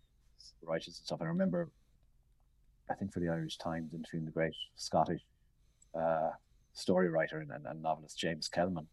writers 0.61 0.99
and 0.99 1.05
stuff. 1.05 1.19
And 1.19 1.27
I 1.27 1.31
remember, 1.31 1.69
I 2.89 2.95
think 2.95 3.13
for 3.13 3.19
the 3.19 3.29
Irish 3.29 3.57
Times, 3.57 3.93
interviewing 3.93 4.25
the 4.25 4.31
great 4.31 4.55
Scottish 4.75 5.21
uh, 5.99 6.31
story 6.73 7.09
writer 7.09 7.39
and, 7.39 7.51
and, 7.51 7.65
and, 7.65 7.81
novelist 7.81 8.17
James 8.17 8.47
Kelman. 8.47 8.87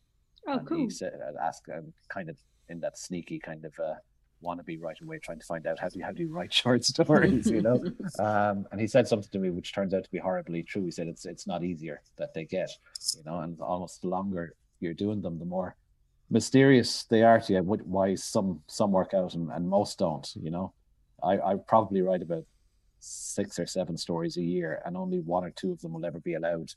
Oh, 0.46 0.58
and 0.58 0.66
cool. 0.66 0.78
He 0.78 0.90
said, 0.90 1.12
ask, 1.42 1.64
um, 1.74 1.92
kind 2.08 2.28
of 2.28 2.36
in 2.68 2.80
that 2.80 2.98
sneaky 2.98 3.38
kind 3.38 3.64
of 3.64 3.72
uh, 3.78 3.94
wannabe 4.42 4.80
right 4.80 5.00
away 5.02 5.18
trying 5.18 5.38
to 5.38 5.46
find 5.46 5.66
out 5.66 5.78
how 5.78 5.88
do 5.88 5.98
you, 5.98 6.04
how 6.04 6.12
do 6.12 6.22
you 6.22 6.32
write 6.32 6.52
short 6.52 6.84
stories, 6.94 7.50
you 7.50 7.62
know? 7.62 7.82
um, 8.18 8.66
and 8.70 8.80
he 8.80 8.86
said 8.86 9.06
something 9.06 9.30
to 9.30 9.38
me 9.38 9.50
which 9.50 9.72
turns 9.72 9.94
out 9.94 10.04
to 10.04 10.10
be 10.10 10.18
horribly 10.18 10.62
true. 10.62 10.84
He 10.84 10.90
said 10.90 11.08
it's 11.08 11.26
it's 11.26 11.46
not 11.46 11.64
easier 11.64 12.00
that 12.16 12.34
they 12.34 12.44
get, 12.44 12.70
you 13.16 13.24
know, 13.24 13.40
and 13.40 13.60
almost 13.60 14.02
the 14.02 14.08
longer 14.08 14.54
you're 14.80 14.94
doing 14.94 15.20
them, 15.20 15.38
the 15.38 15.44
more 15.44 15.76
mysterious 16.30 17.04
they 17.04 17.22
are 17.22 17.40
to 17.40 17.52
you. 17.52 17.62
Why 17.62 18.14
some 18.14 18.60
some 18.66 18.92
work 18.92 19.14
out 19.14 19.34
and, 19.34 19.50
and 19.50 19.68
most 19.68 19.98
don't, 19.98 20.28
you 20.34 20.50
know? 20.50 20.72
I, 21.22 21.38
I 21.38 21.54
probably 21.56 22.00
write 22.00 22.22
about 22.22 22.44
six 23.00 23.58
or 23.58 23.66
seven 23.66 23.96
stories 23.96 24.36
a 24.36 24.42
year, 24.42 24.82
and 24.84 24.96
only 24.96 25.20
one 25.20 25.44
or 25.44 25.50
two 25.50 25.72
of 25.72 25.80
them 25.80 25.92
will 25.92 26.06
ever 26.06 26.20
be 26.20 26.34
allowed 26.34 26.72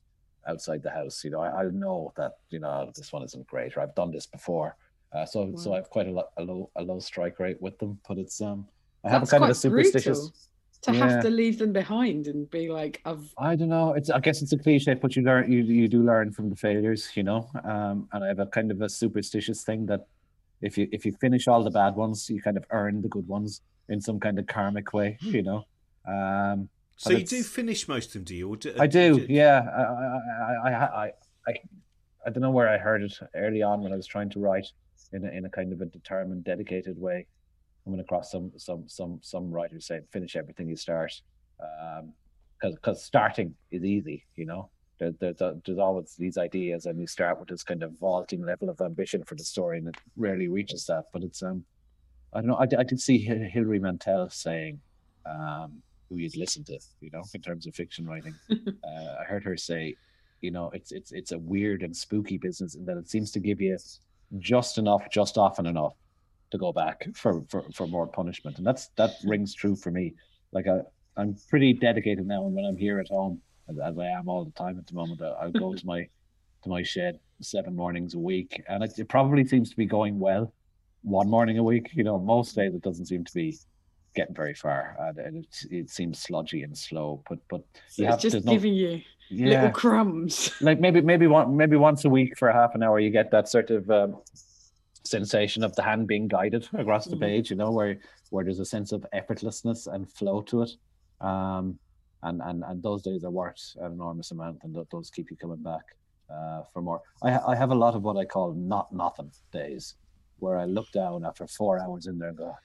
outside 0.47 0.83
the 0.83 0.89
house. 0.89 1.23
You 1.23 1.31
know, 1.31 1.41
I, 1.41 1.61
I 1.61 1.63
know 1.65 2.13
that 2.17 2.33
you 2.49 2.59
know 2.59 2.91
this 2.95 3.11
one 3.11 3.23
isn't 3.23 3.47
great, 3.47 3.77
or 3.77 3.81
I've 3.81 3.95
done 3.95 4.11
this 4.11 4.25
before, 4.25 4.75
uh, 5.13 5.25
so 5.25 5.43
wow. 5.43 5.57
so 5.57 5.73
I 5.73 5.77
have 5.77 5.89
quite 5.89 6.07
a, 6.07 6.11
lo- 6.11 6.29
a 6.37 6.43
low 6.43 6.69
a 6.75 6.83
low 6.83 6.99
strike 6.99 7.39
rate 7.39 7.61
with 7.61 7.77
them, 7.79 7.99
but 8.07 8.17
it's 8.17 8.41
um 8.41 8.67
I 9.03 9.09
have 9.09 9.23
a 9.23 9.25
kind 9.25 9.43
of 9.43 9.49
a 9.49 9.55
superstitious. 9.55 10.19
Brutal 10.19 10.33
to 10.83 10.93
yeah. 10.93 11.07
have 11.07 11.23
to 11.23 11.29
leave 11.29 11.57
them 11.59 11.71
behind 11.71 12.27
and 12.27 12.49
be 12.51 12.69
like 12.69 13.01
I've 13.05 13.33
I 13.37 13.55
don't 13.55 13.69
know 13.69 13.93
it's 13.93 14.09
I 14.09 14.19
guess 14.19 14.41
it's 14.41 14.51
a 14.51 14.57
cliche 14.57 14.93
but 14.95 15.15
you 15.15 15.23
learn 15.23 15.51
you 15.51 15.63
you 15.63 15.87
do 15.87 16.03
learn 16.03 16.31
from 16.31 16.49
the 16.49 16.55
failures 16.55 17.09
you 17.15 17.23
know 17.23 17.49
um 17.63 18.07
and 18.11 18.23
I 18.23 18.27
have 18.27 18.39
a 18.39 18.45
kind 18.47 18.69
of 18.69 18.81
a 18.81 18.89
superstitious 18.89 19.63
thing 19.63 19.85
that 19.87 20.05
if 20.61 20.77
you 20.77 20.89
if 20.91 21.05
you 21.05 21.13
finish 21.13 21.47
all 21.47 21.63
the 21.63 21.71
bad 21.71 21.95
ones 21.95 22.29
you 22.29 22.41
kind 22.41 22.57
of 22.57 22.65
earn 22.71 23.01
the 23.01 23.07
good 23.07 23.27
ones 23.27 23.61
in 23.89 24.01
some 24.01 24.19
kind 24.19 24.37
of 24.37 24.45
karmic 24.47 24.93
way 24.93 25.17
you 25.21 25.41
know 25.41 25.65
um 26.05 26.67
so 26.97 27.11
you 27.11 27.25
do 27.25 27.43
finish 27.43 27.87
most 27.87 28.07
of 28.07 28.13
them 28.13 28.23
do 28.25 28.35
you 28.35 28.55
do, 28.57 28.75
I 28.77 28.87
do, 28.87 29.25
do 29.25 29.33
yeah 29.33 29.65
I 29.77 30.69
I 30.69 30.69
I 30.69 30.85
I, 30.85 31.11
I 31.47 31.53
I 32.25 32.29
don't 32.29 32.41
know 32.41 32.51
where 32.51 32.67
I 32.67 32.77
heard 32.77 33.03
it 33.03 33.17
early 33.35 33.61
on 33.61 33.81
when 33.81 33.93
I 33.93 33.95
was 33.95 34.07
trying 34.07 34.29
to 34.31 34.39
write 34.39 34.67
in 35.11 35.25
a, 35.25 35.29
in 35.29 35.45
a 35.45 35.49
kind 35.49 35.73
of 35.73 35.81
a 35.81 35.85
determined, 35.85 36.43
dedicated 36.43 36.99
way. 36.99 37.27
Coming 37.85 37.99
across 37.99 38.31
some 38.31 38.51
some 38.55 38.87
some 38.87 39.19
some 39.21 39.51
writers 39.51 39.87
saying 39.87 40.03
finish 40.11 40.37
everything 40.37 40.69
you 40.69 40.77
start, 40.77 41.21
because 41.57 42.01
um, 42.01 42.71
because 42.75 43.03
starting 43.03 43.55
is 43.71 43.83
easy, 43.83 44.25
you 44.35 44.45
know. 44.45 44.69
There, 44.99 45.11
there, 45.19 45.33
there's 45.65 45.79
always 45.79 46.15
these 46.17 46.37
ideas, 46.37 46.85
and 46.85 46.97
you 46.97 47.07
start 47.07 47.39
with 47.39 47.49
this 47.49 47.63
kind 47.63 47.83
of 47.83 47.91
vaulting 47.99 48.45
level 48.45 48.69
of 48.69 48.79
ambition 48.79 49.23
for 49.25 49.35
the 49.35 49.43
story, 49.43 49.79
and 49.79 49.89
it 49.89 49.95
rarely 50.15 50.47
reaches 50.47 50.85
that. 50.85 51.05
But 51.11 51.23
it's 51.23 51.43
um, 51.43 51.65
I 52.31 52.39
don't 52.39 52.47
know. 52.47 52.55
I, 52.55 52.67
I 52.79 52.83
did 52.83 53.01
see 53.01 53.19
Hilary 53.19 53.79
Mantel 53.79 54.29
saying, 54.29 54.79
um, 55.25 55.81
who 56.09 56.17
you'd 56.17 56.37
listen 56.37 56.63
to, 56.65 56.79
you 57.01 57.09
know, 57.11 57.23
in 57.33 57.41
terms 57.41 57.67
of 57.67 57.75
fiction 57.75 58.05
writing. 58.05 58.35
uh, 58.51 59.15
I 59.19 59.23
heard 59.25 59.43
her 59.43 59.57
say, 59.57 59.95
you 60.41 60.51
know, 60.51 60.69
it's 60.71 60.91
it's 60.91 61.11
it's 61.11 61.31
a 61.31 61.39
weird 61.39 61.83
and 61.83 61.95
spooky 61.95 62.37
business 62.37 62.75
in 62.75 62.85
that 62.85 62.97
it 62.97 63.09
seems 63.09 63.31
to 63.31 63.39
give 63.39 63.61
you 63.61 63.77
just 64.39 64.77
enough, 64.77 65.09
just 65.11 65.37
often 65.37 65.65
enough 65.65 65.93
to 66.51 66.57
go 66.57 66.71
back 66.71 67.07
for, 67.15 67.43
for, 67.49 67.63
for 67.73 67.87
more 67.87 68.07
punishment. 68.07 68.57
And 68.57 68.65
that's 68.65 68.89
that 68.95 69.11
rings 69.23 69.53
true 69.53 69.75
for 69.75 69.91
me. 69.91 70.13
Like 70.51 70.67
I, 70.67 70.79
I'm 71.17 71.35
pretty 71.49 71.73
dedicated 71.73 72.25
now, 72.25 72.45
and 72.45 72.55
when 72.55 72.65
I'm 72.65 72.77
here 72.77 72.99
at 72.99 73.09
home, 73.09 73.41
as, 73.69 73.77
as 73.79 73.97
I 73.97 74.05
am 74.07 74.27
all 74.27 74.45
the 74.45 74.51
time 74.51 74.77
at 74.77 74.87
the 74.87 74.93
moment, 74.93 75.21
I, 75.21 75.45
will 75.45 75.51
go 75.51 75.73
to 75.73 75.85
my 75.85 76.07
to 76.63 76.69
my 76.69 76.83
shed 76.83 77.19
seven 77.41 77.75
mornings 77.75 78.13
a 78.13 78.19
week, 78.19 78.61
and 78.67 78.83
it, 78.83 78.97
it, 78.97 79.09
probably 79.09 79.45
seems 79.45 79.69
to 79.69 79.75
be 79.75 79.85
going 79.85 80.17
well. 80.19 80.53
One 81.01 81.29
morning 81.29 81.57
a 81.57 81.63
week, 81.63 81.89
you 81.93 82.03
know, 82.03 82.17
most 82.17 82.55
days 82.55 82.73
it 82.73 82.81
doesn't 82.81 83.07
seem 83.07 83.25
to 83.25 83.33
be 83.33 83.57
getting 84.15 84.35
very 84.35 84.53
far, 84.53 84.95
and 85.17 85.43
it, 85.43 85.65
it 85.69 85.89
seems 85.89 86.19
sludgy 86.19 86.63
and 86.63 86.77
slow. 86.77 87.23
But 87.29 87.39
but 87.49 87.63
so 87.89 88.05
it's 88.05 88.21
just 88.21 88.45
giving 88.45 88.73
no, 88.73 88.79
you 88.79 89.01
yeah, 89.33 89.61
little 89.61 89.71
crumbs. 89.71 90.51
Like 90.61 90.79
maybe 90.79 91.01
maybe 91.01 91.27
one 91.27 91.55
maybe 91.57 91.75
once 91.75 92.05
a 92.05 92.09
week 92.09 92.37
for 92.37 92.49
a 92.49 92.53
half 92.53 92.75
an 92.75 92.83
hour, 92.83 92.99
you 92.99 93.09
get 93.09 93.31
that 93.31 93.49
sort 93.49 93.69
of 93.71 93.89
um, 93.89 94.17
sensation 95.03 95.63
of 95.63 95.75
the 95.75 95.83
hand 95.83 96.07
being 96.07 96.27
guided 96.27 96.67
across 96.73 97.05
the 97.05 97.15
mm. 97.15 97.21
page. 97.21 97.49
You 97.49 97.57
know, 97.57 97.71
where 97.71 97.97
where 98.29 98.43
there's 98.43 98.59
a 98.59 98.65
sense 98.65 98.91
of 98.91 99.05
effortlessness 99.13 99.87
and 99.93 100.09
flow 100.09 100.41
to 100.43 100.63
it. 100.63 100.71
Um, 101.21 101.79
and 102.23 102.41
and 102.41 102.63
and 102.63 102.81
those 102.81 103.01
days 103.01 103.23
are 103.23 103.31
worth 103.31 103.75
an 103.79 103.91
enormous 103.93 104.31
amount, 104.31 104.59
and 104.63 104.75
those 104.91 105.09
keep 105.09 105.29
you 105.29 105.37
coming 105.37 105.61
back 105.61 105.83
uh, 106.29 106.63
for 106.71 106.81
more. 106.81 107.01
I 107.21 107.37
I 107.51 107.55
have 107.55 107.71
a 107.71 107.75
lot 107.75 107.95
of 107.95 108.03
what 108.03 108.17
I 108.17 108.25
call 108.25 108.53
not 108.53 108.93
nothing 108.93 109.31
days, 109.51 109.95
where 110.39 110.57
I 110.57 110.65
look 110.65 110.91
down 110.91 111.25
after 111.25 111.47
four 111.47 111.79
hours 111.79 112.07
in 112.07 112.17
there 112.17 112.29
and 112.29 112.37
go, 112.37 112.55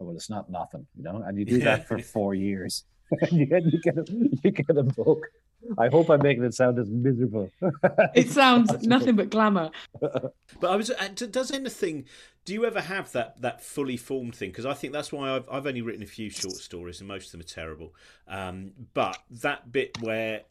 oh, 0.00 0.04
well, 0.04 0.16
it's 0.16 0.30
not 0.30 0.50
nothing, 0.50 0.86
you 0.96 1.02
know. 1.02 1.22
And 1.26 1.38
you 1.38 1.44
do 1.44 1.58
that 1.60 1.88
for 1.88 1.98
four 2.16 2.34
years, 2.34 2.84
and 3.20 3.32
you, 3.32 3.46
you 3.64 3.80
get 3.80 3.98
a, 3.98 4.04
you 4.08 4.50
get 4.50 4.76
a 4.76 4.82
book 4.82 5.26
I 5.78 5.88
hope 5.88 6.10
I'm 6.10 6.22
making 6.22 6.44
it 6.44 6.54
sound 6.54 6.78
as 6.78 6.88
miserable. 6.88 7.50
it 8.14 8.30
sounds 8.30 8.86
nothing 8.86 9.16
but 9.16 9.30
glamour. 9.30 9.70
but 10.00 10.32
I 10.62 10.76
was. 10.76 10.90
Uh, 10.90 11.08
does 11.14 11.50
anything? 11.50 12.06
Do 12.44 12.52
you 12.52 12.64
ever 12.64 12.80
have 12.80 13.12
that 13.12 13.40
that 13.42 13.62
fully 13.62 13.96
formed 13.96 14.34
thing? 14.34 14.50
Because 14.50 14.66
I 14.66 14.74
think 14.74 14.92
that's 14.92 15.12
why 15.12 15.34
I've 15.34 15.48
I've 15.50 15.66
only 15.66 15.82
written 15.82 16.02
a 16.02 16.06
few 16.06 16.30
short 16.30 16.54
stories, 16.54 17.00
and 17.00 17.08
most 17.08 17.26
of 17.26 17.32
them 17.32 17.40
are 17.40 17.44
terrible. 17.44 17.94
Um, 18.28 18.72
but 18.92 19.18
that 19.42 19.72
bit 19.72 20.00
where 20.00 20.42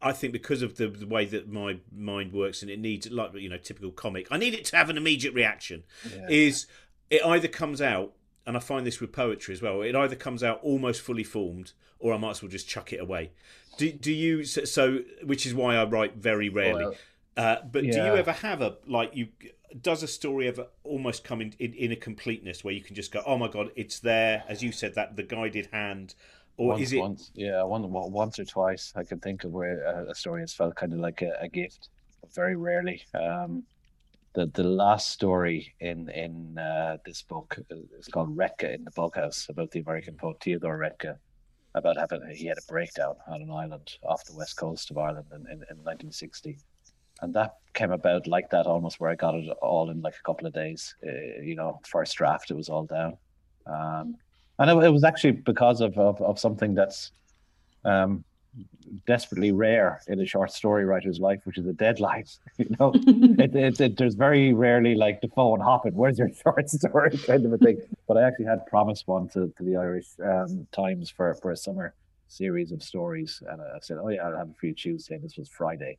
I 0.00 0.12
think 0.12 0.32
because 0.32 0.62
of 0.62 0.76
the, 0.76 0.88
the, 0.88 1.06
way 1.06 1.24
that 1.24 1.50
my 1.50 1.78
mind 1.90 2.32
works 2.32 2.62
and 2.62 2.70
it 2.70 2.78
needs 2.78 3.10
like 3.10 3.34
you 3.34 3.48
know 3.48 3.58
typical 3.58 3.90
comic, 3.90 4.28
I 4.30 4.36
need 4.36 4.54
it 4.54 4.64
to 4.66 4.76
have 4.76 4.90
an 4.90 4.96
immediate 4.96 5.34
reaction. 5.34 5.84
Yeah. 6.14 6.26
Is 6.28 6.66
it 7.10 7.24
either 7.24 7.48
comes 7.48 7.80
out 7.80 8.12
and 8.46 8.56
I 8.56 8.60
find 8.60 8.86
this 8.86 9.00
with 9.00 9.12
poetry 9.12 9.54
as 9.54 9.62
well. 9.62 9.82
It 9.82 9.94
either 9.94 10.16
comes 10.16 10.42
out 10.42 10.60
almost 10.62 11.00
fully 11.00 11.24
formed, 11.24 11.72
or 11.98 12.12
I 12.12 12.18
might 12.18 12.30
as 12.30 12.42
well 12.42 12.50
just 12.50 12.68
chuck 12.68 12.92
it 12.92 13.00
away. 13.00 13.30
Do 13.76 13.92
do 13.92 14.12
you 14.12 14.44
so? 14.44 15.00
Which 15.22 15.46
is 15.46 15.54
why 15.54 15.76
I 15.76 15.84
write 15.84 16.16
very 16.16 16.48
rarely. 16.48 16.84
Well, 16.84 16.94
uh, 17.36 17.56
but 17.70 17.84
yeah. 17.84 17.92
do 17.92 17.98
you 17.98 18.16
ever 18.16 18.32
have 18.32 18.62
a 18.62 18.76
like 18.86 19.14
you? 19.14 19.28
Does 19.80 20.02
a 20.02 20.08
story 20.08 20.46
ever 20.46 20.68
almost 20.84 21.24
come 21.24 21.40
in, 21.40 21.52
in, 21.58 21.72
in 21.74 21.90
a 21.90 21.96
completeness 21.96 22.62
where 22.62 22.72
you 22.72 22.80
can 22.80 22.94
just 22.94 23.10
go, 23.10 23.22
oh 23.26 23.36
my 23.36 23.48
god, 23.48 23.70
it's 23.74 23.98
there, 23.98 24.44
as 24.48 24.62
you 24.62 24.70
said 24.70 24.94
that 24.94 25.16
the 25.16 25.24
guided 25.24 25.68
hand, 25.72 26.14
or 26.56 26.68
once, 26.68 26.82
is 26.82 26.92
it 26.92 27.00
once? 27.00 27.30
Yeah, 27.34 27.64
one, 27.64 27.90
once 27.90 28.38
or 28.38 28.44
twice 28.44 28.92
I 28.94 29.02
can 29.02 29.18
think 29.18 29.42
of 29.42 29.50
where 29.50 30.06
a 30.08 30.14
story 30.14 30.42
has 30.42 30.54
felt 30.54 30.76
kind 30.76 30.92
of 30.92 31.00
like 31.00 31.22
a, 31.22 31.36
a 31.40 31.48
gift. 31.48 31.88
Very 32.34 32.54
rarely. 32.54 33.02
Um, 33.14 33.64
the 34.34 34.46
the 34.46 34.64
last 34.64 35.10
story 35.10 35.74
in 35.80 36.08
in 36.10 36.58
uh, 36.58 36.98
this 37.04 37.22
book 37.22 37.58
is 37.98 38.08
called 38.08 38.36
Roethke 38.36 38.74
in 38.74 38.84
the 38.84 38.90
Bughouse 38.92 39.48
about 39.48 39.70
the 39.72 39.80
American 39.80 40.14
poet 40.14 40.36
Theodore 40.40 40.78
Roethke 40.78 41.16
about 41.74 41.96
having 41.96 42.20
he 42.34 42.46
had 42.46 42.58
a 42.58 42.72
breakdown 42.72 43.16
on 43.26 43.42
an 43.42 43.50
island 43.50 43.98
off 44.04 44.24
the 44.24 44.34
west 44.34 44.56
coast 44.56 44.90
of 44.90 44.98
Ireland 44.98 45.26
in, 45.32 45.40
in, 45.40 45.52
in 45.52 45.78
1960, 45.82 46.58
and 47.20 47.34
that 47.34 47.56
came 47.74 47.92
about 47.92 48.26
like 48.26 48.50
that 48.50 48.66
almost 48.66 49.00
where 49.00 49.10
I 49.10 49.14
got 49.14 49.34
it 49.34 49.48
all 49.60 49.90
in 49.90 50.00
like 50.00 50.14
a 50.14 50.22
couple 50.22 50.46
of 50.46 50.52
days. 50.52 50.94
Uh, 51.06 51.40
you 51.42 51.56
know, 51.56 51.80
first 51.86 52.16
draft 52.16 52.50
it 52.50 52.54
was 52.54 52.68
all 52.68 52.84
down, 52.84 53.16
um, 53.66 54.16
and 54.58 54.70
it, 54.70 54.84
it, 54.84 54.90
was 54.90 55.04
actually 55.04 55.32
because 55.32 55.80
of, 55.80 55.98
of, 55.98 56.20
of 56.22 56.38
something 56.38 56.74
that's 56.74 57.12
um, 57.84 58.24
desperately 59.06 59.52
rare 59.52 60.00
in 60.06 60.20
a 60.20 60.26
short 60.26 60.52
story 60.52 60.84
writer's 60.84 61.18
life, 61.18 61.40
which 61.44 61.58
is 61.58 61.66
a 61.66 61.72
deadline. 61.72 62.24
You 62.56 62.76
know, 62.78 62.92
it, 62.94 63.54
it, 63.56 63.80
it, 63.80 63.96
there's 63.96 64.14
very 64.14 64.54
rarely 64.54 64.94
like 64.94 65.20
the 65.20 65.28
phone 65.28 65.58
hopping, 65.58 65.94
where's 65.94 66.18
your 66.20 66.30
short 66.42 66.70
story 66.70 67.18
kind 67.18 67.44
of 67.44 67.52
a 67.52 67.58
thing. 67.58 67.82
But 68.06 68.16
I 68.16 68.22
actually 68.22 68.44
had 68.44 68.64
promised 68.66 69.08
one 69.08 69.28
to, 69.30 69.52
to 69.56 69.62
the 69.62 69.76
Irish 69.76 70.06
um, 70.24 70.68
Times 70.70 71.10
for, 71.10 71.34
for 71.34 71.50
a 71.50 71.56
summer 71.56 71.94
series 72.28 72.70
of 72.70 72.80
stories. 72.82 73.42
And 73.48 73.60
I 73.60 73.78
said, 73.82 73.98
oh, 74.00 74.08
yeah, 74.08 74.22
I'll 74.22 74.36
have 74.36 74.50
a 74.50 74.54
few 74.54 74.72
Tuesday. 74.72 75.18
This 75.18 75.36
was 75.36 75.48
Friday. 75.48 75.98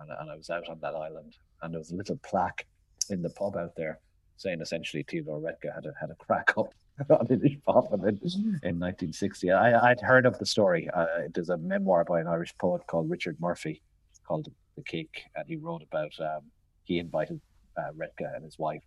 And, 0.00 0.10
and 0.10 0.30
I 0.30 0.36
was 0.36 0.50
out 0.50 0.68
on 0.68 0.80
that 0.80 0.94
island. 0.94 1.36
And 1.62 1.72
there 1.72 1.78
was 1.78 1.92
a 1.92 1.96
little 1.96 2.18
plaque 2.24 2.66
in 3.10 3.22
the 3.22 3.30
pub 3.30 3.56
out 3.56 3.76
there 3.76 4.00
saying 4.36 4.60
essentially 4.60 5.04
Theodore 5.08 5.38
Roethke 5.38 5.72
had 5.72 5.86
a, 5.86 5.94
had 6.00 6.10
a 6.10 6.16
crack 6.16 6.52
up 6.58 6.74
on 7.10 7.26
Inishbofin 7.26 8.02
in, 8.04 8.18
in 8.62 8.78
1960. 8.78 9.50
I, 9.50 9.90
I'd 9.90 10.00
heard 10.00 10.26
of 10.26 10.38
the 10.38 10.46
story. 10.46 10.88
Uh, 10.94 11.06
there's 11.34 11.50
a 11.50 11.56
memoir 11.58 12.04
by 12.04 12.20
an 12.20 12.26
Irish 12.26 12.54
poet 12.58 12.86
called 12.86 13.10
Richard 13.10 13.36
Murphy 13.40 13.82
called 14.26 14.48
The 14.76 14.82
Kick, 14.82 15.22
and 15.36 15.44
he 15.46 15.56
wrote 15.56 15.82
about 15.82 16.12
um, 16.20 16.42
he 16.84 16.98
invited 16.98 17.40
uh, 17.76 17.92
Roethke 17.96 18.34
and 18.34 18.44
his 18.44 18.58
wife 18.58 18.82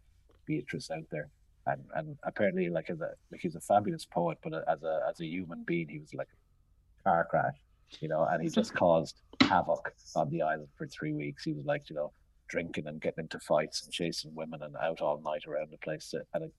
Beatrice 0.45 0.89
out 0.91 1.06
there, 1.12 1.30
and 1.67 1.82
and 1.95 2.17
apparently 2.23 2.69
like 2.69 2.89
as 2.89 3.01
a 3.01 3.12
like 3.32 3.41
he's 3.41 3.56
a 3.56 3.62
fabulous 3.62 4.06
poet, 4.06 4.38
but 4.43 4.54
as 4.67 4.84
a 4.84 5.01
as 5.10 5.19
a 5.19 5.25
human 5.25 5.63
being, 5.63 5.89
he 5.89 5.99
was 5.99 6.13
like 6.13 6.28
a 6.28 7.04
car 7.04 7.28
crash, 7.30 7.58
you 7.99 8.08
know, 8.08 8.28
and 8.30 8.43
he 8.43 8.49
just 8.49 8.73
caused 8.84 9.21
havoc 9.41 9.93
on 10.15 10.30
the 10.30 10.41
island 10.41 10.69
for 10.78 10.88
three 10.88 11.13
weeks. 11.13 11.43
He 11.43 11.54
was 11.54 11.65
like 11.65 11.89
you 11.89 11.95
know 11.95 12.12
drinking 12.47 12.88
and 12.88 13.01
getting 13.01 13.23
into 13.23 13.39
fights 13.39 13.84
and 13.84 13.91
chasing 13.91 14.34
women 14.36 14.62
and 14.62 14.75
out 14.78 15.01
all 15.01 15.19
night 15.21 15.45
around 15.47 15.71
the 15.71 15.78
place. 15.78 16.13
And 16.34 16.51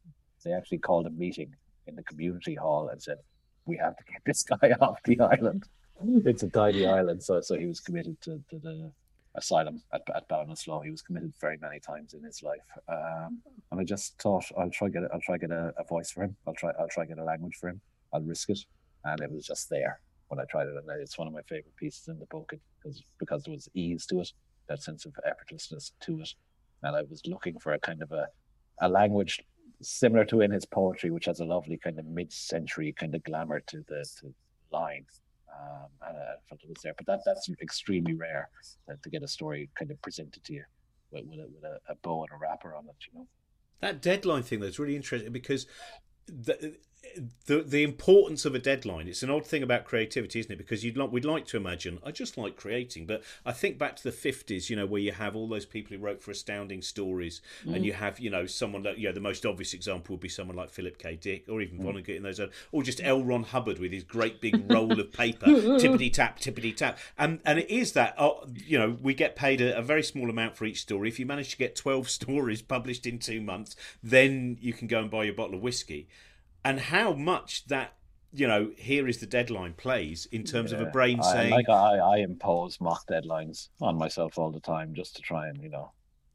they 0.46 0.52
actually 0.52 0.78
called 0.78 1.06
a 1.06 1.10
meeting 1.10 1.54
in 1.86 1.96
the 1.96 2.02
community 2.04 2.54
hall 2.54 2.88
and 2.88 3.02
said, 3.02 3.18
"We 3.66 3.76
have 3.78 3.96
to 3.96 4.04
get 4.04 4.22
this 4.24 4.42
guy 4.52 4.74
off 4.80 5.02
the 5.04 5.18
island. 5.20 5.64
It's 6.24 6.42
a 6.42 6.48
tiny 6.48 6.86
island." 6.86 7.22
So, 7.22 7.40
so 7.40 7.58
he 7.58 7.66
was 7.66 7.80
committed 7.80 8.20
to, 8.22 8.42
to 8.50 8.58
the 8.58 8.92
asylum 9.34 9.82
at, 9.92 10.02
at 10.14 10.28
Ballinasloe. 10.28 10.84
He 10.84 10.90
was 10.90 11.02
committed 11.02 11.32
very 11.40 11.58
many 11.58 11.80
times 11.80 12.14
in 12.14 12.22
his 12.22 12.42
life, 12.42 12.68
um, 12.88 13.40
and 13.70 13.80
I 13.80 13.84
just 13.84 14.20
thought 14.20 14.44
I'll 14.56 14.70
try 14.70 14.88
get 14.88 15.02
I'll 15.12 15.20
try 15.20 15.36
get 15.36 15.50
a, 15.50 15.74
a, 15.78 15.84
voice 15.84 16.10
for 16.10 16.22
him. 16.22 16.36
I'll 16.46 16.54
try 16.54 16.70
I'll 16.78 16.88
try 16.88 17.04
get 17.04 17.18
a 17.18 17.24
language 17.24 17.56
for 17.56 17.68
him. 17.68 17.80
I'll 18.12 18.22
risk 18.22 18.50
it, 18.50 18.60
and 19.04 19.20
it 19.20 19.30
was 19.30 19.46
just 19.46 19.68
there 19.68 20.00
when 20.28 20.40
I 20.40 20.44
tried 20.44 20.68
it, 20.68 20.74
and 20.76 21.02
it's 21.02 21.18
one 21.18 21.28
of 21.28 21.34
my 21.34 21.42
favorite 21.42 21.76
pieces 21.76 22.08
in 22.08 22.18
the 22.18 22.26
book 22.26 22.52
because 22.80 23.02
because 23.18 23.42
there 23.42 23.54
was 23.54 23.68
ease 23.74 24.06
to 24.06 24.20
it, 24.20 24.32
that 24.68 24.82
sense 24.82 25.06
of 25.06 25.14
effortlessness 25.26 25.92
to 26.02 26.20
it, 26.20 26.34
and 26.82 26.94
I 26.94 27.02
was 27.02 27.22
looking 27.26 27.58
for 27.58 27.72
a 27.72 27.78
kind 27.78 28.02
of 28.02 28.12
a 28.12 28.28
a 28.80 28.88
language 28.88 29.40
similar 29.82 30.24
to 30.26 30.40
in 30.40 30.50
his 30.50 30.64
poetry, 30.64 31.10
which 31.10 31.26
has 31.26 31.40
a 31.40 31.44
lovely 31.44 31.76
kind 31.76 31.98
of 31.98 32.06
mid-century 32.06 32.92
kind 32.92 33.14
of 33.14 33.22
glamour 33.24 33.60
to 33.60 33.84
the 33.88 34.04
to 34.20 34.34
lines. 34.72 35.20
Um, 35.48 35.88
and 36.06 36.16
I 36.16 36.34
felt 36.48 36.60
it 36.62 36.68
was 36.68 36.82
there, 36.82 36.94
but 36.96 37.06
that 37.06 37.20
that's 37.24 37.48
extremely 37.62 38.14
rare 38.14 38.50
uh, 38.90 38.94
to 39.02 39.10
get 39.10 39.22
a 39.22 39.28
story 39.28 39.70
kind 39.78 39.90
of 39.90 40.00
presented 40.02 40.44
to 40.44 40.52
you 40.52 40.64
with, 41.10 41.24
with, 41.24 41.38
a, 41.38 41.46
with 41.46 41.64
a, 41.64 41.78
a 41.88 41.94
bow 41.96 42.22
and 42.24 42.30
a 42.34 42.36
wrapper 42.36 42.74
on 42.74 42.84
it. 42.88 42.96
You 43.10 43.20
know, 43.20 43.26
that 43.80 44.02
deadline 44.02 44.42
thing 44.42 44.60
that's 44.60 44.78
really 44.78 44.96
interesting 44.96 45.32
because 45.32 45.66
the, 46.26 46.76
the 47.46 47.62
the 47.62 47.82
importance 47.82 48.44
of 48.44 48.54
a 48.54 48.58
deadline. 48.58 49.08
It's 49.08 49.22
an 49.22 49.30
odd 49.30 49.46
thing 49.46 49.62
about 49.62 49.84
creativity, 49.84 50.40
isn't 50.40 50.52
it? 50.52 50.58
Because 50.58 50.84
you'd 50.84 50.96
like 50.96 51.12
we'd 51.12 51.24
like 51.24 51.46
to 51.46 51.56
imagine. 51.56 51.98
I 52.04 52.10
just 52.10 52.36
like 52.36 52.56
creating, 52.56 53.06
but 53.06 53.22
I 53.44 53.52
think 53.52 53.78
back 53.78 53.96
to 53.96 54.02
the 54.02 54.12
fifties, 54.12 54.68
you 54.68 54.76
know, 54.76 54.86
where 54.86 55.00
you 55.00 55.12
have 55.12 55.36
all 55.36 55.48
those 55.48 55.64
people 55.64 55.96
who 55.96 56.02
wrote 56.02 56.22
for 56.22 56.30
astounding 56.30 56.82
stories, 56.82 57.40
mm. 57.64 57.74
and 57.74 57.84
you 57.84 57.92
have 57.92 58.18
you 58.20 58.30
know 58.30 58.46
someone 58.46 58.82
that 58.82 58.98
you 58.98 59.08
know 59.08 59.14
the 59.14 59.20
most 59.20 59.46
obvious 59.46 59.74
example 59.74 60.14
would 60.14 60.20
be 60.20 60.28
someone 60.28 60.56
like 60.56 60.70
Philip 60.70 60.98
K. 60.98 61.16
Dick, 61.16 61.46
or 61.48 61.62
even 61.62 61.78
mm. 61.78 61.84
Vonnegut 61.84 62.16
in 62.16 62.22
those, 62.22 62.40
or 62.72 62.82
just 62.82 63.00
L. 63.02 63.22
Ron 63.22 63.44
Hubbard 63.44 63.78
with 63.78 63.92
his 63.92 64.04
great 64.04 64.40
big 64.40 64.70
roll 64.70 64.98
of 64.98 65.12
paper, 65.12 65.46
tippity 65.46 66.12
tap, 66.12 66.38
tippity 66.38 66.76
tap, 66.76 66.98
and 67.18 67.40
and 67.44 67.58
it 67.58 67.70
is 67.70 67.92
that 67.92 68.14
uh, 68.18 68.32
you 68.54 68.78
know 68.78 68.96
we 69.00 69.14
get 69.14 69.36
paid 69.36 69.60
a, 69.60 69.76
a 69.78 69.82
very 69.82 70.02
small 70.02 70.28
amount 70.28 70.56
for 70.56 70.64
each 70.64 70.80
story. 70.80 71.08
If 71.08 71.18
you 71.18 71.26
manage 71.26 71.50
to 71.50 71.56
get 71.56 71.76
twelve 71.76 72.10
stories 72.16 72.62
published 72.62 73.06
in 73.06 73.18
two 73.18 73.40
months, 73.40 73.76
then 74.02 74.58
you 74.60 74.72
can 74.72 74.88
go 74.88 75.00
and 75.00 75.10
buy 75.10 75.24
your 75.24 75.34
bottle 75.34 75.54
of 75.54 75.62
whiskey 75.62 76.08
and 76.66 76.80
how 76.80 77.12
much 77.12 77.64
that 77.66 77.92
you 78.32 78.46
know, 78.46 78.70
here 78.76 79.08
is 79.08 79.18
the 79.18 79.26
deadline 79.26 79.72
plays 79.72 80.26
in 80.30 80.44
terms 80.44 80.72
yeah. 80.72 80.78
of 80.78 80.88
a 80.88 80.90
brain 80.90 81.20
I, 81.20 81.32
saying, 81.32 81.52
like 81.52 81.68
I, 81.70 81.96
I 81.96 82.16
impose 82.18 82.80
mock 82.80 83.06
deadlines 83.06 83.68
on 83.80 83.96
myself 83.96 84.36
all 84.36 84.50
the 84.50 84.60
time 84.60 84.92
just 84.94 85.16
to 85.16 85.22
try 85.22 85.48
and 85.48 85.62
you 85.62 85.70
know 85.70 85.92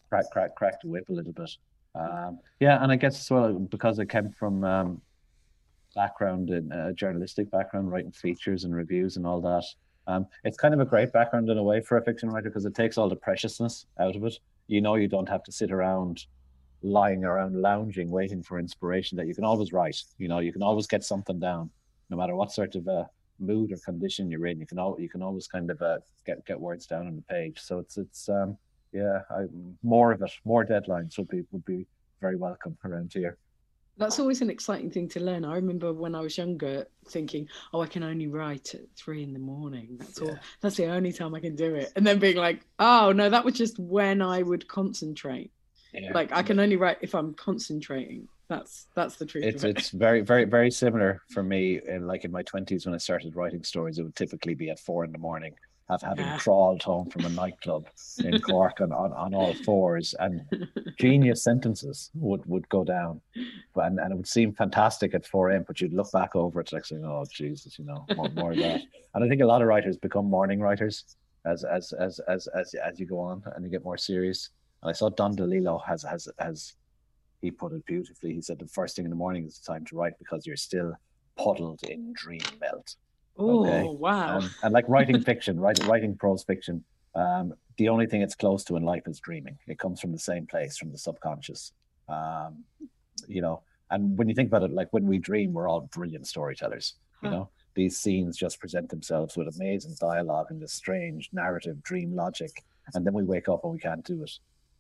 crack 0.10 0.26
crack 0.32 0.56
crack 0.56 0.82
the 0.82 0.88
whip 0.88 1.10
a 1.10 1.14
little 1.14 1.34
bit. 1.34 1.52
Um, 1.94 2.40
yeah, 2.60 2.82
and 2.82 2.92
I 2.92 2.96
guess 2.96 3.20
as 3.20 3.30
well 3.30 3.54
because 3.54 4.00
I 4.00 4.06
came 4.06 4.32
from 4.32 4.64
um, 4.64 5.02
background 5.94 6.50
in 6.50 6.72
a 6.72 6.94
journalistic 6.94 7.52
background, 7.52 7.92
writing 7.92 8.14
features 8.14 8.64
and 8.64 8.74
reviews 8.74 9.18
and 9.18 9.28
all 9.28 9.42
that. 9.42 9.66
Um, 10.08 10.26
it's 10.44 10.58
kind 10.58 10.74
of 10.74 10.80
a 10.80 10.86
great 10.86 11.12
background 11.12 11.50
in 11.50 11.58
a 11.58 11.64
way 11.64 11.82
for 11.82 11.98
a 11.98 12.04
fiction 12.04 12.30
writer 12.30 12.50
because 12.50 12.66
it 12.66 12.74
takes 12.74 12.98
all 12.98 13.10
the 13.10 13.16
preciousness 13.16 13.86
out 14.00 14.16
of 14.16 14.24
it. 14.24 14.40
You 14.68 14.82
know, 14.82 14.96
you 14.96 15.10
don't 15.10 15.30
have 15.30 15.44
to 15.44 15.52
sit 15.52 15.72
around 15.72 16.26
lying 16.84 17.24
around 17.24 17.56
lounging 17.56 18.10
waiting 18.10 18.42
for 18.42 18.60
inspiration 18.60 19.16
that 19.18 19.28
you 19.28 19.36
can 19.36 19.44
always 19.44 19.72
write 19.72 20.02
you 20.18 20.28
know 20.28 20.40
you 20.40 20.52
can 20.52 20.64
always 20.64 20.88
get 20.88 21.04
something 21.04 21.40
down 21.40 21.70
no 22.10 22.18
matter 22.18 22.36
what 22.36 22.52
sort 22.52 22.76
of 22.76 22.88
uh, 22.88 23.04
mood 23.40 23.72
or 23.72 23.78
condition 23.78 24.30
you're 24.30 24.48
in 24.48 24.60
you 24.60 24.66
can 24.66 24.80
al- 24.80 25.00
you 25.00 25.10
can 25.10 25.22
always 25.22 25.48
kind 25.48 25.70
of 25.70 25.82
uh, 25.82 26.00
get 26.26 26.44
get 26.46 26.60
words 26.60 26.86
down 26.86 27.08
on 27.08 27.16
the 27.16 27.22
page 27.24 27.60
so 27.60 27.80
it's 27.80 27.98
it's 27.98 28.30
um 28.30 28.58
yeah 28.92 29.20
I, 29.30 29.46
more 29.84 30.12
of 30.12 30.22
it 30.22 30.32
more 30.44 30.66
deadlines 30.66 31.18
would 31.18 31.30
be 31.30 31.44
would 31.52 31.66
be 31.66 31.86
very 32.20 32.36
welcome 32.36 32.78
around 32.84 33.12
here 33.14 33.38
that's 33.98 34.20
always 34.20 34.42
an 34.42 34.50
exciting 34.50 34.90
thing 34.90 35.08
to 35.10 35.20
learn. 35.20 35.46
I 35.46 35.56
remember 35.56 35.94
when 35.94 36.16
I 36.16 36.22
was 36.22 36.38
younger 36.38 36.88
thinking, 37.10 37.48
"Oh, 37.74 37.82
I 37.82 37.88
can 37.88 38.04
only 38.04 38.28
write 38.28 38.74
at 38.74 38.82
three 38.96 39.22
in 39.22 39.34
the 39.34 39.40
morning. 39.40 39.98
That's 40.00 40.20
yeah. 40.20 40.30
all. 40.30 40.40
That's 40.62 40.78
the 40.78 40.88
only 40.88 41.12
time 41.12 41.36
I 41.36 41.40
can 41.40 41.56
do 41.56 41.76
it." 41.76 41.92
And 41.96 42.08
then 42.08 42.18
being 42.18 42.38
like, 42.38 42.66
"Oh 42.80 43.12
no, 43.12 43.30
that 43.30 43.46
was 43.46 43.54
just 43.54 43.78
when 43.80 44.22
I 44.22 44.42
would 44.42 44.68
concentrate. 44.68 45.52
Yeah. 45.94 46.12
Like 46.14 46.32
I 46.32 46.44
can 46.44 46.60
only 46.60 46.78
write 46.78 46.98
if 47.02 47.14
I'm 47.14 47.34
concentrating. 47.34 48.28
That's 48.48 48.88
that's 48.96 49.16
the 49.16 49.26
truth. 49.26 49.46
It's 49.46 49.64
it. 49.64 49.78
it's 49.78 49.90
very 49.90 50.22
very 50.22 50.46
very 50.46 50.72
similar 50.72 51.22
for 51.30 51.44
me. 51.44 51.80
In 51.88 52.08
like 52.08 52.26
in 52.26 52.32
my 52.32 52.44
twenties 52.44 52.86
when 52.86 52.96
I 52.96 52.98
started 52.98 53.36
writing 53.36 53.64
stories, 53.64 53.98
it 53.98 54.04
would 54.04 54.16
typically 54.16 54.56
be 54.56 54.70
at 54.70 54.80
four 54.80 55.04
in 55.06 55.12
the 55.12 55.18
morning 55.18 55.54
have 55.92 56.02
having 56.02 56.26
yeah. 56.26 56.38
crawled 56.38 56.82
home 56.82 57.10
from 57.10 57.26
a 57.26 57.30
nightclub 57.30 57.86
in 58.24 58.40
Cork 58.50 58.80
on, 58.82 58.92
on, 58.92 59.12
on 59.12 59.34
all 59.34 59.54
fours 59.66 60.16
and 60.20 60.42
genius 61.00 61.44
sentences 61.44 62.10
would, 62.16 62.46
would 62.46 62.68
go 62.70 62.84
down. 62.84 63.22
And, 63.76 64.00
and 64.00 64.14
it 64.14 64.16
would 64.16 64.28
seem 64.28 64.54
fantastic 64.54 65.14
at 65.14 65.26
4 65.26 65.52
a.m., 65.52 65.66
but 65.68 65.82
you'd 65.82 65.94
look 65.94 66.12
back 66.12 66.36
over 66.36 66.62
it 66.62 66.72
like 66.72 66.86
saying, 66.86 67.04
oh, 67.06 67.26
Jesus, 67.30 67.78
you 67.78 67.86
know, 67.86 68.06
more, 68.16 68.30
more 68.30 68.52
of 68.52 68.58
that. 68.60 68.82
And 69.14 69.26
I 69.26 69.28
think 69.28 69.42
a 69.42 69.46
lot 69.46 69.62
of 69.62 69.68
writers 69.68 69.98
become 69.98 70.26
morning 70.26 70.62
writers 70.62 71.04
as, 71.46 71.66
as, 71.66 71.92
as, 71.92 72.22
as, 72.30 72.48
as, 72.48 72.74
as 72.76 72.98
you 72.98 73.06
go 73.06 73.20
on 73.20 73.44
and 73.54 73.66
you 73.66 73.70
get 73.70 73.84
more 73.84 73.98
serious. 73.98 74.50
And 74.82 74.90
I 74.90 74.94
saw 74.94 75.10
Don 75.10 75.36
DeLillo 75.36 75.84
has, 75.86 76.04
has, 76.04 76.28
has, 76.40 76.74
he 77.42 77.52
put 77.52 77.74
it 77.74 77.86
beautifully. 77.86 78.34
He 78.34 78.42
said 78.42 78.60
the 78.60 78.68
first 78.68 78.96
thing 78.96 79.06
in 79.06 79.12
the 79.12 79.18
morning 79.18 79.46
is 79.46 79.60
the 79.60 79.72
time 79.72 79.86
to 79.86 79.96
write 79.96 80.18
because 80.20 80.46
you're 80.46 80.56
still 80.56 80.96
puddled 81.38 81.82
in 81.84 82.14
dream 82.14 82.42
melt. 82.60 82.96
Oh 83.38 83.66
okay? 83.66 83.84
wow! 83.88 84.40
Um, 84.40 84.52
and 84.62 84.74
like 84.74 84.86
writing 84.88 85.22
fiction, 85.22 85.60
writing 85.60 85.88
writing 85.88 86.16
prose 86.16 86.44
fiction, 86.44 86.84
um, 87.16 87.54
the 87.78 87.90
only 87.90 88.06
thing 88.06 88.22
it's 88.22 88.36
close 88.36 88.64
to 88.66 88.76
in 88.76 88.84
life 88.84 89.04
is 89.08 89.20
dreaming. 89.20 89.58
It 89.68 89.80
comes 89.80 90.02
from 90.02 90.12
the 90.12 90.20
same 90.20 90.46
place, 90.46 90.78
from 90.78 90.92
the 90.92 90.98
subconscious. 90.98 91.72
Um, 92.10 92.64
you 93.28 93.42
know, 93.42 93.64
and 93.90 94.18
when 94.18 94.28
you 94.28 94.36
think 94.36 94.50
about 94.50 94.64
it, 94.64 94.72
like 94.72 94.92
when 94.92 95.06
we 95.06 95.18
dream, 95.18 95.54
we're 95.54 95.68
all 95.68 95.82
brilliant 95.82 96.28
storytellers. 96.28 96.96
You 97.24 97.30
know, 97.30 97.50
these 97.76 98.00
scenes 98.00 98.36
just 98.36 98.60
present 98.60 98.90
themselves 98.90 99.38
with 99.38 99.56
amazing 99.56 99.96
dialogue 100.00 100.48
and 100.50 100.60
this 100.60 100.74
strange 100.74 101.30
narrative, 101.32 101.84
dream 101.84 102.16
logic, 102.16 102.64
and 102.94 103.06
then 103.06 103.14
we 103.14 103.24
wake 103.24 103.48
up 103.48 103.64
and 103.64 103.74
we 103.74 103.80
can't 103.80 104.04
do 104.04 104.24
it. 104.24 104.32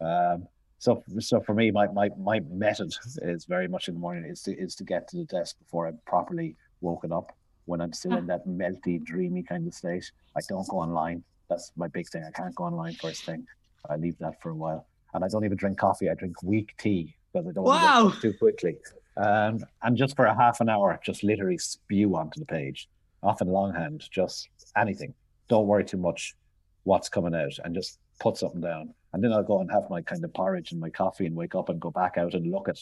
Um, 0.01 0.47
so, 0.79 1.03
so 1.19 1.39
for 1.41 1.53
me, 1.53 1.69
my, 1.69 1.87
my 1.87 2.09
my 2.17 2.39
method 2.49 2.91
is 3.21 3.45
very 3.45 3.67
much 3.67 3.87
in 3.87 3.93
the 3.93 3.99
morning 3.99 4.25
is 4.25 4.41
to 4.43 4.57
is 4.57 4.75
to 4.75 4.83
get 4.83 5.07
to 5.09 5.17
the 5.17 5.25
desk 5.25 5.57
before 5.59 5.87
I'm 5.87 5.99
properly 6.07 6.55
woken 6.81 7.11
up 7.11 7.35
when 7.65 7.81
I'm 7.81 7.93
still 7.93 8.17
in 8.17 8.25
that 8.33 8.47
melty, 8.47 9.03
dreamy 9.03 9.43
kind 9.43 9.67
of 9.67 9.73
state. 9.73 10.11
I 10.35 10.41
don't 10.49 10.67
go 10.67 10.77
online. 10.77 11.23
That's 11.49 11.71
my 11.75 11.87
big 11.87 12.09
thing. 12.09 12.23
I 12.27 12.31
can't 12.31 12.55
go 12.55 12.63
online 12.63 12.95
first 12.95 13.25
thing. 13.25 13.45
I 13.89 13.95
leave 13.95 14.17
that 14.19 14.41
for 14.41 14.49
a 14.49 14.55
while. 14.55 14.87
And 15.13 15.23
I 15.23 15.27
don't 15.27 15.45
even 15.45 15.57
drink 15.57 15.77
coffee. 15.77 16.09
I 16.09 16.13
drink 16.13 16.41
weak 16.41 16.73
tea 16.77 17.15
because 17.31 17.47
I 17.47 17.51
don't 17.51 17.63
wow. 17.63 18.03
want 18.05 18.15
to 18.15 18.21
too 18.21 18.37
quickly. 18.37 18.77
Um, 19.17 19.59
and 19.83 19.97
just 19.97 20.15
for 20.15 20.25
a 20.25 20.35
half 20.35 20.61
an 20.61 20.69
hour, 20.69 20.99
just 21.03 21.23
literally 21.23 21.57
spew 21.57 22.15
onto 22.15 22.39
the 22.39 22.45
page, 22.45 22.87
often 23.21 23.49
longhand, 23.49 24.07
just 24.09 24.49
anything. 24.77 25.13
Don't 25.49 25.67
worry 25.67 25.83
too 25.83 25.97
much 25.97 26.35
what's 26.83 27.09
coming 27.09 27.35
out 27.35 27.53
and 27.63 27.75
just 27.75 27.99
put 28.21 28.37
something 28.37 28.61
down. 28.61 28.93
And 29.13 29.23
then 29.23 29.33
I'll 29.33 29.43
go 29.43 29.59
and 29.59 29.69
have 29.71 29.89
my 29.89 30.01
kind 30.01 30.23
of 30.23 30.33
porridge 30.33 30.71
and 30.71 30.79
my 30.79 30.89
coffee 30.89 31.25
and 31.25 31.35
wake 31.35 31.55
up 31.55 31.69
and 31.69 31.81
go 31.81 31.91
back 31.91 32.17
out 32.17 32.33
and 32.33 32.51
look 32.51 32.69
at 32.69 32.77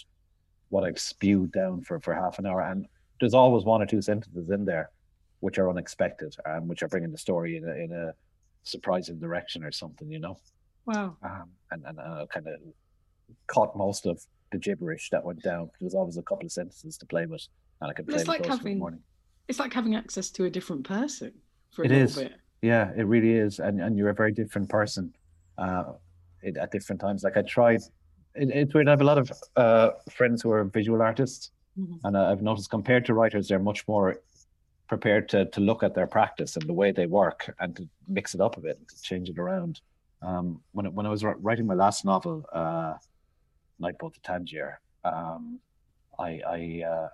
what 0.70 0.84
I've 0.84 1.00
spewed 1.00 1.52
down 1.52 1.82
for, 1.82 2.00
for 2.00 2.14
half 2.14 2.38
an 2.38 2.46
hour. 2.46 2.62
And 2.62 2.86
there's 3.20 3.34
always 3.34 3.64
one 3.64 3.82
or 3.82 3.88
two 3.88 4.02
sentences 4.02 4.50
in 4.50 4.66
there 4.66 4.92
which 5.40 5.58
are 5.58 5.70
unexpected 5.70 6.36
and 6.46 6.68
which 6.68 6.84
are 6.84 6.88
bringing 6.90 7.12
the 7.12 7.18
story 7.18 7.58
in 7.58 7.68
a, 7.68 7.74
in 7.74 7.92
a 7.92 8.14
surprising 8.64 9.18
direction 9.18 9.64
or 9.64 9.72
something, 9.72 10.12
you 10.12 10.20
know. 10.20 10.38
Wow. 10.86 11.16
Um, 11.24 11.50
and 11.72 11.84
and 11.86 12.00
uh, 12.00 12.26
kind 12.32 12.48
of 12.48 12.56
caught 13.48 13.76
most 13.76 14.06
of 14.06 14.22
the 14.52 14.58
gibberish 14.58 15.10
that 15.12 15.24
went 15.24 15.42
down. 15.42 15.70
There's 15.80 15.94
always 15.94 16.18
a 16.18 16.22
couple 16.24 16.46
of 16.46 16.52
sentences 16.52 16.98
to 16.98 17.06
play 17.06 17.26
with, 17.26 17.48
and 17.82 17.90
I 17.90 17.94
could 17.94 18.08
play 18.08 18.18
it's 18.18 18.28
like 18.28 18.46
having, 18.46 18.80
morning. 18.80 19.02
It's 19.48 19.60
like 19.60 19.74
having 19.74 19.96
access 19.96 20.30
to 20.32 20.46
a 20.46 20.50
different 20.50 20.84
person 20.84 21.32
for 21.72 21.84
a 21.84 21.86
it 21.86 21.90
little 21.90 22.04
is. 22.06 22.16
bit. 22.16 22.34
Yeah, 22.62 22.92
it 22.98 23.04
really 23.04 23.34
is, 23.34 23.60
and 23.60 23.80
and 23.80 23.98
you're 23.98 24.10
a 24.10 24.16
very 24.16 24.34
different 24.34 24.68
person 24.68 25.14
uh, 25.60 25.94
it, 26.42 26.58
at 26.58 26.72
different 26.72 27.02
times. 27.02 27.24
Like 27.24 27.38
I 27.38 27.44
tried, 27.44 27.82
it, 28.36 28.50
it's 28.50 28.74
weird. 28.74 28.88
I 28.88 28.92
have 28.92 29.02
a 29.02 29.12
lot 29.12 29.18
of 29.18 29.32
uh, 29.56 29.90
friends 30.10 30.42
who 30.42 30.52
are 30.52 30.64
visual 30.64 31.02
artists, 31.02 31.52
Mm-hmm. 31.80 32.06
And 32.06 32.18
I've 32.18 32.42
noticed 32.42 32.70
compared 32.70 33.06
to 33.06 33.14
writers, 33.14 33.48
they're 33.48 33.60
much 33.60 33.88
more 33.88 34.22
prepared 34.88 35.30
to, 35.30 35.46
to 35.46 35.62
look 35.62 35.84
at 35.84 35.94
their 35.94 36.08
practice 36.08 36.56
and 36.56 36.68
the 36.68 36.74
way 36.74 36.92
they 36.92 37.06
work 37.06 37.54
and 37.60 37.76
to 37.76 37.88
mix 38.08 38.34
it 38.34 38.42
up 38.42 38.58
a 38.58 38.62
bit 38.62 38.78
and 38.78 38.88
to 38.90 39.02
change 39.02 39.30
it 39.30 39.38
around. 39.38 39.82
Um, 40.22 40.62
when, 40.72 40.94
when 40.94 41.06
I 41.06 41.10
was 41.10 41.24
writing 41.24 41.66
my 41.66 41.76
last 41.76 42.04
novel, 42.04 42.44
uh, 42.52 42.96
Nightboat 43.82 44.16
to 44.16 44.22
Tangier, 44.22 44.82
um, 45.06 45.60
I, 46.18 46.42
I, 46.46 46.84
uh, 46.86 47.10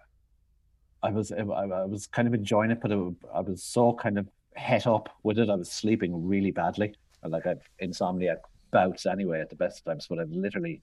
I 1.04 1.12
was 1.12 1.32
I, 1.32 1.42
I, 1.42 1.86
was 1.86 2.08
kind 2.08 2.28
of 2.28 2.34
enjoying 2.34 2.72
it, 2.72 2.80
but 2.82 2.92
it, 2.92 3.14
I 3.32 3.42
was 3.42 3.62
so 3.62 3.94
kind 3.94 4.18
of 4.18 4.28
het 4.56 4.88
up 4.88 5.10
with 5.22 5.38
it. 5.38 5.52
I 5.52 5.56
was 5.56 5.72
sleeping 5.72 6.28
really 6.28 6.50
badly. 6.50 6.96
Like 7.28 7.46
I've 7.46 7.62
insomnia 7.80 8.38
bouts 8.72 9.06
anyway 9.06 9.42
at 9.42 9.50
the 9.50 9.56
best 9.56 9.86
times, 9.86 10.08
but 10.10 10.20
I'm 10.20 10.32
literally 10.32 10.82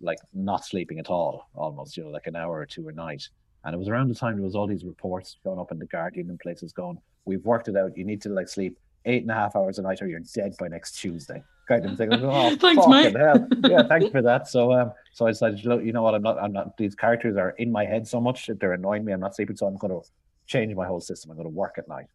like 0.00 0.18
not 0.32 0.64
sleeping 0.64 0.98
at 0.98 1.08
all, 1.08 1.48
almost, 1.54 1.96
you 1.96 2.04
know, 2.04 2.10
like 2.10 2.26
an 2.26 2.36
hour 2.36 2.58
or 2.58 2.66
two 2.66 2.88
a 2.88 2.92
night. 2.92 3.28
And 3.64 3.74
it 3.74 3.78
was 3.78 3.88
around 3.88 4.08
the 4.08 4.14
time 4.14 4.36
there 4.36 4.44
was 4.44 4.54
all 4.54 4.66
these 4.66 4.84
reports 4.84 5.36
going 5.44 5.58
up 5.58 5.70
in 5.70 5.78
the 5.78 5.86
Guardian 5.86 6.30
and 6.30 6.38
places 6.40 6.72
going, 6.72 6.98
we've 7.24 7.44
worked 7.44 7.68
it 7.68 7.76
out. 7.76 7.96
You 7.96 8.04
need 8.04 8.22
to 8.22 8.30
like 8.30 8.48
sleep 8.48 8.78
eight 9.04 9.22
and 9.22 9.30
a 9.30 9.34
half 9.34 9.56
hours 9.56 9.78
a 9.78 9.82
night 9.82 10.00
or 10.02 10.06
you're 10.06 10.20
dead 10.34 10.54
by 10.58 10.68
next 10.68 10.92
Tuesday. 10.92 11.42
Kind 11.68 11.84
of 11.86 11.96
thing. 11.96 12.12
Oh, 12.12 12.56
thanks, 12.60 12.86
mate. 12.86 13.16
Hell. 13.16 13.46
Yeah, 13.64 13.82
thanks 13.84 14.10
for 14.10 14.22
that. 14.22 14.48
So, 14.48 14.72
um, 14.72 14.92
so 15.12 15.26
I 15.26 15.30
decided, 15.30 15.64
look, 15.64 15.84
you 15.84 15.92
know 15.92 16.02
what? 16.02 16.14
I'm 16.14 16.22
not. 16.22 16.38
I'm 16.42 16.52
not. 16.52 16.76
These 16.76 16.96
characters 16.96 17.36
are 17.36 17.50
in 17.50 17.70
my 17.70 17.84
head 17.84 18.08
so 18.08 18.20
much 18.20 18.46
that 18.46 18.58
they're 18.58 18.72
annoying 18.72 19.04
me. 19.04 19.12
I'm 19.12 19.20
not 19.20 19.36
sleeping, 19.36 19.56
so 19.56 19.66
I'm 19.66 19.76
going 19.76 19.92
to 19.92 20.06
change 20.46 20.74
my 20.74 20.86
whole 20.86 21.00
system. 21.00 21.30
I'm 21.30 21.36
going 21.36 21.48
to 21.48 21.54
work 21.54 21.76
at 21.78 21.86
night. 21.86 22.06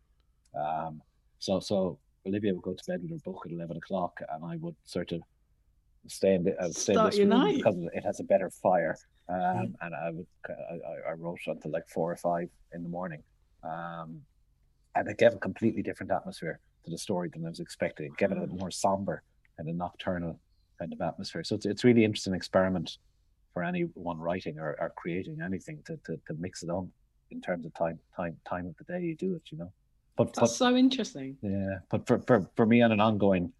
Um, 0.60 1.02
so, 1.40 1.62
so 1.62 2.00
Olivia 2.28 2.54
would 2.54 2.64
go 2.64 2.74
to 2.74 2.84
bed 2.88 3.02
with 3.02 3.12
her 3.12 3.32
book 3.32 3.44
at 3.46 3.52
eleven 3.52 3.78
o'clock, 3.78 4.20
and 4.34 4.44
I 4.44 4.58
would 4.58 4.76
sort 4.86 5.12
of 5.12 5.22
stay 6.08 6.36
in 6.36 6.44
the 6.44 6.60
uh, 6.60 6.70
stay 6.70 6.94
in 6.94 7.04
this 7.06 7.20
room 7.20 7.56
because 7.56 7.76
it 7.94 8.04
has 8.04 8.20
a 8.20 8.24
better 8.24 8.50
fire. 8.50 8.98
Um, 9.28 9.38
mm. 9.38 9.74
And 9.82 9.96
I 9.96 10.12
would 10.12 10.28
I, 10.48 11.10
I, 11.10 11.14
wrote 11.14 11.40
until 11.48 11.72
like 11.72 11.88
four 11.90 12.12
or 12.12 12.16
five 12.16 12.50
in 12.74 12.84
the 12.84 12.90
morning, 12.90 13.24
um, 13.64 14.22
and 14.96 15.08
it 15.08 15.18
gave 15.18 15.34
a 15.34 15.38
completely 15.38 15.82
different 15.82 16.12
atmosphere 16.12 16.60
to 16.86 16.92
the 16.92 16.98
story 16.98 17.30
than 17.34 17.46
I 17.46 17.50
was 17.50 17.60
expecting. 17.60 18.08
It 18.08 18.18
gave 18.18 18.32
it 18.32 18.38
a 18.38 18.48
more 18.48 18.72
somber 18.72 19.24
and 19.58 19.68
a 19.68 19.74
nocturnal 19.74 20.40
kind 20.80 20.94
of 20.94 21.02
atmosphere. 21.02 21.44
So 21.44 21.56
it's 21.56 21.66
it's 21.66 21.84
really 21.84 22.04
interesting 22.04 22.36
experiment 22.36 22.98
for 23.54 23.64
anyone 23.64 24.20
writing 24.20 24.60
or, 24.60 24.76
or 24.80 24.94
creating 24.96 25.40
anything 25.44 25.80
to, 25.86 25.98
to 26.06 26.18
to 26.28 26.34
mix 26.40 26.64
it 26.64 26.70
on 26.70 26.92
in 27.32 27.42
terms 27.42 27.66
of 27.66 27.74
time 27.74 28.00
time 28.16 28.38
time 28.48 28.68
of 28.68 28.76
the 28.78 28.84
day 28.84 29.02
you 29.02 29.16
do 29.16 29.36
it. 29.36 29.44
You 29.52 29.58
know. 29.60 29.72
But, 30.18 30.28
That's 30.28 30.40
but, 30.40 30.48
so 30.48 30.76
interesting. 30.76 31.38
Yeah, 31.42 31.80
but 31.90 32.08
for, 32.08 32.20
for, 32.20 32.50
for 32.56 32.66
me 32.66 32.82
on 32.82 32.92
an 32.92 33.02
ongoing 33.02 33.52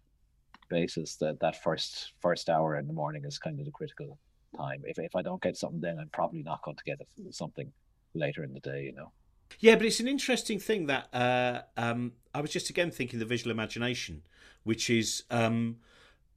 basis 0.68 1.16
that 1.16 1.38
that 1.40 1.62
first 1.62 2.12
first 2.20 2.48
hour 2.48 2.76
in 2.76 2.86
the 2.86 2.92
morning 2.92 3.24
is 3.24 3.38
kind 3.38 3.58
of 3.58 3.66
the 3.66 3.70
critical 3.70 4.18
time. 4.56 4.82
If 4.84 4.98
if 4.98 5.14
I 5.14 5.22
don't 5.22 5.42
get 5.42 5.56
something 5.56 5.80
then, 5.80 5.98
I'm 5.98 6.08
probably 6.08 6.42
not 6.42 6.62
going 6.62 6.76
to 6.76 6.84
get 6.84 7.00
something 7.30 7.70
later 8.14 8.42
in 8.42 8.52
the 8.52 8.60
day. 8.60 8.84
You 8.84 8.92
know. 8.92 9.12
Yeah, 9.60 9.76
but 9.76 9.86
it's 9.86 10.00
an 10.00 10.08
interesting 10.08 10.58
thing 10.58 10.86
that 10.86 11.08
uh, 11.14 11.62
um, 11.76 12.12
I 12.34 12.40
was 12.40 12.50
just 12.50 12.70
again 12.70 12.90
thinking 12.90 13.18
the 13.18 13.26
visual 13.26 13.50
imagination, 13.50 14.22
which 14.64 14.90
is 14.90 15.24
um, 15.30 15.76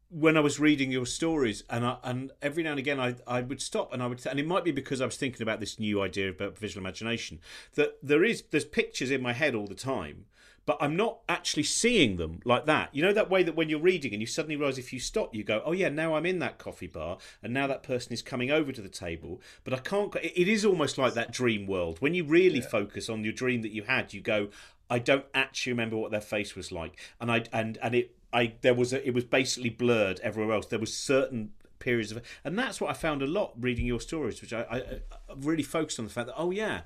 when 0.10 0.38
I 0.38 0.40
was 0.40 0.60
reading 0.60 0.92
your 0.92 1.06
stories, 1.06 1.64
and 1.70 1.86
I, 1.86 1.98
and 2.04 2.32
every 2.42 2.64
now 2.64 2.72
and 2.72 2.80
again 2.80 3.00
I 3.00 3.16
I 3.28 3.42
would 3.42 3.62
stop 3.62 3.94
and 3.94 4.02
I 4.02 4.08
would, 4.08 4.26
and 4.26 4.40
it 4.40 4.48
might 4.48 4.64
be 4.64 4.72
because 4.72 5.02
I 5.02 5.06
was 5.06 5.18
thinking 5.18 5.44
about 5.44 5.60
this 5.60 5.80
new 5.80 6.02
idea 6.02 6.30
about 6.30 6.58
visual 6.58 6.84
imagination 6.84 7.40
that 7.76 7.98
there 8.02 8.24
is 8.24 8.44
there's 8.50 8.66
pictures 8.66 9.12
in 9.12 9.22
my 9.22 9.34
head 9.34 9.54
all 9.54 9.68
the 9.68 9.76
time, 9.76 10.26
but 10.66 10.78
I'm 10.82 10.96
not 10.96 11.20
actually 11.30 11.64
seeing 11.64 12.18
them 12.18 12.40
like 12.44 12.66
that. 12.66 12.90
You 12.94 13.04
know 13.04 13.14
that 13.14 13.30
way 13.30 13.44
that 13.44 13.56
when 13.56 13.70
you're 13.70 13.80
reading 13.80 14.14
and 14.14 14.22
you 14.22 14.28
suddenly 14.28 14.56
realise 14.56 14.80
if 14.80 14.92
you 14.92 15.00
stop, 15.00 15.36
you 15.36 15.44
go, 15.44 15.62
oh 15.64 15.74
yeah, 15.74 15.90
now 15.90 16.16
I'm 16.16 16.26
in 16.26 16.40
that 16.40 16.58
coffee 16.58 16.88
bar, 16.88 17.20
and 17.44 17.54
now 17.54 17.68
that 17.68 17.84
person 17.84 18.12
is 18.12 18.24
coming 18.24 18.50
over 18.50 18.72
to 18.72 18.82
the 18.82 18.90
table, 18.90 19.42
but 19.64 19.74
I 19.74 19.78
can't. 19.78 20.16
It 20.16 20.48
is 20.48 20.66
almost 20.66 20.98
like 20.98 21.14
that 21.14 21.32
dream 21.32 21.68
world 21.68 21.98
when 22.00 22.16
you 22.16 22.24
really 22.24 22.60
yeah. 22.60 22.68
focus 22.68 23.10
on 23.10 23.24
your 23.24 23.34
dream 23.34 23.62
that 23.62 23.72
you 23.72 23.84
had. 23.84 24.14
You 24.14 24.22
go, 24.22 24.50
I 24.90 24.98
don't 24.98 25.26
actually 25.36 25.74
remember 25.74 25.98
what 25.98 26.10
their 26.10 26.22
face 26.22 26.56
was 26.56 26.72
like, 26.72 27.00
and 27.22 27.32
I 27.32 27.44
and 27.54 27.78
and 27.82 27.94
it. 27.94 28.16
I 28.34 28.54
there 28.62 28.74
was 28.74 28.94
a, 28.94 29.06
it 29.06 29.14
was 29.14 29.24
basically 29.24 29.70
blurred 29.70 30.20
everywhere 30.22 30.56
else. 30.56 30.68
There 30.68 30.80
was 30.80 30.94
certain 30.94 31.52
periods 31.80 32.12
of 32.12 32.22
and 32.44 32.58
that's 32.60 32.82
what 32.82 32.90
I 32.90 32.94
found 32.94 33.22
a 33.22 33.28
lot 33.28 33.54
reading 33.60 33.86
your 33.86 34.02
stories, 34.02 34.42
which 34.42 34.54
I, 34.54 34.62
I, 34.62 34.78
I 34.78 35.02
really 35.38 35.64
focused 35.64 36.00
on 36.00 36.06
the 36.06 36.12
fact 36.12 36.28
that 36.28 36.36
oh 36.38 36.52
yeah, 36.52 36.82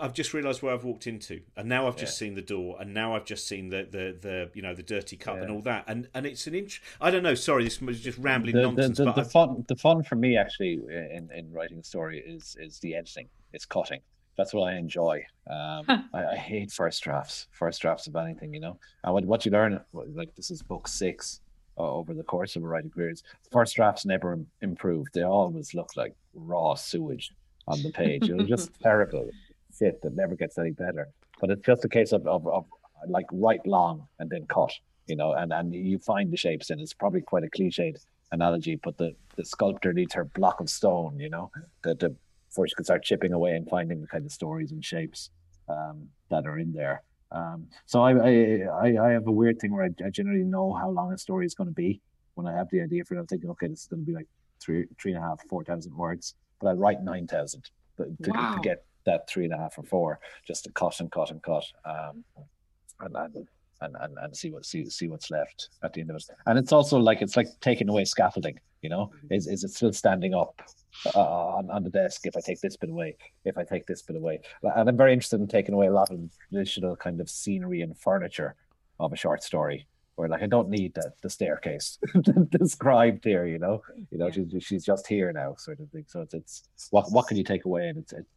I've 0.00 0.14
just 0.14 0.32
realised 0.32 0.62
where 0.62 0.72
I've 0.72 0.84
walked 0.84 1.06
into, 1.06 1.42
and 1.56 1.68
now 1.68 1.86
I've 1.86 1.96
just 1.96 2.14
yeah. 2.14 2.26
seen 2.26 2.34
the 2.34 2.42
door, 2.42 2.76
and 2.80 2.94
now 2.94 3.14
I've 3.14 3.24
just 3.24 3.46
seen 3.46 3.68
the 3.68 3.86
the, 3.90 4.16
the 4.20 4.50
you 4.54 4.62
know 4.62 4.74
the 4.74 4.82
dirty 4.82 5.16
cup 5.16 5.36
yeah. 5.36 5.42
and 5.42 5.50
all 5.50 5.62
that, 5.62 5.84
and 5.86 6.08
and 6.14 6.26
it's 6.26 6.46
an 6.46 6.54
inch. 6.54 6.82
I 7.00 7.10
don't 7.10 7.22
know. 7.22 7.34
Sorry, 7.34 7.64
this 7.64 7.80
was 7.80 8.00
just 8.00 8.18
rambling 8.18 8.54
the, 8.54 8.62
nonsense. 8.62 8.98
The, 8.98 9.04
the, 9.06 9.12
the 9.12 9.24
fun 9.24 9.64
the 9.68 9.76
fun 9.76 10.02
for 10.02 10.14
me 10.14 10.36
actually 10.36 10.80
in 10.88 11.30
in 11.34 11.52
writing 11.52 11.78
a 11.78 11.84
story 11.84 12.20
is 12.20 12.56
is 12.58 12.78
the 12.78 12.94
editing. 12.94 13.28
It's 13.52 13.66
cutting. 13.66 14.00
That's 14.36 14.54
what 14.54 14.72
I 14.72 14.76
enjoy. 14.76 15.24
Um, 15.48 15.84
I, 16.14 16.24
I, 16.32 16.36
hate 16.36 16.72
first 16.72 17.02
drafts. 17.02 17.48
First 17.52 17.82
drafts 17.82 18.06
of 18.06 18.16
anything, 18.16 18.54
you 18.54 18.60
know. 18.60 18.78
And 19.04 19.12
what 19.12 19.24
what 19.24 19.44
you 19.44 19.52
learn, 19.52 19.80
like 19.92 20.34
this 20.34 20.50
is 20.50 20.62
book 20.62 20.88
six 20.88 21.40
uh, 21.78 21.82
over 21.82 22.14
the 22.14 22.22
course 22.22 22.56
of 22.56 22.62
a 22.62 22.66
writing 22.66 22.90
career. 22.90 23.12
First 23.50 23.76
drafts 23.76 24.06
never 24.06 24.38
improve. 24.60 25.06
They 25.12 25.22
always 25.22 25.74
look 25.74 25.96
like 25.96 26.14
raw 26.34 26.74
sewage 26.74 27.32
on 27.66 27.82
the 27.82 27.90
page. 27.90 28.28
It 28.28 28.36
was 28.36 28.48
just 28.48 28.70
terrible 28.82 29.30
shit 29.76 30.00
that 30.02 30.14
never 30.14 30.34
gets 30.34 30.58
any 30.58 30.70
better. 30.70 31.08
But 31.40 31.50
it's 31.50 31.62
just 31.62 31.84
a 31.84 31.88
case 31.88 32.12
of, 32.12 32.26
of, 32.26 32.46
of 32.46 32.64
like 33.08 33.26
write 33.32 33.66
long 33.66 34.06
and 34.18 34.30
then 34.30 34.46
cut, 34.46 34.72
you 35.06 35.16
know, 35.16 35.32
and, 35.32 35.52
and 35.52 35.74
you 35.74 35.98
find 35.98 36.30
the 36.32 36.36
shapes 36.36 36.70
and 36.70 36.80
it's 36.80 36.94
probably 36.94 37.20
quite 37.20 37.44
a 37.44 37.48
cliched 37.48 38.04
analogy, 38.30 38.76
but 38.82 38.96
the, 38.96 39.14
the 39.36 39.44
sculptor 39.44 39.92
needs 39.92 40.14
her 40.14 40.24
block 40.24 40.60
of 40.60 40.70
stone, 40.70 41.18
you 41.18 41.28
know, 41.28 41.50
the, 41.82 41.94
the, 41.94 42.14
before 42.52 42.68
she 42.68 42.74
can 42.74 42.84
start 42.84 43.02
chipping 43.02 43.32
away 43.32 43.56
and 43.56 43.66
finding 43.68 44.02
the 44.02 44.06
kind 44.06 44.26
of 44.26 44.30
stories 44.30 44.72
and 44.72 44.84
shapes 44.84 45.30
um, 45.70 46.06
that 46.28 46.46
are 46.46 46.58
in 46.58 46.70
there. 46.72 47.02
Um, 47.30 47.66
so 47.86 48.02
I, 48.02 48.12
I, 48.12 49.06
I 49.06 49.10
have 49.12 49.26
a 49.26 49.32
weird 49.32 49.58
thing 49.58 49.72
where 49.72 49.84
I, 49.84 50.04
I 50.04 50.10
generally 50.10 50.44
know 50.44 50.74
how 50.74 50.90
long 50.90 51.10
a 51.14 51.18
story 51.18 51.46
is 51.46 51.54
going 51.54 51.68
to 51.68 51.74
be. 51.74 52.02
When 52.34 52.46
I 52.46 52.52
have 52.54 52.68
the 52.70 52.82
idea 52.82 53.04
for 53.04 53.14
it, 53.14 53.20
I'm 53.20 53.26
thinking, 53.26 53.48
okay, 53.50 53.68
this 53.68 53.80
is 53.80 53.86
going 53.86 54.02
to 54.02 54.06
be 54.06 54.12
like 54.12 54.28
three, 54.60 54.84
three 55.00 55.12
and 55.12 55.24
a 55.24 55.26
half, 55.26 55.40
four 55.48 55.64
thousand 55.64 55.96
words, 55.96 56.34
but 56.60 56.68
I 56.68 56.72
write 56.72 57.02
nine 57.02 57.26
thousand 57.26 57.70
to, 57.96 58.06
wow. 58.28 58.54
to, 58.54 58.60
get 58.60 58.84
that 59.06 59.28
three 59.28 59.44
and 59.44 59.54
a 59.54 59.56
half 59.56 59.78
or 59.78 59.84
four 59.84 60.20
just 60.46 60.64
to 60.64 60.72
cut 60.72 61.00
and 61.00 61.10
cut 61.10 61.30
and 61.30 61.42
cut 61.42 61.64
um, 61.84 62.24
and, 63.00 63.16
and 63.16 63.48
and, 63.80 63.96
and, 64.00 64.16
and 64.22 64.36
see 64.36 64.50
what 64.50 64.64
see 64.64 64.88
see 64.88 65.08
what's 65.08 65.30
left 65.30 65.70
at 65.82 65.92
the 65.92 66.00
end 66.00 66.10
of 66.10 66.16
it. 66.16 66.24
And 66.46 66.58
it's 66.58 66.72
also 66.72 66.98
like 66.98 67.22
it's 67.22 67.36
like 67.36 67.48
taking 67.60 67.88
away 67.88 68.04
scaffolding. 68.04 68.58
You 68.82 68.90
know, 68.90 69.10
mm-hmm. 69.16 69.34
is 69.34 69.46
is 69.46 69.64
it 69.64 69.70
still 69.70 69.92
standing 69.92 70.34
up 70.34 70.60
uh, 71.14 71.20
on 71.20 71.70
on 71.70 71.84
the 71.84 71.90
desk 71.90 72.26
if 72.26 72.36
I 72.36 72.40
take 72.40 72.60
this 72.60 72.76
bit 72.76 72.90
away? 72.90 73.16
If 73.44 73.56
I 73.56 73.64
take 73.64 73.86
this 73.86 74.02
bit 74.02 74.16
away, 74.16 74.40
and 74.62 74.88
I'm 74.88 74.96
very 74.96 75.12
interested 75.12 75.40
in 75.40 75.46
taking 75.46 75.74
away 75.74 75.86
a 75.86 75.92
lot 75.92 76.10
of 76.10 76.18
traditional 76.50 76.96
kind 76.96 77.20
of 77.20 77.30
scenery 77.30 77.82
and 77.82 77.96
furniture 77.96 78.56
of 78.98 79.12
a 79.12 79.16
short 79.16 79.42
story. 79.42 79.86
Where 80.16 80.28
like 80.28 80.42
I 80.42 80.46
don't 80.46 80.68
need 80.68 80.94
the, 80.94 81.10
the 81.22 81.30
staircase 81.30 81.98
described 82.50 83.24
here, 83.24 83.46
you 83.46 83.58
know, 83.58 83.82
you 84.10 84.18
know 84.18 84.26
yeah. 84.26 84.44
she's 84.50 84.64
she's 84.64 84.84
just 84.84 85.06
here 85.06 85.32
now, 85.32 85.54
sort 85.56 85.80
of 85.80 85.88
thing. 85.88 86.04
So 86.06 86.20
it's, 86.20 86.34
it's 86.34 86.88
what 86.90 87.10
what 87.12 87.28
can 87.28 87.38
you 87.38 87.44
take 87.44 87.64
away, 87.64 87.88
and 87.88 87.98
it's, 87.98 88.12
it's 88.12 88.28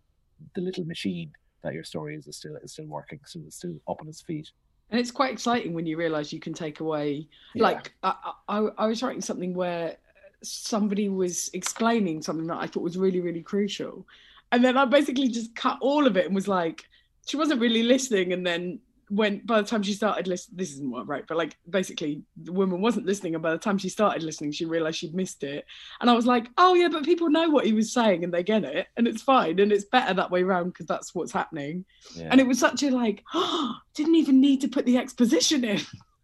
the 0.54 0.62
little 0.62 0.86
machine 0.86 1.32
that 1.64 1.74
your 1.74 1.84
story 1.84 2.16
is, 2.16 2.28
is 2.28 2.38
still 2.38 2.56
is 2.58 2.72
still 2.72 2.86
working, 2.86 3.20
so 3.26 3.42
it's 3.46 3.58
still 3.58 3.76
up 3.90 4.00
on 4.00 4.08
its 4.08 4.22
feet. 4.22 4.52
And 4.92 5.00
it's 5.00 5.12
quite 5.12 5.34
exciting 5.34 5.74
when 5.74 5.88
you 5.88 5.98
realise 5.98 6.32
you 6.32 6.40
can 6.40 6.54
take 6.54 6.80
away. 6.80 7.28
Yeah. 7.56 7.64
Like 7.64 7.94
I, 8.04 8.34
I, 8.48 8.68
I 8.78 8.86
was 8.86 9.02
writing 9.02 9.22
something 9.22 9.54
where 9.54 9.98
somebody 10.46 11.10
was 11.10 11.50
explaining 11.54 12.22
something 12.22 12.48
that 12.48 12.58
I 12.58 12.68
thought 12.68 12.84
was 12.84 12.98
really 12.98 13.22
really 13.22 13.44
crucial, 13.44 14.08
and 14.52 14.64
then 14.64 14.78
I 14.78 14.86
basically 14.86 15.28
just 15.28 15.56
cut 15.56 15.78
all 15.82 16.08
of 16.08 16.18
it 16.18 16.26
and 16.26 16.36
was 16.36 16.48
like, 16.48 16.84
she 17.28 17.38
wasn't 17.38 17.62
really 17.62 17.84
listening, 17.84 18.34
and 18.34 18.46
then 18.46 18.80
when 19.10 19.40
by 19.46 19.62
the 19.62 19.68
time 19.68 19.84
she 19.84 19.94
started 19.94 20.28
listening, 20.28 20.58
this 20.58 20.72
isn't 20.72 20.90
what 20.90 21.08
right, 21.08 21.26
but 21.28 21.38
like 21.38 21.56
basically 21.70 22.24
the 22.42 22.52
woman 22.52 22.82
wasn't 22.82 23.06
listening, 23.06 23.36
and 23.36 23.44
by 23.44 23.52
the 23.52 23.58
time 23.58 23.78
she 23.78 23.90
started 23.90 24.24
listening, 24.24 24.52
she 24.52 24.66
realized 24.66 24.98
she'd 24.98 25.14
missed 25.14 25.44
it. 25.44 25.66
And 26.02 26.10
I 26.10 26.14
was 26.14 26.26
like, 26.26 26.50
oh 26.58 26.74
yeah, 26.74 26.88
but 26.88 27.06
people 27.06 27.30
know 27.30 27.50
what 27.50 27.66
he 27.66 27.74
was 27.74 27.94
saying 27.94 28.24
and 28.24 28.34
they 28.34 28.44
get 28.44 28.64
it, 28.64 28.88
and 28.98 29.08
it's 29.08 29.22
fine, 29.22 29.60
and 29.60 29.72
it's 29.72 29.86
better 29.86 30.14
that 30.14 30.32
way 30.32 30.42
around 30.42 30.70
because 30.70 30.88
that's 30.88 31.14
what's 31.14 31.32
happening. 31.32 31.86
Yeah. 32.16 32.30
And 32.32 32.42
it 32.42 32.48
was 32.48 32.60
such 32.60 32.84
a 32.84 32.90
like, 32.90 33.24
oh, 33.34 33.76
didn't 33.94 34.16
even 34.16 34.42
need 34.42 34.62
to 34.62 34.68
put 34.68 34.86
the 34.86 34.98
exposition 34.98 35.64
in. 35.64 35.82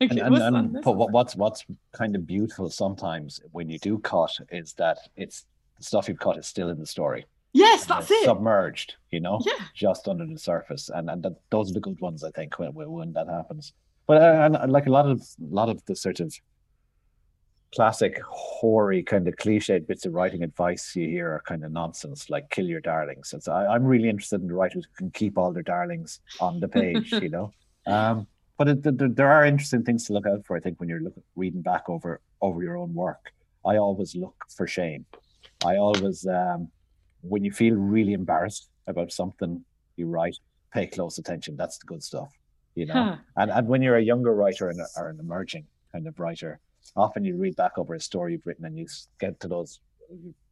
And, 0.09 0.19
and, 0.19 0.55
and 0.55 0.81
but 0.83 0.93
what's 0.93 1.35
what's 1.35 1.65
kind 1.91 2.15
of 2.15 2.25
beautiful 2.25 2.69
sometimes 2.69 3.39
when 3.51 3.69
you 3.69 3.79
do 3.79 3.99
cut 3.99 4.31
is 4.51 4.73
that 4.73 4.97
it's 5.15 5.45
the 5.77 5.83
stuff 5.83 6.07
you've 6.07 6.19
cut 6.19 6.37
is 6.37 6.47
still 6.47 6.69
in 6.69 6.79
the 6.79 6.85
story. 6.85 7.25
Yes, 7.53 7.85
that's 7.85 8.09
it. 8.09 8.23
Submerged, 8.23 8.95
you 9.11 9.19
know, 9.19 9.41
yeah. 9.45 9.65
just 9.75 10.07
under 10.07 10.25
the 10.25 10.39
surface, 10.39 10.89
and 10.89 11.09
and 11.09 11.23
that, 11.23 11.33
those 11.49 11.71
are 11.71 11.73
the 11.73 11.79
good 11.81 11.99
ones, 11.99 12.23
I 12.23 12.31
think, 12.31 12.57
when 12.59 12.73
when 12.73 13.13
that 13.13 13.27
happens. 13.27 13.73
But 14.07 14.21
uh, 14.21 14.57
and 14.61 14.71
like 14.71 14.87
a 14.87 14.91
lot 14.91 15.07
of 15.07 15.19
a 15.19 15.53
lot 15.53 15.69
of 15.69 15.83
the 15.85 15.95
sort 15.95 16.19
of 16.19 16.33
classic 17.73 18.21
hoary 18.27 19.01
kind 19.01 19.27
of 19.27 19.35
cliched 19.35 19.87
bits 19.87 20.05
of 20.05 20.13
writing 20.13 20.43
advice 20.43 20.93
you 20.95 21.07
hear 21.07 21.31
are 21.31 21.43
kind 21.45 21.63
of 21.63 21.71
nonsense, 21.71 22.29
like 22.29 22.49
kill 22.49 22.65
your 22.65 22.81
darlings. 22.81 23.31
And 23.33 23.41
so 23.41 23.53
I, 23.53 23.75
am 23.75 23.85
really 23.85 24.09
interested 24.09 24.41
in 24.41 24.47
the 24.47 24.53
writers 24.53 24.85
who 24.85 25.05
can 25.05 25.11
keep 25.11 25.37
all 25.37 25.53
their 25.53 25.63
darlings 25.63 26.19
on 26.39 26.59
the 26.59 26.67
page, 26.67 27.11
you 27.13 27.29
know. 27.29 27.53
Um, 27.87 28.27
but 28.57 28.67
it, 28.67 28.83
there, 28.83 29.09
there 29.09 29.31
are 29.31 29.45
interesting 29.45 29.83
things 29.83 30.05
to 30.05 30.13
look 30.13 30.27
out 30.27 30.45
for. 30.45 30.55
I 30.55 30.59
think 30.59 30.79
when 30.79 30.89
you're 30.89 31.01
looking, 31.01 31.23
reading 31.35 31.61
back 31.61 31.89
over 31.89 32.21
over 32.41 32.63
your 32.63 32.77
own 32.77 32.93
work, 32.93 33.31
I 33.65 33.77
always 33.77 34.15
look 34.15 34.35
for 34.55 34.67
shame. 34.67 35.05
I 35.65 35.77
always 35.77 36.25
um, 36.27 36.69
when 37.21 37.43
you 37.43 37.51
feel 37.51 37.75
really 37.75 38.13
embarrassed 38.13 38.69
about 38.87 39.11
something 39.11 39.63
you 39.95 40.07
write, 40.07 40.37
pay 40.73 40.87
close 40.87 41.17
attention. 41.17 41.55
That's 41.55 41.77
the 41.77 41.85
good 41.85 42.03
stuff, 42.03 42.31
you 42.75 42.85
know. 42.85 42.93
Huh. 42.93 43.15
And 43.37 43.51
and 43.51 43.67
when 43.67 43.81
you're 43.81 43.97
a 43.97 44.03
younger 44.03 44.33
writer 44.33 44.69
and 44.69 44.79
or 44.97 45.09
an 45.09 45.19
emerging 45.19 45.65
kind 45.91 46.07
of 46.07 46.19
writer, 46.19 46.59
often 46.95 47.23
you 47.23 47.37
read 47.37 47.55
back 47.55 47.77
over 47.77 47.93
a 47.93 47.99
story 47.99 48.33
you've 48.33 48.45
written 48.45 48.65
and 48.65 48.77
you 48.77 48.87
get 49.19 49.39
to 49.39 49.47
those 49.47 49.79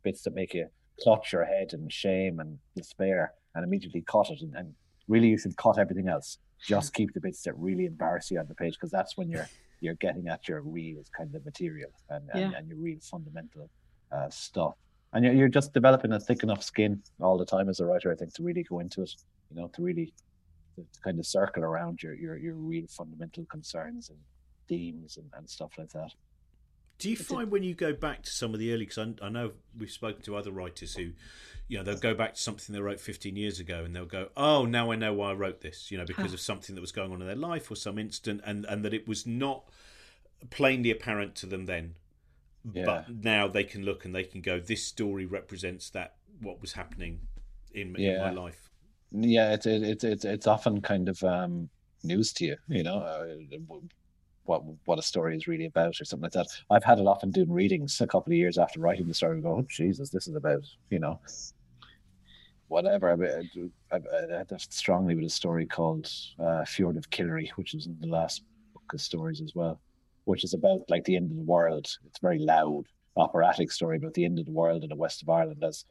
bits 0.04 0.22
that 0.24 0.36
make 0.36 0.54
you 0.54 0.68
clutch 1.02 1.34
your 1.34 1.46
head 1.46 1.74
in 1.74 1.90
shame 1.90 2.40
and 2.40 2.58
despair 2.76 3.34
and 3.56 3.64
immediately 3.64 4.02
cut 4.02 4.30
it. 4.30 4.42
And, 4.42 4.56
and 4.56 4.74
really, 5.08 5.28
you 5.30 5.38
should 5.38 5.58
cut 5.58 5.80
everything 5.80 6.08
else. 6.08 6.38
Just 6.66 6.94
keep 6.94 7.14
the 7.14 7.22
bits 7.22 7.44
that 7.44 7.58
really 7.58 7.86
embarrass 7.86 8.32
you 8.32 8.40
on 8.40 8.48
the 8.48 8.56
page 8.56 8.74
because 8.74 8.92
that's 8.92 9.18
when 9.18 9.30
you're 9.30 9.50
you're 9.82 9.96
getting 9.96 10.28
at 10.28 10.48
your 10.48 10.62
real 10.62 11.02
kind 11.16 11.34
of 11.34 11.46
material 11.46 11.90
and, 12.10 12.30
and, 12.34 12.52
yeah. 12.52 12.58
and 12.58 12.68
your 12.68 12.78
real 12.78 13.00
fundamental 13.00 13.70
uh, 14.12 14.30
stuff 14.30 14.74
and 15.14 15.26
you're, 15.26 15.34
you're 15.34 15.48
just 15.48 15.74
developing 15.74 16.12
a 16.12 16.20
thick 16.20 16.44
enough 16.44 16.64
skin 16.64 17.02
all 17.20 17.38
the 17.38 17.46
time 17.46 17.70
as 17.70 17.80
a 17.80 17.86
writer, 17.86 18.12
I 18.12 18.16
think, 18.16 18.34
to 18.36 18.44
really 18.44 18.64
go 18.64 18.80
into 18.80 19.02
it. 19.02 19.16
You 19.50 19.62
know, 19.62 19.68
to 19.70 19.82
really 19.82 20.14
to, 20.76 20.86
kind 21.04 21.20
of 21.20 21.26
circle 21.26 21.64
around 21.64 22.04
your 22.04 22.14
your 22.14 22.38
your 22.38 22.56
real 22.56 22.86
fundamental 22.88 23.46
concerns 23.46 24.10
and 24.10 24.20
themes 24.68 25.18
and, 25.18 25.30
and 25.36 25.50
stuff 25.50 25.72
like 25.78 25.90
that. 25.94 26.12
Do 27.00 27.10
you 27.10 27.16
find 27.16 27.50
when 27.50 27.64
you 27.64 27.74
go 27.74 27.94
back 27.94 28.24
to 28.24 28.30
some 28.30 28.54
of 28.54 28.60
the 28.60 28.74
early? 28.74 28.86
Because 28.86 28.98
I, 29.22 29.26
I, 29.26 29.30
know 29.30 29.52
we've 29.78 29.90
spoken 29.90 30.22
to 30.24 30.36
other 30.36 30.52
writers 30.52 30.96
who, 30.96 31.12
you 31.68 31.78
know, 31.78 31.84
they'll 31.84 31.98
go 31.98 32.14
back 32.14 32.34
to 32.36 32.40
something 32.40 32.74
they 32.74 32.82
wrote 32.82 33.00
15 33.00 33.36
years 33.36 33.60
ago 33.60 33.84
and 33.86 33.96
they'll 33.96 34.06
go, 34.06 34.30
"Oh, 34.36 34.66
now 34.66 34.92
I 34.92 34.96
know 34.96 35.14
why 35.14 35.32
I 35.32 35.34
wrote 35.34 35.62
this," 35.62 35.90
you 35.90 35.98
know, 35.98 36.06
because 36.06 36.34
of 36.34 36.40
something 36.40 36.76
that 36.76 36.82
was 36.82 36.92
going 36.92 37.12
on 37.12 37.22
in 37.22 37.28
their 37.28 37.36
life 37.36 37.72
or 37.72 37.76
some 37.76 37.98
instant, 37.98 38.42
and 38.46 38.66
and 38.66 38.84
that 38.86 38.94
it 38.94 39.08
was 39.08 39.26
not 39.26 39.64
plainly 40.50 40.92
apparent 40.92 41.36
to 41.36 41.46
them 41.46 41.66
then, 41.66 41.96
yeah. 42.74 42.86
but 42.86 43.10
now 43.10 43.48
they 43.48 43.64
can 43.64 43.84
look 43.84 44.06
and 44.06 44.14
they 44.14 44.24
can 44.24 44.42
go 44.42 44.60
this 44.60 44.86
story 44.86 45.26
represents 45.26 45.90
that 45.92 46.16
what 46.42 46.62
was 46.62 46.74
happening 46.74 47.20
in, 47.74 47.96
yeah. 47.98 48.28
in 48.28 48.36
my 48.36 48.42
life 48.42 48.70
yeah 49.12 49.54
it's 49.54 49.66
it's 49.66 50.04
it's 50.04 50.26
it's 50.26 50.48
often 50.48 50.82
kind 50.82 51.10
of 51.10 51.24
um 51.24 51.70
news 52.04 52.32
to 52.34 52.46
you 52.46 52.58
you 52.68 52.84
know 52.84 53.00
uh, 53.00 53.26
what 54.50 54.64
what 54.86 55.00
a 55.00 55.02
story 55.02 55.36
is 55.38 55.48
really 55.48 55.66
about 55.66 56.00
or 56.02 56.06
something 56.06 56.24
like 56.24 56.32
that 56.32 56.48
i've 56.72 56.84
had 56.84 57.00
it 57.00 57.08
often 57.08 57.32
doing 57.32 57.52
readings 57.52 58.02
a 58.02 58.08
couple 58.08 58.34
of 58.34 58.38
years 58.38 58.58
after 58.58 58.80
writing 58.80 59.08
the 59.08 59.14
story 59.14 59.42
go 59.42 59.58
oh 59.58 59.66
jesus 59.70 60.10
this 60.10 60.28
is 60.28 60.36
about 60.36 60.64
you 60.90 61.00
know 61.00 61.20
whatever 62.68 63.10
I, 63.12 63.96
I, 63.96 63.98
I 63.98 64.38
had 64.38 64.50
that 64.50 64.62
strongly 64.70 65.16
with 65.16 65.26
a 65.26 65.30
story 65.30 65.66
called 65.66 66.12
uh, 66.40 66.66
fjord 66.66 66.98
of 66.98 67.10
Killary 67.10 67.50
which 67.58 67.74
is 67.74 67.88
in 67.88 67.98
the 68.00 68.08
last 68.08 68.44
book 68.74 68.94
of 68.94 69.02
stories 69.02 69.42
as 69.42 69.54
well 69.56 69.80
which 70.30 70.44
is 70.44 70.54
about 70.54 70.82
like 70.90 71.04
the 71.06 71.16
end 71.16 71.32
of 71.32 71.38
the 71.38 71.44
world. 71.44 71.88
It's 72.06 72.20
very 72.22 72.38
loud, 72.38 72.84
operatic 73.18 73.72
story 73.72 73.98
about 73.98 74.14
the 74.14 74.26
end 74.26 74.38
of 74.38 74.46
the 74.46 74.52
world 74.52 74.84
in 74.84 74.90
the 74.90 74.96
west 74.96 75.24
of 75.24 75.30
Ireland 75.30 75.64
as 75.64 75.86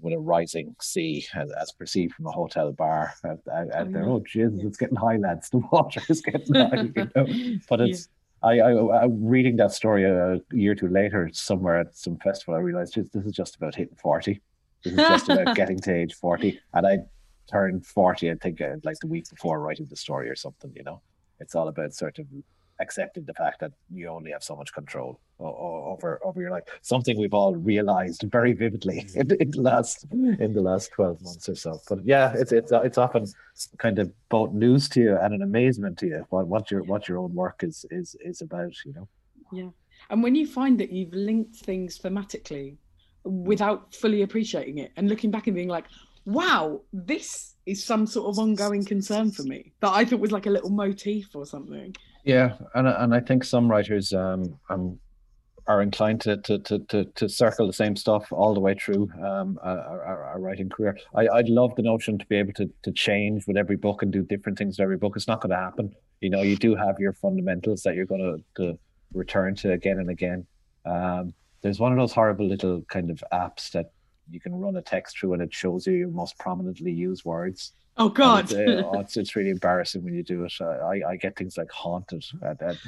with 0.00 0.14
a 0.14 0.18
rising 0.18 0.74
sea 0.80 1.26
as, 1.34 1.50
as 1.52 1.72
perceived 1.72 2.14
from 2.14 2.26
a 2.26 2.30
hotel 2.30 2.72
bar 2.72 3.12
out, 3.24 3.40
out, 3.52 3.72
out 3.72 3.92
there. 3.92 4.04
Oh 4.04 4.20
Jesus, 4.26 4.60
it's 4.62 4.78
getting 4.78 4.96
high, 4.96 5.16
lads. 5.16 5.50
The 5.50 5.58
water 5.70 6.00
is 6.08 6.20
getting 6.20 6.54
high. 6.54 6.90
You 6.94 7.10
know? 7.14 7.58
But 7.68 7.80
it's 7.82 8.08
yeah. 8.42 8.48
I, 8.48 8.58
I, 8.58 8.72
I 8.72 9.06
reading 9.10 9.56
that 9.56 9.72
story 9.72 10.04
a 10.04 10.40
year 10.52 10.72
or 10.72 10.74
two 10.74 10.88
later 10.88 11.28
somewhere 11.32 11.78
at 11.78 11.96
some 11.96 12.16
festival. 12.18 12.54
I 12.54 12.58
realized 12.58 12.94
this 12.94 13.24
is 13.24 13.32
just 13.32 13.56
about 13.56 13.74
hitting 13.74 13.96
forty. 13.96 14.40
This 14.84 14.94
is 14.94 14.98
just 14.98 15.28
about 15.28 15.56
getting 15.56 15.78
to 15.80 15.94
age 15.94 16.14
forty, 16.14 16.60
and 16.72 16.86
I 16.86 16.98
turned 17.50 17.86
forty. 17.86 18.30
I 18.30 18.34
think 18.36 18.60
uh, 18.60 18.76
like 18.82 18.98
the 19.00 19.08
week 19.08 19.28
before 19.28 19.60
writing 19.60 19.86
the 19.90 19.96
story 19.96 20.30
or 20.30 20.36
something. 20.36 20.72
You 20.74 20.84
know, 20.84 21.02
it's 21.38 21.54
all 21.54 21.68
about 21.68 21.94
sort 21.94 22.18
of 22.18 22.26
accepting 22.80 23.24
the 23.24 23.34
fact 23.34 23.60
that 23.60 23.72
you 23.90 24.08
only 24.08 24.30
have 24.30 24.42
so 24.42 24.56
much 24.56 24.72
control 24.72 25.20
over 25.38 26.20
over 26.24 26.40
your 26.40 26.50
life. 26.50 26.64
Something 26.82 27.18
we've 27.18 27.34
all 27.34 27.54
realized 27.54 28.24
very 28.30 28.52
vividly 28.52 29.06
in, 29.14 29.30
in, 29.40 29.50
the 29.50 29.60
last 29.60 30.06
in 30.12 30.52
the 30.52 30.60
last 30.60 30.92
twelve 30.92 31.20
months 31.22 31.48
or 31.48 31.54
so. 31.54 31.80
But 31.88 32.04
yeah, 32.04 32.32
it's 32.36 32.52
it's 32.52 32.72
it's 32.72 32.98
often 32.98 33.26
kind 33.78 33.98
of 33.98 34.12
both 34.28 34.52
news 34.52 34.88
to 34.90 35.00
you 35.00 35.16
and 35.16 35.34
an 35.34 35.42
amazement 35.42 35.98
to 35.98 36.06
you 36.06 36.26
what 36.30 36.46
what 36.46 36.70
your 36.70 36.82
what 36.84 37.08
your 37.08 37.18
own 37.18 37.34
work 37.34 37.62
is 37.62 37.84
is 37.90 38.16
is 38.20 38.40
about. 38.40 38.74
You 38.84 38.92
know. 38.94 39.08
Yeah, 39.52 39.70
and 40.10 40.22
when 40.22 40.34
you 40.34 40.46
find 40.46 40.78
that 40.80 40.90
you've 40.90 41.12
linked 41.12 41.56
things 41.56 41.98
thematically 41.98 42.76
without 43.24 43.94
fully 43.94 44.22
appreciating 44.22 44.78
it 44.78 44.92
and 44.96 45.08
looking 45.08 45.30
back 45.30 45.46
and 45.46 45.54
being 45.54 45.68
like, 45.68 45.84
wow, 46.24 46.80
this 46.92 47.54
is 47.66 47.84
some 47.84 48.06
sort 48.06 48.28
of 48.28 48.38
ongoing 48.38 48.84
concern 48.84 49.30
for 49.30 49.42
me 49.42 49.72
that 49.80 49.92
I 49.92 50.04
thought 50.04 50.20
was 50.20 50.32
like 50.32 50.46
a 50.46 50.50
little 50.50 50.70
motif 50.70 51.34
or 51.34 51.46
something. 51.46 51.94
Yeah, 52.24 52.56
and 52.74 52.86
and 52.86 53.14
I 53.14 53.20
think 53.20 53.44
some 53.44 53.70
writers 53.70 54.12
um, 54.12 54.58
um 54.68 54.98
are 55.66 55.82
inclined 55.82 56.20
to, 56.22 56.36
to 56.38 56.58
to 56.58 56.78
to 56.86 57.04
to 57.04 57.28
circle 57.28 57.66
the 57.66 57.72
same 57.72 57.96
stuff 57.96 58.32
all 58.32 58.54
the 58.54 58.60
way 58.60 58.74
through 58.74 59.10
um 59.22 59.58
our, 59.62 60.36
writing 60.38 60.68
career. 60.68 60.98
I 61.14 61.28
I'd 61.28 61.48
love 61.48 61.74
the 61.76 61.82
notion 61.82 62.18
to 62.18 62.26
be 62.26 62.36
able 62.36 62.52
to 62.54 62.70
to 62.82 62.92
change 62.92 63.46
with 63.46 63.56
every 63.56 63.76
book 63.76 64.02
and 64.02 64.12
do 64.12 64.22
different 64.22 64.58
things 64.58 64.78
with 64.78 64.84
every 64.84 64.96
book. 64.96 65.14
It's 65.16 65.28
not 65.28 65.40
going 65.40 65.50
to 65.50 65.56
happen. 65.56 65.94
You 66.20 66.30
know, 66.30 66.42
you 66.42 66.56
do 66.56 66.74
have 66.74 66.96
your 66.98 67.12
fundamentals 67.14 67.82
that 67.82 67.94
you're 67.94 68.06
going 68.06 68.42
to 68.56 68.62
to 68.62 68.78
return 69.12 69.54
to 69.56 69.72
again 69.72 69.98
and 69.98 70.10
again. 70.10 70.46
Um, 70.84 71.34
there's 71.62 71.78
one 71.78 71.92
of 71.92 71.98
those 71.98 72.12
horrible 72.12 72.46
little 72.46 72.82
kind 72.82 73.10
of 73.10 73.22
apps 73.32 73.70
that 73.72 73.92
you 74.30 74.40
can 74.40 74.54
run 74.54 74.76
a 74.76 74.82
text 74.82 75.18
through 75.18 75.34
and 75.34 75.42
it 75.42 75.52
shows 75.52 75.86
you 75.86 75.94
your 75.94 76.08
most 76.08 76.38
prominently 76.38 76.92
used 76.92 77.24
words. 77.24 77.72
Oh 78.00 78.08
God! 78.08 78.44
It's, 78.44 78.54
uh, 78.54 78.82
oh, 78.86 79.00
it's, 79.00 79.18
it's, 79.18 79.36
really 79.36 79.50
embarrassing 79.50 80.02
when 80.02 80.14
you 80.14 80.22
do 80.22 80.42
it. 80.44 80.54
I, 80.58 81.02
I 81.06 81.16
get 81.16 81.36
things 81.36 81.58
like 81.58 81.70
haunted 81.70 82.24
and, 82.40 82.58
and 82.62 82.78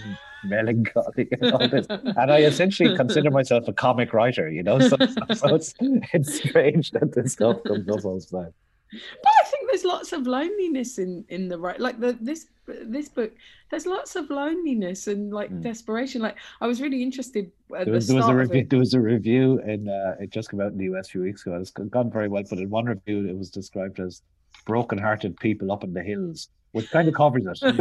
melancholy 0.42 1.28
and 1.32 1.52
all 1.52 1.68
this, 1.68 1.86
and 1.90 2.32
I 2.32 2.38
essentially 2.38 2.96
consider 2.96 3.30
myself 3.30 3.68
a 3.68 3.74
comic 3.74 4.14
writer. 4.14 4.48
You 4.48 4.62
know, 4.62 4.80
so, 4.80 4.96
so 5.34 5.54
it's 5.54 5.74
it's 6.14 6.36
strange 6.36 6.92
that 6.92 7.12
this 7.12 7.34
stuff 7.34 7.62
comes 7.64 7.86
up 7.90 8.04
all 8.06 8.18
the 8.18 8.26
time. 8.26 8.54
But 8.90 9.32
I 9.42 9.48
think 9.50 9.68
there's 9.68 9.84
lots 9.84 10.14
of 10.14 10.26
loneliness 10.26 10.98
in 10.98 11.26
in 11.28 11.48
the 11.48 11.58
right, 11.58 11.78
like 11.78 12.00
the 12.00 12.16
this 12.18 12.46
this 12.66 13.10
book. 13.10 13.32
There's 13.70 13.84
lots 13.84 14.16
of 14.16 14.30
loneliness 14.30 15.08
and 15.08 15.30
like 15.30 15.50
mm. 15.50 15.62
desperation. 15.62 16.22
Like 16.22 16.36
I 16.62 16.66
was 16.66 16.80
really 16.80 17.02
interested. 17.02 17.52
At 17.76 17.84
there 17.84 17.92
was, 17.92 18.06
the 18.06 18.14
there 18.14 18.22
was 18.22 18.30
a 18.30 18.34
review. 18.34 18.66
There 18.66 18.78
was 18.78 18.94
a 18.94 19.00
review, 19.00 19.60
and 19.60 19.90
uh, 19.90 20.14
it 20.20 20.30
just 20.30 20.50
came 20.50 20.62
out 20.62 20.72
in 20.72 20.78
the 20.78 20.84
US 20.94 21.08
a 21.08 21.12
few 21.12 21.20
weeks 21.20 21.44
ago. 21.44 21.56
It's 21.56 21.70
gone 21.70 22.10
very 22.10 22.28
well, 22.28 22.44
but 22.48 22.58
in 22.58 22.70
one 22.70 22.86
review, 22.86 23.28
it 23.28 23.36
was 23.36 23.50
described 23.50 24.00
as 24.00 24.22
broken-hearted 24.64 25.36
people 25.38 25.72
up 25.72 25.84
in 25.84 25.92
the 25.92 26.02
hills 26.02 26.48
which 26.72 26.90
kind 26.90 27.06
of 27.06 27.14
covers 27.14 27.44
it. 27.46 27.62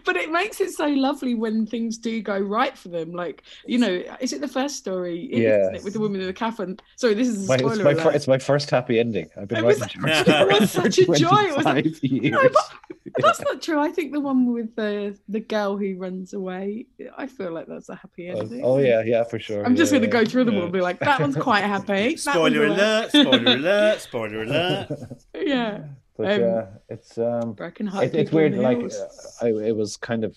But 0.04 0.16
it 0.16 0.32
makes 0.32 0.60
it 0.60 0.72
so 0.72 0.86
lovely 0.86 1.34
when 1.34 1.66
things 1.66 1.98
do 1.98 2.20
go 2.20 2.38
right 2.38 2.76
for 2.76 2.88
them. 2.88 3.12
Like, 3.12 3.42
you 3.66 3.78
know, 3.78 4.02
is 4.20 4.32
it 4.32 4.40
the 4.40 4.48
first 4.48 4.76
story? 4.76 5.28
Yeah. 5.30 5.70
With 5.84 5.92
the 5.92 6.00
woman 6.00 6.20
in 6.20 6.26
the 6.26 6.32
coffin. 6.32 6.78
Sorry, 6.96 7.14
this 7.14 7.28
is 7.28 7.42
a 7.42 7.44
spoiler. 7.44 7.74
It's 7.74 7.82
my, 7.82 7.94
fir- 7.94 8.10
it's 8.10 8.28
my 8.28 8.38
first 8.38 8.70
happy 8.70 8.98
ending. 8.98 9.28
I've 9.36 9.48
been 9.48 9.64
it 9.64 9.78
writing 9.78 10.02
was, 10.02 10.10
it 10.26 10.60
was 10.60 10.70
such 10.70 10.98
a 10.98 11.06
joy. 11.06 11.44
It 11.44 11.56
was 11.56 11.64
like, 11.64 11.86
no, 12.02 12.42
but 12.42 12.89
that's 13.18 13.40
not 13.40 13.62
true. 13.62 13.80
I 13.80 13.90
think 13.90 14.12
the 14.12 14.20
one 14.20 14.52
with 14.52 14.74
the 14.76 15.18
the 15.28 15.40
girl 15.40 15.76
who 15.76 15.96
runs 15.96 16.32
away, 16.32 16.86
I 17.16 17.26
feel 17.26 17.52
like 17.52 17.66
that's 17.66 17.88
a 17.88 17.94
happy 17.94 18.28
ending. 18.28 18.64
Oh, 18.64 18.74
oh 18.74 18.78
yeah, 18.78 19.02
yeah, 19.04 19.24
for 19.24 19.38
sure. 19.38 19.64
I'm 19.64 19.76
just 19.76 19.92
going 19.92 20.02
to 20.02 20.08
yeah. 20.08 20.24
go 20.24 20.24
through 20.24 20.44
them 20.44 20.56
all 20.56 20.64
and 20.64 20.72
be 20.72 20.80
like, 20.80 20.98
that 21.00 21.20
one's 21.20 21.36
quite 21.36 21.64
happy. 21.76 22.16
spoiler 22.16 22.64
alert! 22.66 23.10
Spoiler 23.10 23.52
alert! 23.54 24.00
Spoiler 24.00 24.42
alert! 24.44 24.88
yeah. 25.34 25.82
But 26.16 26.34
um, 26.34 26.40
yeah, 26.40 26.66
it's 26.88 27.18
um, 27.18 27.52
broken 27.54 27.88
it, 27.88 28.14
it's 28.14 28.30
weird. 28.30 28.54
Like 28.54 28.78
uh, 28.78 29.44
I, 29.46 29.48
it 29.48 29.74
was 29.74 29.96
kind 29.96 30.24
of 30.24 30.36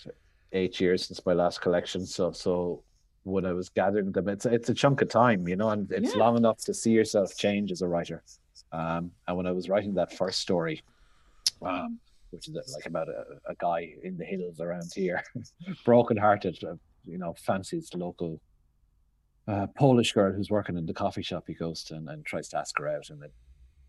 eight 0.52 0.80
years 0.80 1.06
since 1.06 1.24
my 1.26 1.34
last 1.34 1.60
collection, 1.60 2.06
so 2.06 2.32
so 2.32 2.82
when 3.24 3.44
I 3.44 3.52
was 3.52 3.68
gathering 3.68 4.12
them, 4.12 4.28
it's 4.28 4.46
it's 4.46 4.68
a 4.68 4.74
chunk 4.74 5.02
of 5.02 5.08
time, 5.08 5.46
you 5.48 5.56
know, 5.56 5.70
and 5.70 5.90
it's 5.90 6.14
yeah. 6.14 6.20
long 6.20 6.36
enough 6.36 6.58
to 6.64 6.74
see 6.74 6.92
yourself 6.92 7.36
change 7.36 7.72
as 7.72 7.82
a 7.82 7.88
writer. 7.88 8.22
Um, 8.72 9.10
and 9.28 9.36
when 9.36 9.46
I 9.46 9.52
was 9.52 9.68
writing 9.68 9.94
that 9.94 10.12
first 10.16 10.40
story, 10.40 10.82
um, 11.62 11.98
which 12.34 12.48
is 12.48 12.74
like 12.74 12.86
about 12.86 13.08
a, 13.08 13.24
a 13.48 13.54
guy 13.58 13.94
in 14.02 14.16
the 14.16 14.24
hills 14.24 14.60
around 14.60 14.90
here, 14.94 15.22
broken-hearted, 15.84 16.58
uh, 16.64 16.74
you 17.06 17.18
know, 17.18 17.34
fancies 17.38 17.88
the 17.90 17.98
local 17.98 18.40
uh, 19.46 19.66
Polish 19.76 20.12
girl 20.12 20.32
who's 20.32 20.50
working 20.50 20.76
in 20.76 20.86
the 20.86 20.94
coffee 20.94 21.22
shop 21.22 21.44
he 21.46 21.54
goes 21.54 21.84
to 21.84 21.94
and, 21.94 22.08
and 22.08 22.24
tries 22.24 22.48
to 22.48 22.58
ask 22.58 22.78
her 22.78 22.88
out, 22.88 23.10
and 23.10 23.22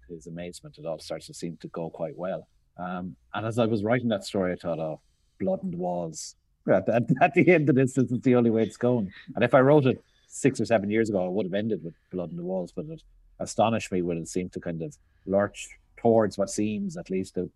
his 0.10 0.28
amazement, 0.28 0.78
it 0.78 0.86
all 0.86 1.00
starts 1.00 1.28
to 1.28 1.34
seem 1.34 1.58
to 1.58 1.68
go 1.70 1.90
quite 1.90 2.16
well. 2.16 2.48
Um, 2.78 3.16
and 3.34 3.46
as 3.46 3.58
I 3.58 3.66
was 3.66 3.84
writing 3.84 4.10
that 4.10 4.26
story, 4.26 4.52
I 4.52 4.56
thought, 4.56 4.80
oh, 4.80 5.02
blood 5.40 5.64
and 5.64 5.76
walls. 5.76 6.36
At, 6.72 6.88
at, 6.90 7.04
at, 7.22 7.34
the 7.34 7.50
end 7.50 7.70
of 7.70 7.76
this, 7.76 7.94
this 7.94 8.12
is 8.12 8.22
the 8.22 8.36
only 8.36 8.50
way 8.50 8.64
it's 8.64 8.78
going. 8.78 9.12
And 9.36 9.44
if 9.44 9.54
I 9.54 9.62
wrote 9.62 9.86
it 9.86 10.04
six 10.28 10.60
or 10.60 10.66
seven 10.66 10.90
years 10.90 11.10
ago, 11.10 11.26
I 11.26 11.30
would 11.30 11.46
have 11.46 11.54
ended 11.54 11.84
with 11.84 11.94
blood 12.12 12.30
and 12.30 12.40
the 12.40 12.44
walls, 12.44 12.72
but 12.76 12.86
it 12.86 13.02
astonished 13.40 13.92
me 13.92 14.02
when 14.02 14.18
it 14.18 14.28
seemed 14.28 14.54
to 14.54 14.60
kind 14.60 14.82
of 14.82 14.96
lurch 15.26 15.70
towards 15.98 16.38
what 16.38 16.50
seems, 16.50 16.98
at 16.98 17.10
least, 17.10 17.36
to, 17.36 17.50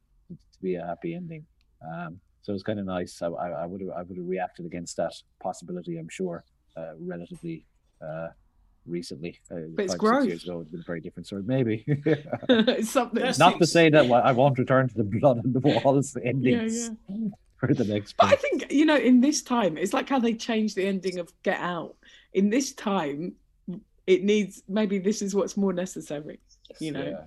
to 0.60 0.64
be 0.64 0.76
a 0.76 0.86
happy 0.86 1.16
ending. 1.16 1.45
Um, 1.82 2.20
so 2.41 2.51
it 2.51 2.53
was 2.53 2.64
kind 2.64 2.80
of 2.80 2.86
nice. 2.86 3.22
I, 3.22 3.28
I, 3.28 3.49
I 3.49 3.66
would 3.66 3.82
have 3.82 3.89
I 3.91 4.01
would 4.01 4.18
have 4.18 4.28
reacted 4.28 4.66
against 4.66 4.97
that 4.97 5.14
possibility. 5.41 5.97
I'm 5.97 6.10
sure, 6.10 6.43
uh, 6.78 6.93
relatively 6.99 7.66
uh, 8.01 8.30
recently. 8.86 9.39
Uh, 9.51 9.55
but 9.76 9.86
it's 9.86 9.95
growth. 9.95 10.28
years 10.28 10.43
ago, 10.43 10.62
it's 10.62 10.70
been 10.70 10.80
a 10.80 10.84
very 10.84 11.01
different 11.01 11.28
story. 11.28 11.43
Maybe. 11.45 11.84
it's 11.88 12.89
something. 12.89 13.24
Not 13.38 13.60
to 13.60 13.68
say 13.68 13.89
that 13.89 14.12
I 14.12 14.32
won't 14.32 14.57
return 14.57 14.88
to 14.89 14.95
the 14.95 15.03
blood 15.03 15.39
on 15.39 15.53
the 15.53 15.60
walls 15.60 16.18
endings 16.24 16.89
yeah, 16.89 17.16
yeah. 17.18 17.28
for 17.57 17.74
the 17.74 17.84
next. 17.84 18.16
But 18.18 18.28
I 18.28 18.36
think 18.36 18.72
you 18.72 18.86
know, 18.86 18.97
in 18.97 19.22
this 19.22 19.41
time, 19.41 19.78
it's 19.78 19.93
like 19.93 20.10
how 20.10 20.20
they 20.20 20.34
changed 20.34 20.76
the 20.76 20.86
ending 20.86 21.20
of 21.20 21.32
Get 21.43 21.60
Out. 21.60 21.95
In 22.34 22.49
this 22.49 22.74
time, 22.74 23.34
it 24.07 24.24
needs 24.24 24.64
maybe 24.68 24.99
this 24.99 25.22
is 25.22 25.36
what's 25.36 25.57
more 25.57 25.74
necessary. 25.74 26.39
You 26.80 26.91
know. 26.91 27.03
Yeah. 27.03 27.24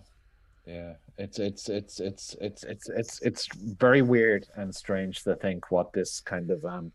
Yeah, 0.64 0.93
it's 1.23 1.39
it's 1.39 1.68
it's 1.68 2.01
it's 2.01 2.35
it's 2.41 2.64
it's 2.64 2.89
it's 2.89 3.23
it's 3.23 3.49
very 3.55 4.03
weird 4.03 4.49
and 4.57 4.75
strange 4.75 5.23
to 5.23 5.37
think 5.37 5.70
what 5.70 5.93
this 5.93 6.20
kind 6.20 6.51
of 6.51 6.64
um 6.64 6.91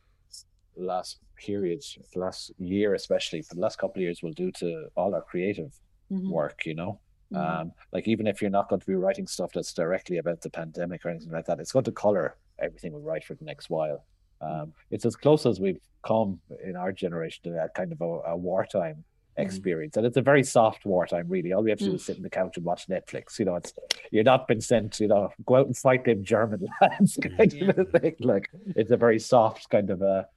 last 0.75 1.19
period, 1.37 1.81
last 2.15 2.51
year 2.57 2.93
especially, 2.93 3.41
for 3.41 3.55
the 3.55 3.61
last 3.61 3.77
couple 3.77 3.99
of 3.99 4.03
years 4.03 4.21
will 4.21 4.33
do 4.33 4.51
to 4.51 4.87
all 4.97 5.15
our 5.15 5.21
creative 5.21 5.71
mm-hmm. 6.11 6.29
work, 6.29 6.65
you 6.65 6.75
know. 6.75 6.99
Mm-hmm. 7.33 7.61
Um, 7.61 7.71
like 7.93 8.07
even 8.07 8.27
if 8.27 8.41
you're 8.41 8.51
not 8.51 8.67
going 8.69 8.81
to 8.81 8.85
be 8.85 8.95
writing 8.95 9.27
stuff 9.27 9.51
that's 9.53 9.73
directly 9.73 10.17
about 10.17 10.41
the 10.41 10.49
pandemic 10.49 11.05
or 11.05 11.09
anything 11.09 11.31
like 11.31 11.45
that, 11.45 11.59
it's 11.59 11.71
going 11.71 11.85
to 11.85 11.91
color 11.91 12.35
everything 12.59 12.91
we 12.93 13.01
write 13.01 13.23
for 13.23 13.35
the 13.35 13.45
next 13.45 13.69
while. 13.69 14.03
Mm-hmm. 14.41 14.61
Um, 14.61 14.73
it's 14.91 15.05
as 15.05 15.15
close 15.15 15.45
as 15.45 15.61
we've 15.61 15.79
come 16.05 16.39
in 16.63 16.75
our 16.75 16.91
generation 16.91 17.43
to 17.45 17.51
that 17.51 17.73
kind 17.75 17.93
of 17.93 18.01
a, 18.01 18.31
a 18.31 18.35
wartime 18.35 19.03
experience. 19.37 19.93
Mm. 19.93 19.97
And 19.97 20.07
it's 20.07 20.17
a 20.17 20.21
very 20.21 20.43
soft 20.43 20.85
wartime, 20.85 21.27
really. 21.27 21.53
All 21.53 21.63
we 21.63 21.69
have 21.69 21.79
to 21.79 21.85
mm. 21.85 21.89
do 21.89 21.95
is 21.95 22.05
sit 22.05 22.17
on 22.17 22.23
the 22.23 22.29
couch 22.29 22.57
and 22.57 22.65
watch 22.65 22.87
Netflix. 22.87 23.39
You 23.39 23.45
know, 23.45 23.55
it's 23.55 23.73
you're 24.11 24.23
not 24.23 24.47
been 24.47 24.61
sent, 24.61 24.99
you 24.99 25.07
know, 25.07 25.29
go 25.45 25.55
out 25.55 25.67
and 25.67 25.77
fight 25.77 26.05
them 26.05 26.23
German 26.23 26.65
lads 26.81 27.17
kind 27.37 27.53
yeah. 27.53 27.69
of 27.69 27.79
a 27.79 27.85
thing. 27.85 28.15
Like 28.19 28.49
it's 28.75 28.91
a 28.91 28.97
very 28.97 29.19
soft 29.19 29.69
kind 29.69 29.89
of 29.89 30.01
a 30.01 30.27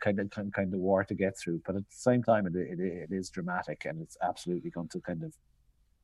kind 0.00 0.18
of 0.20 0.30
kind, 0.30 0.52
kind 0.52 0.72
of 0.72 0.80
war 0.80 1.04
to 1.04 1.14
get 1.14 1.38
through. 1.38 1.62
But 1.66 1.76
at 1.76 1.88
the 1.88 1.96
same 1.96 2.22
time, 2.22 2.46
it, 2.46 2.54
it, 2.56 2.80
it 2.80 3.12
is 3.12 3.30
dramatic, 3.30 3.84
and 3.84 4.00
it's 4.00 4.16
absolutely 4.22 4.70
going 4.70 4.88
to 4.88 5.00
kind 5.00 5.22
of 5.22 5.34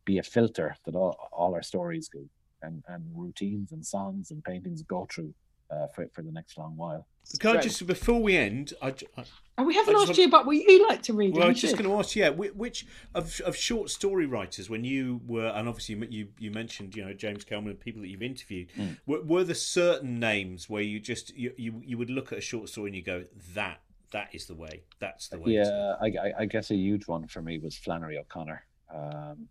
be 0.05 0.19
a 0.19 0.23
filter 0.23 0.77
that 0.85 0.95
all, 0.95 1.29
all 1.33 1.55
our 1.55 1.63
stories 1.63 2.09
go 2.09 2.21
and, 2.63 2.83
and 2.89 3.05
routines 3.15 3.73
and 3.73 3.85
songs 3.85 4.31
and 4.31 4.43
paintings 4.43 4.83
go 4.83 5.07
through 5.11 5.33
uh, 5.73 5.87
for, 5.89 6.07
for 6.13 6.23
the 6.23 6.33
next 6.33 6.59
long 6.59 6.77
while. 6.77 7.07
Can 7.39 7.57
I 7.57 7.61
just 7.61 7.87
before 7.87 8.21
we 8.21 8.37
end? 8.37 8.75
I, 8.83 8.89
I, 8.89 9.25
oh, 9.57 9.65
we 9.65 9.75
haven't 9.75 9.95
asked 9.95 10.09
want, 10.09 10.19
you 10.19 10.27
about 10.27 10.45
what 10.45 10.57
you 10.57 10.89
like 10.89 11.03
to 11.03 11.15
read. 11.15 11.35
Well, 11.35 11.45
I 11.45 11.49
was 11.49 11.61
just 11.61 11.77
going 11.77 11.89
to 11.89 11.97
ask, 11.97 12.17
yeah, 12.17 12.31
which 12.31 12.85
of, 13.15 13.41
of 13.43 13.57
short 13.57 13.91
story 13.91 14.27
writers, 14.27 14.69
when 14.69 14.85
you 14.85 15.21
were, 15.27 15.47
and 15.47 15.69
obviously 15.69 16.07
you 16.11 16.29
you 16.39 16.51
mentioned, 16.51 16.95
you 16.97 17.05
know, 17.05 17.13
James 17.13 17.45
Kelman 17.45 17.71
and 17.71 17.81
people 17.81 18.03
that 18.03 18.09
you've 18.09 18.23
interviewed, 18.23 18.71
mm. 18.77 18.99
were, 19.07 19.23
were 19.23 19.45
there 19.45 19.55
certain 19.55 20.19
names 20.19 20.69
where 20.69 20.83
you 20.83 21.01
just 21.01 21.35
you, 21.37 21.53
you 21.57 21.81
you 21.85 21.97
would 21.97 22.11
look 22.11 22.33
at 22.33 22.39
a 22.39 22.43
short 22.43 22.69
story 22.69 22.89
and 22.89 22.97
you 22.97 23.03
go, 23.03 23.25
that 23.55 23.81
that 24.11 24.29
is 24.33 24.47
the 24.47 24.55
way. 24.55 24.83
That's 24.99 25.29
the 25.29 25.39
way. 25.39 25.53
Yeah, 25.53 25.95
I, 26.03 26.33
I, 26.41 26.45
guess 26.45 26.71
a 26.71 26.75
huge 26.75 27.07
one 27.07 27.27
for 27.29 27.41
me 27.41 27.59
was 27.59 27.77
Flannery 27.77 28.19
O'Connor. 28.19 28.63
Um, 28.95 29.49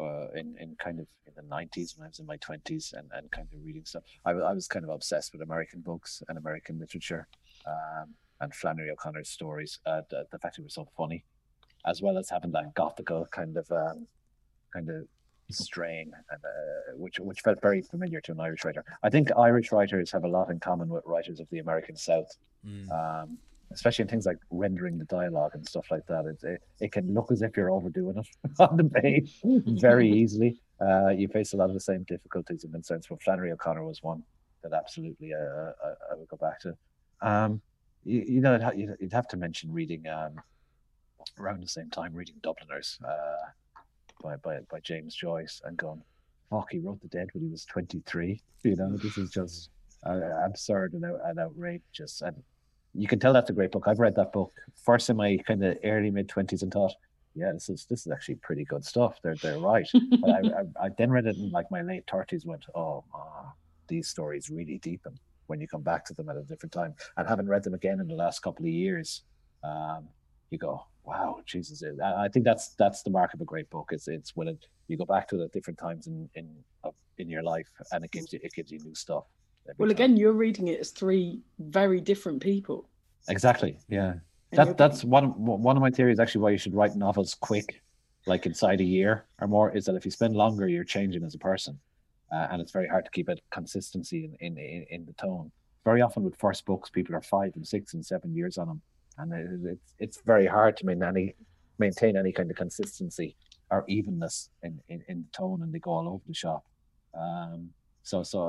uh, 0.00 0.28
in, 0.34 0.56
in 0.58 0.76
kind 0.78 1.00
of 1.00 1.06
in 1.26 1.32
the 1.36 1.42
90s 1.42 1.96
when 1.96 2.06
I 2.06 2.08
was 2.08 2.18
in 2.18 2.26
my 2.26 2.36
20s 2.38 2.92
and, 2.94 3.10
and 3.12 3.30
kind 3.30 3.48
of 3.52 3.64
reading 3.64 3.84
stuff. 3.84 4.02
I, 4.24 4.30
I 4.30 4.52
was 4.52 4.68
kind 4.68 4.84
of 4.84 4.90
obsessed 4.90 5.32
with 5.32 5.42
American 5.42 5.80
books 5.80 6.22
and 6.28 6.38
American 6.38 6.78
literature 6.78 7.26
um, 7.66 8.14
and 8.40 8.54
Flannery 8.54 8.90
O'Connor's 8.90 9.28
stories. 9.28 9.80
Uh, 9.86 10.02
the, 10.10 10.26
the 10.30 10.38
fact 10.38 10.58
it 10.58 10.62
was 10.62 10.74
so 10.74 10.88
funny, 10.96 11.24
as 11.86 12.02
well 12.02 12.18
as 12.18 12.30
having 12.30 12.52
that 12.52 12.74
gothical 12.74 13.28
kind 13.30 13.56
of 13.56 13.70
um, 13.72 14.06
kind 14.72 14.88
of 14.88 15.06
strain, 15.50 16.12
and, 16.30 16.40
uh, 16.44 16.96
which 16.96 17.18
which 17.18 17.40
felt 17.40 17.60
very 17.60 17.82
familiar 17.82 18.20
to 18.20 18.32
an 18.32 18.40
Irish 18.40 18.64
writer. 18.64 18.84
I 19.02 19.10
think 19.10 19.30
Irish 19.36 19.72
writers 19.72 20.10
have 20.12 20.24
a 20.24 20.28
lot 20.28 20.50
in 20.50 20.60
common 20.60 20.88
with 20.88 21.04
writers 21.06 21.40
of 21.40 21.48
the 21.50 21.58
American 21.58 21.96
South. 21.96 22.36
Mm. 22.66 22.90
Um, 22.90 23.38
especially 23.72 24.02
in 24.02 24.08
things 24.08 24.26
like 24.26 24.38
rendering 24.50 24.98
the 24.98 25.04
dialogue 25.04 25.52
and 25.54 25.66
stuff 25.66 25.86
like 25.90 26.06
that. 26.06 26.24
It, 26.26 26.46
it, 26.46 26.62
it 26.80 26.92
can 26.92 27.12
look 27.12 27.30
as 27.30 27.42
if 27.42 27.56
you're 27.56 27.70
overdoing 27.70 28.18
it 28.18 28.26
on 28.58 28.76
the 28.76 28.84
page 28.84 29.40
very 29.80 30.10
easily. 30.20 30.60
Uh, 30.80 31.08
you 31.08 31.28
face 31.28 31.52
a 31.52 31.56
lot 31.56 31.68
of 31.68 31.74
the 31.74 31.80
same 31.80 32.04
difficulties 32.04 32.64
and 32.64 32.72
concerns. 32.72 33.06
But 33.08 33.22
Flannery 33.22 33.52
O'Connor 33.52 33.84
was 33.84 34.02
one. 34.02 34.22
that 34.62 34.72
absolutely 34.72 35.34
uh, 35.34 35.38
I, 35.84 36.12
I 36.12 36.14
would 36.16 36.28
go 36.28 36.36
back 36.36 36.60
to. 36.60 36.76
Um, 37.20 37.60
you, 38.04 38.24
you 38.26 38.40
know, 38.40 38.58
you'd 38.74 39.12
have 39.12 39.28
to 39.28 39.36
mention 39.36 39.72
reading 39.72 40.06
um, 40.06 40.40
around 41.38 41.62
the 41.62 41.68
same 41.68 41.90
time 41.90 42.14
reading 42.14 42.36
Dubliners 42.42 42.98
uh, 43.06 43.50
by, 44.22 44.36
by 44.36 44.60
by 44.70 44.80
James 44.80 45.14
Joyce 45.14 45.60
and 45.64 45.76
going, 45.76 46.02
fuck, 46.50 46.68
he 46.70 46.78
wrote 46.78 47.00
The 47.00 47.08
Dead 47.08 47.28
when 47.32 47.44
he 47.44 47.50
was 47.50 47.64
23. 47.66 48.40
You 48.62 48.76
know, 48.76 48.96
this 48.96 49.18
is 49.18 49.30
just 49.30 49.70
uh, 50.06 50.44
absurd 50.44 50.94
and, 50.94 51.04
and 51.04 51.38
outrageous. 51.38 52.22
And 52.22 52.36
you 52.94 53.06
can 53.06 53.18
tell 53.18 53.32
that's 53.32 53.50
a 53.50 53.54
great 53.54 53.72
book. 53.72 53.84
I've 53.86 53.98
read 53.98 54.16
that 54.16 54.32
book 54.32 54.52
first 54.82 55.10
in 55.10 55.16
my 55.16 55.38
kind 55.46 55.64
of 55.64 55.78
early 55.84 56.10
mid 56.10 56.28
20s 56.28 56.62
and 56.62 56.72
thought, 56.72 56.92
yeah, 57.34 57.52
this 57.52 57.68
is 57.68 57.86
this 57.88 58.06
is 58.06 58.12
actually 58.12 58.36
pretty 58.36 58.64
good 58.64 58.84
stuff. 58.84 59.18
They're 59.22 59.36
they're 59.36 59.58
right. 59.58 59.88
but 60.20 60.30
I, 60.30 60.38
I, 60.38 60.86
I, 60.86 60.88
then 60.96 61.10
read 61.10 61.26
it 61.26 61.36
in 61.36 61.50
like 61.50 61.70
my 61.70 61.82
late 61.82 62.06
30s. 62.06 62.44
Went, 62.44 62.64
oh, 62.74 63.04
ah, 63.14 63.52
these 63.86 64.08
stories 64.08 64.50
really 64.50 64.78
deepen 64.78 65.18
when 65.46 65.60
you 65.60 65.68
come 65.68 65.82
back 65.82 66.04
to 66.06 66.14
them 66.14 66.28
at 66.28 66.36
a 66.36 66.42
different 66.42 66.72
time. 66.72 66.94
And 67.16 67.28
having 67.28 67.46
read 67.46 67.62
them 67.62 67.74
again 67.74 68.00
in 68.00 68.08
the 68.08 68.14
last 68.14 68.42
couple 68.42 68.64
of 68.64 68.70
years, 68.70 69.22
um, 69.62 70.08
you 70.50 70.58
go, 70.58 70.82
wow, 71.04 71.40
Jesus! 71.46 71.82
I 72.04 72.28
think 72.28 72.44
that's 72.44 72.74
that's 72.74 73.02
the 73.02 73.10
mark 73.10 73.34
of 73.34 73.40
a 73.40 73.44
great 73.44 73.70
book. 73.70 73.90
It's 73.92 74.08
it's 74.08 74.34
when 74.34 74.48
it, 74.48 74.66
you 74.88 74.96
go 74.96 75.04
back 75.04 75.28
to 75.28 75.40
it 75.40 75.44
at 75.44 75.52
different 75.52 75.78
times 75.78 76.06
in 76.06 76.28
in 76.34 76.48
in 77.18 77.28
your 77.28 77.42
life, 77.42 77.68
and 77.92 78.04
it 78.04 78.10
gives 78.10 78.32
you 78.32 78.40
it 78.42 78.52
gives 78.52 78.72
you 78.72 78.78
new 78.80 78.94
stuff. 78.94 79.24
Well, 79.76 79.90
again, 79.90 80.16
you're 80.16 80.32
reading 80.32 80.68
it 80.68 80.80
as 80.80 80.90
three 80.90 81.42
very 81.58 82.00
different 82.00 82.40
people. 82.40 82.88
Exactly. 83.28 83.78
Yeah. 83.88 84.14
That 84.52 84.78
that's 84.78 85.04
one 85.04 85.26
one 85.44 85.76
of 85.76 85.82
my 85.82 85.90
theories. 85.90 86.18
Actually, 86.18 86.40
why 86.40 86.50
you 86.50 86.58
should 86.58 86.74
write 86.74 86.96
novels 86.96 87.34
quick, 87.34 87.82
like 88.26 88.46
inside 88.46 88.80
a 88.80 88.84
year 88.84 89.26
or 89.42 89.46
more, 89.46 89.70
is 89.76 89.84
that 89.84 89.94
if 89.94 90.06
you 90.06 90.10
spend 90.10 90.34
longer, 90.34 90.66
you're 90.66 90.84
changing 90.84 91.22
as 91.22 91.34
a 91.34 91.38
person, 91.38 91.78
uh, 92.32 92.46
and 92.50 92.62
it's 92.62 92.72
very 92.72 92.88
hard 92.88 93.04
to 93.04 93.10
keep 93.10 93.28
a 93.28 93.36
consistency 93.50 94.24
in, 94.24 94.34
in 94.40 94.56
in 94.56 94.86
in 94.88 95.04
the 95.04 95.12
tone. 95.12 95.50
Very 95.84 96.00
often 96.00 96.22
with 96.22 96.34
first 96.36 96.64
books, 96.64 96.88
people 96.88 97.14
are 97.14 97.20
five 97.20 97.52
and 97.56 97.66
six 97.66 97.92
and 97.92 98.04
seven 98.04 98.34
years 98.34 98.56
on 98.56 98.68
them 98.68 98.80
and 99.18 99.32
it, 99.32 99.70
it's 99.72 99.94
it's 99.98 100.20
very 100.24 100.46
hard 100.46 100.76
to 100.76 100.86
maintain 100.86 101.08
any 101.08 101.34
maintain 101.78 102.16
any 102.16 102.32
kind 102.32 102.50
of 102.50 102.56
consistency 102.56 103.36
or 103.70 103.84
evenness 103.86 104.48
in, 104.62 104.80
in, 104.88 105.04
in 105.08 105.22
the 105.22 105.36
tone, 105.36 105.62
and 105.62 105.72
they 105.72 105.78
go 105.78 105.90
all 105.90 106.08
over 106.08 106.22
the 106.26 106.34
shop. 106.34 106.64
Um, 107.14 107.68
so 108.02 108.22
so 108.22 108.40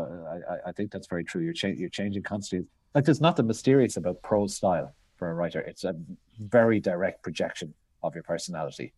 I, 0.49 0.69
I 0.69 0.71
think 0.71 0.91
that's 0.91 1.07
very 1.07 1.23
true. 1.23 1.41
You're 1.41 1.53
cha- 1.53 1.67
you're 1.67 1.89
changing 1.89 2.23
constantly. 2.23 2.67
Like 2.95 3.05
there's 3.05 3.21
nothing 3.21 3.47
mysterious 3.47 3.97
about 3.97 4.21
prose 4.23 4.55
style 4.55 4.93
for 5.17 5.29
a 5.29 5.33
writer. 5.33 5.61
It's 5.61 5.83
a 5.83 5.95
very 6.39 6.79
direct 6.79 7.23
projection 7.23 7.73
of 8.03 8.15
your 8.15 8.23
personality. 8.23 8.93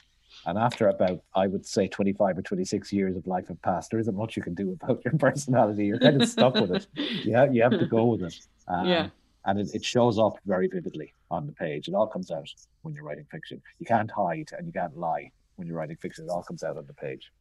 And 0.45 0.57
after 0.57 0.87
about, 0.87 1.21
I 1.35 1.47
would 1.47 1.65
say, 1.65 1.89
25 1.89 2.37
or 2.37 2.41
26 2.41 2.93
years 2.93 3.17
of 3.17 3.27
life 3.27 3.49
have 3.49 3.61
passed, 3.61 3.91
there 3.91 3.99
isn't 3.99 4.15
much 4.15 4.37
you 4.37 4.43
can 4.43 4.53
do 4.53 4.71
about 4.71 5.03
your 5.03 5.13
personality. 5.19 5.87
You're 5.87 5.99
kind 5.99 6.21
of 6.21 6.29
stuck 6.29 6.53
with 6.53 6.71
it. 6.71 6.87
You 6.95 7.35
have, 7.35 7.53
you 7.53 7.61
have 7.63 7.77
to 7.77 7.85
go 7.85 8.05
with 8.05 8.23
it. 8.23 8.39
Um, 8.67 8.85
yeah 8.85 9.09
and 9.45 9.59
it, 9.59 9.73
it, 9.73 9.83
shows 9.83 10.19
up 10.19 10.37
very 10.45 10.67
vividly 10.67 11.13
on 11.29 11.45
the 11.45 11.51
page. 11.51 11.87
It 11.87 11.93
all 11.93 12.07
comes 12.07 12.31
out 12.31 12.47
when 12.81 12.93
you're 12.93 13.03
writing 13.03 13.25
fiction. 13.31 13.61
You 13.79 13.85
can't 13.85 14.11
hide 14.11 14.49
and 14.57 14.67
you 14.67 14.73
can't 14.73 14.95
lie 14.97 15.31
when 15.55 15.67
you're 15.67 15.77
writing 15.77 15.97
fiction. 15.97 16.25
It 16.25 16.29
all 16.29 16.43
comes 16.43 16.63
out 16.63 16.77
on 16.77 16.85
the 16.85 16.93
page. 16.93 17.31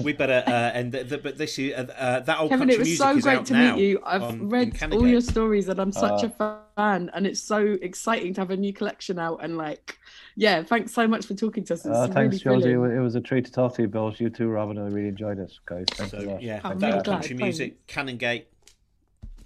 We 0.00 0.12
better 0.12 0.42
uh, 0.46 0.50
and 0.50 0.90
the, 0.90 1.04
the, 1.04 1.18
but 1.18 1.38
this 1.38 1.58
uh, 1.58 1.62
uh, 1.96 2.20
that 2.20 2.40
old 2.40 2.50
Kevin, 2.50 2.68
country 2.68 2.74
it 2.74 2.88
was 2.90 2.98
so 2.98 3.20
great 3.20 3.44
to 3.46 3.54
meet 3.54 3.82
you. 3.82 4.00
I've 4.04 4.22
on, 4.22 4.48
read 4.48 4.82
all 4.92 5.06
your 5.06 5.20
stories 5.20 5.68
and 5.68 5.78
I'm 5.78 5.92
such 5.92 6.24
a 6.24 6.32
uh, 6.42 6.58
fan, 6.76 7.10
and 7.14 7.26
it's 7.26 7.40
so 7.40 7.78
exciting 7.80 8.34
to 8.34 8.40
have 8.40 8.50
a 8.50 8.56
new 8.56 8.72
collection 8.72 9.18
out. 9.18 9.40
And 9.42 9.56
like, 9.56 9.98
yeah, 10.34 10.62
thanks 10.62 10.92
so 10.92 11.06
much 11.06 11.26
for 11.26 11.34
talking 11.34 11.64
to 11.64 11.74
us. 11.74 11.86
Uh, 11.86 12.08
thanks, 12.08 12.44
really 12.44 12.62
Josie. 12.62 12.96
It 12.96 13.00
was 13.00 13.14
a 13.14 13.20
treat 13.20 13.44
to 13.44 13.52
talk 13.52 13.74
to 13.76 13.82
you 13.82 13.88
both. 13.88 14.20
You 14.20 14.28
too, 14.28 14.48
Robin. 14.48 14.76
I 14.78 14.88
really 14.88 15.08
enjoyed 15.08 15.38
it, 15.38 15.52
guys. 15.66 15.86
Thanks 15.92 16.12
so, 16.12 16.18
a 16.18 16.20
lot. 16.20 16.42
Yeah, 16.42 16.60
that 16.60 16.76
really 16.76 16.92
old 16.92 17.04
country 17.04 17.36
music, 17.36 17.86
Canongate. 17.86 18.46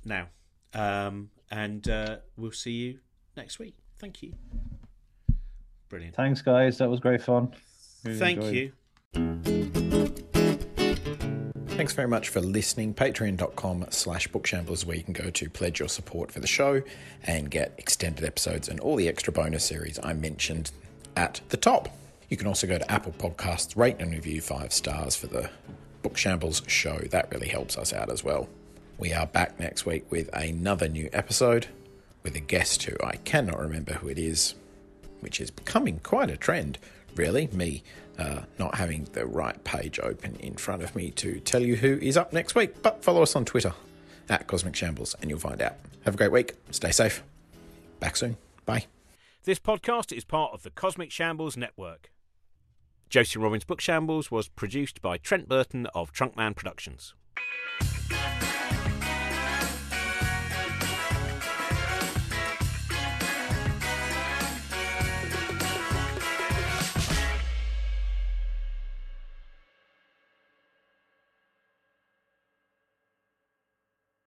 Now. 0.05 0.29
Um, 0.73 1.31
and 1.51 1.89
uh, 1.89 2.17
we'll 2.37 2.53
see 2.53 2.73
you 2.73 2.99
next 3.37 3.59
week. 3.59 3.77
Thank 3.99 4.23
you. 4.23 4.35
Brilliant. 5.89 6.17
Thanks, 6.17 6.43
guys. 6.43 6.79
That 6.79 6.91
was 6.91 7.01
great 7.01 7.23
fun. 7.23 7.55
Really 8.05 8.19
Thank 8.19 8.43
you. 8.53 8.73
Thanks 11.85 11.93
very 11.93 12.09
much 12.09 12.29
for 12.29 12.41
listening. 12.41 12.95
Patreon.com 12.95 13.87
slash 13.91 14.29
bookshambles 14.29 14.87
where 14.87 14.97
you 14.97 15.03
can 15.03 15.13
go 15.13 15.31
to 15.31 15.51
pledge 15.51 15.81
your 15.81 15.89
support 15.89 16.31
for 16.33 16.41
the 16.41 16.47
show 16.47 16.83
and 17.25 17.51
get 17.51 17.75
extended 17.79 18.25
episodes 18.25 18.69
and 18.69 18.81
all 18.81 18.97
the 18.97 19.09
extra 19.09 19.33
bonus 19.33 19.65
series 19.65 19.99
I 20.03 20.13
mentioned 20.13 20.71
at 21.17 21.41
the 21.49 21.57
top. 21.57 21.89
You 22.29 22.37
can 22.37 22.47
also 22.47 22.67
go 22.67 22.79
to 22.79 22.91
Apple 22.91 23.13
Podcasts, 23.13 23.77
rate 23.77 23.97
and 23.99 24.13
review 24.13 24.41
five 24.41 24.73
stars 24.73 25.15
for 25.15 25.27
the 25.27 25.51
Bookshambles 26.03 26.69
show. 26.69 26.99
That 27.11 27.31
really 27.33 27.49
helps 27.49 27.77
us 27.77 27.93
out 27.93 28.11
as 28.11 28.25
well. 28.25 28.49
We 28.99 29.13
are 29.13 29.27
back 29.27 29.59
next 29.59 29.85
week 29.85 30.11
with 30.11 30.31
another 30.33 30.89
new 30.89 31.11
episode 31.13 31.67
with 32.23 32.35
a 32.37 32.41
guest 32.41 32.85
who 32.85 32.97
I 33.05 33.17
cannot 33.17 33.59
remember 33.59 33.95
who 33.95 34.09
it 34.09 34.19
is, 34.19 34.55
which 35.21 35.41
is 35.41 35.51
becoming 35.51 36.01
quite 36.03 36.31
a 36.31 36.37
trend, 36.37 36.79
really. 37.17 37.49
Me 37.49 37.83
uh, 38.19 38.43
not 38.59 38.77
having 38.77 39.05
the 39.13 39.27
right 39.27 39.63
page 39.65 39.99
open 40.01 40.37
in 40.37 40.55
front 40.55 40.83
of 40.83 40.95
me 40.95 41.11
to 41.13 41.41
tell 41.41 41.63
you 41.63 41.77
who 41.77 41.99
is 42.01 42.17
up 42.17 42.33
next 42.33 42.55
week. 42.55 42.83
But 42.83 43.03
follow 43.05 43.23
us 43.23 43.35
on 43.37 43.45
Twitter 43.45 43.75
at 44.29 44.47
Cosmic 44.47 44.77
Shambles 44.77 45.15
and 45.21 45.31
you'll 45.31 45.39
find 45.39 45.61
out. 45.61 45.75
Have 46.05 46.15
a 46.15 46.19
great 46.19 46.33
week. 46.33 46.55
Stay 46.71 46.91
safe. 46.91 47.23
Back 48.01 48.17
soon. 48.17 48.37
Bye. 48.67 48.87
This 49.45 49.59
podcast 49.59 50.17
is 50.17 50.25
part 50.25 50.53
of 50.55 50.63
the 50.63 50.71
Cosmic 50.71 51.11
Shambles 51.11 51.57
Network. 51.57 52.11
Josie 53.11 53.39
Robbins' 53.39 53.65
Book 53.65 53.81
Shambles 53.81 54.31
was 54.31 54.49
produced 54.49 55.01
by 55.03 55.19
Trent 55.19 55.49
Burton 55.49 55.87
of 55.95 56.13
Trunkman 56.13 56.55
Productions. 56.57 57.15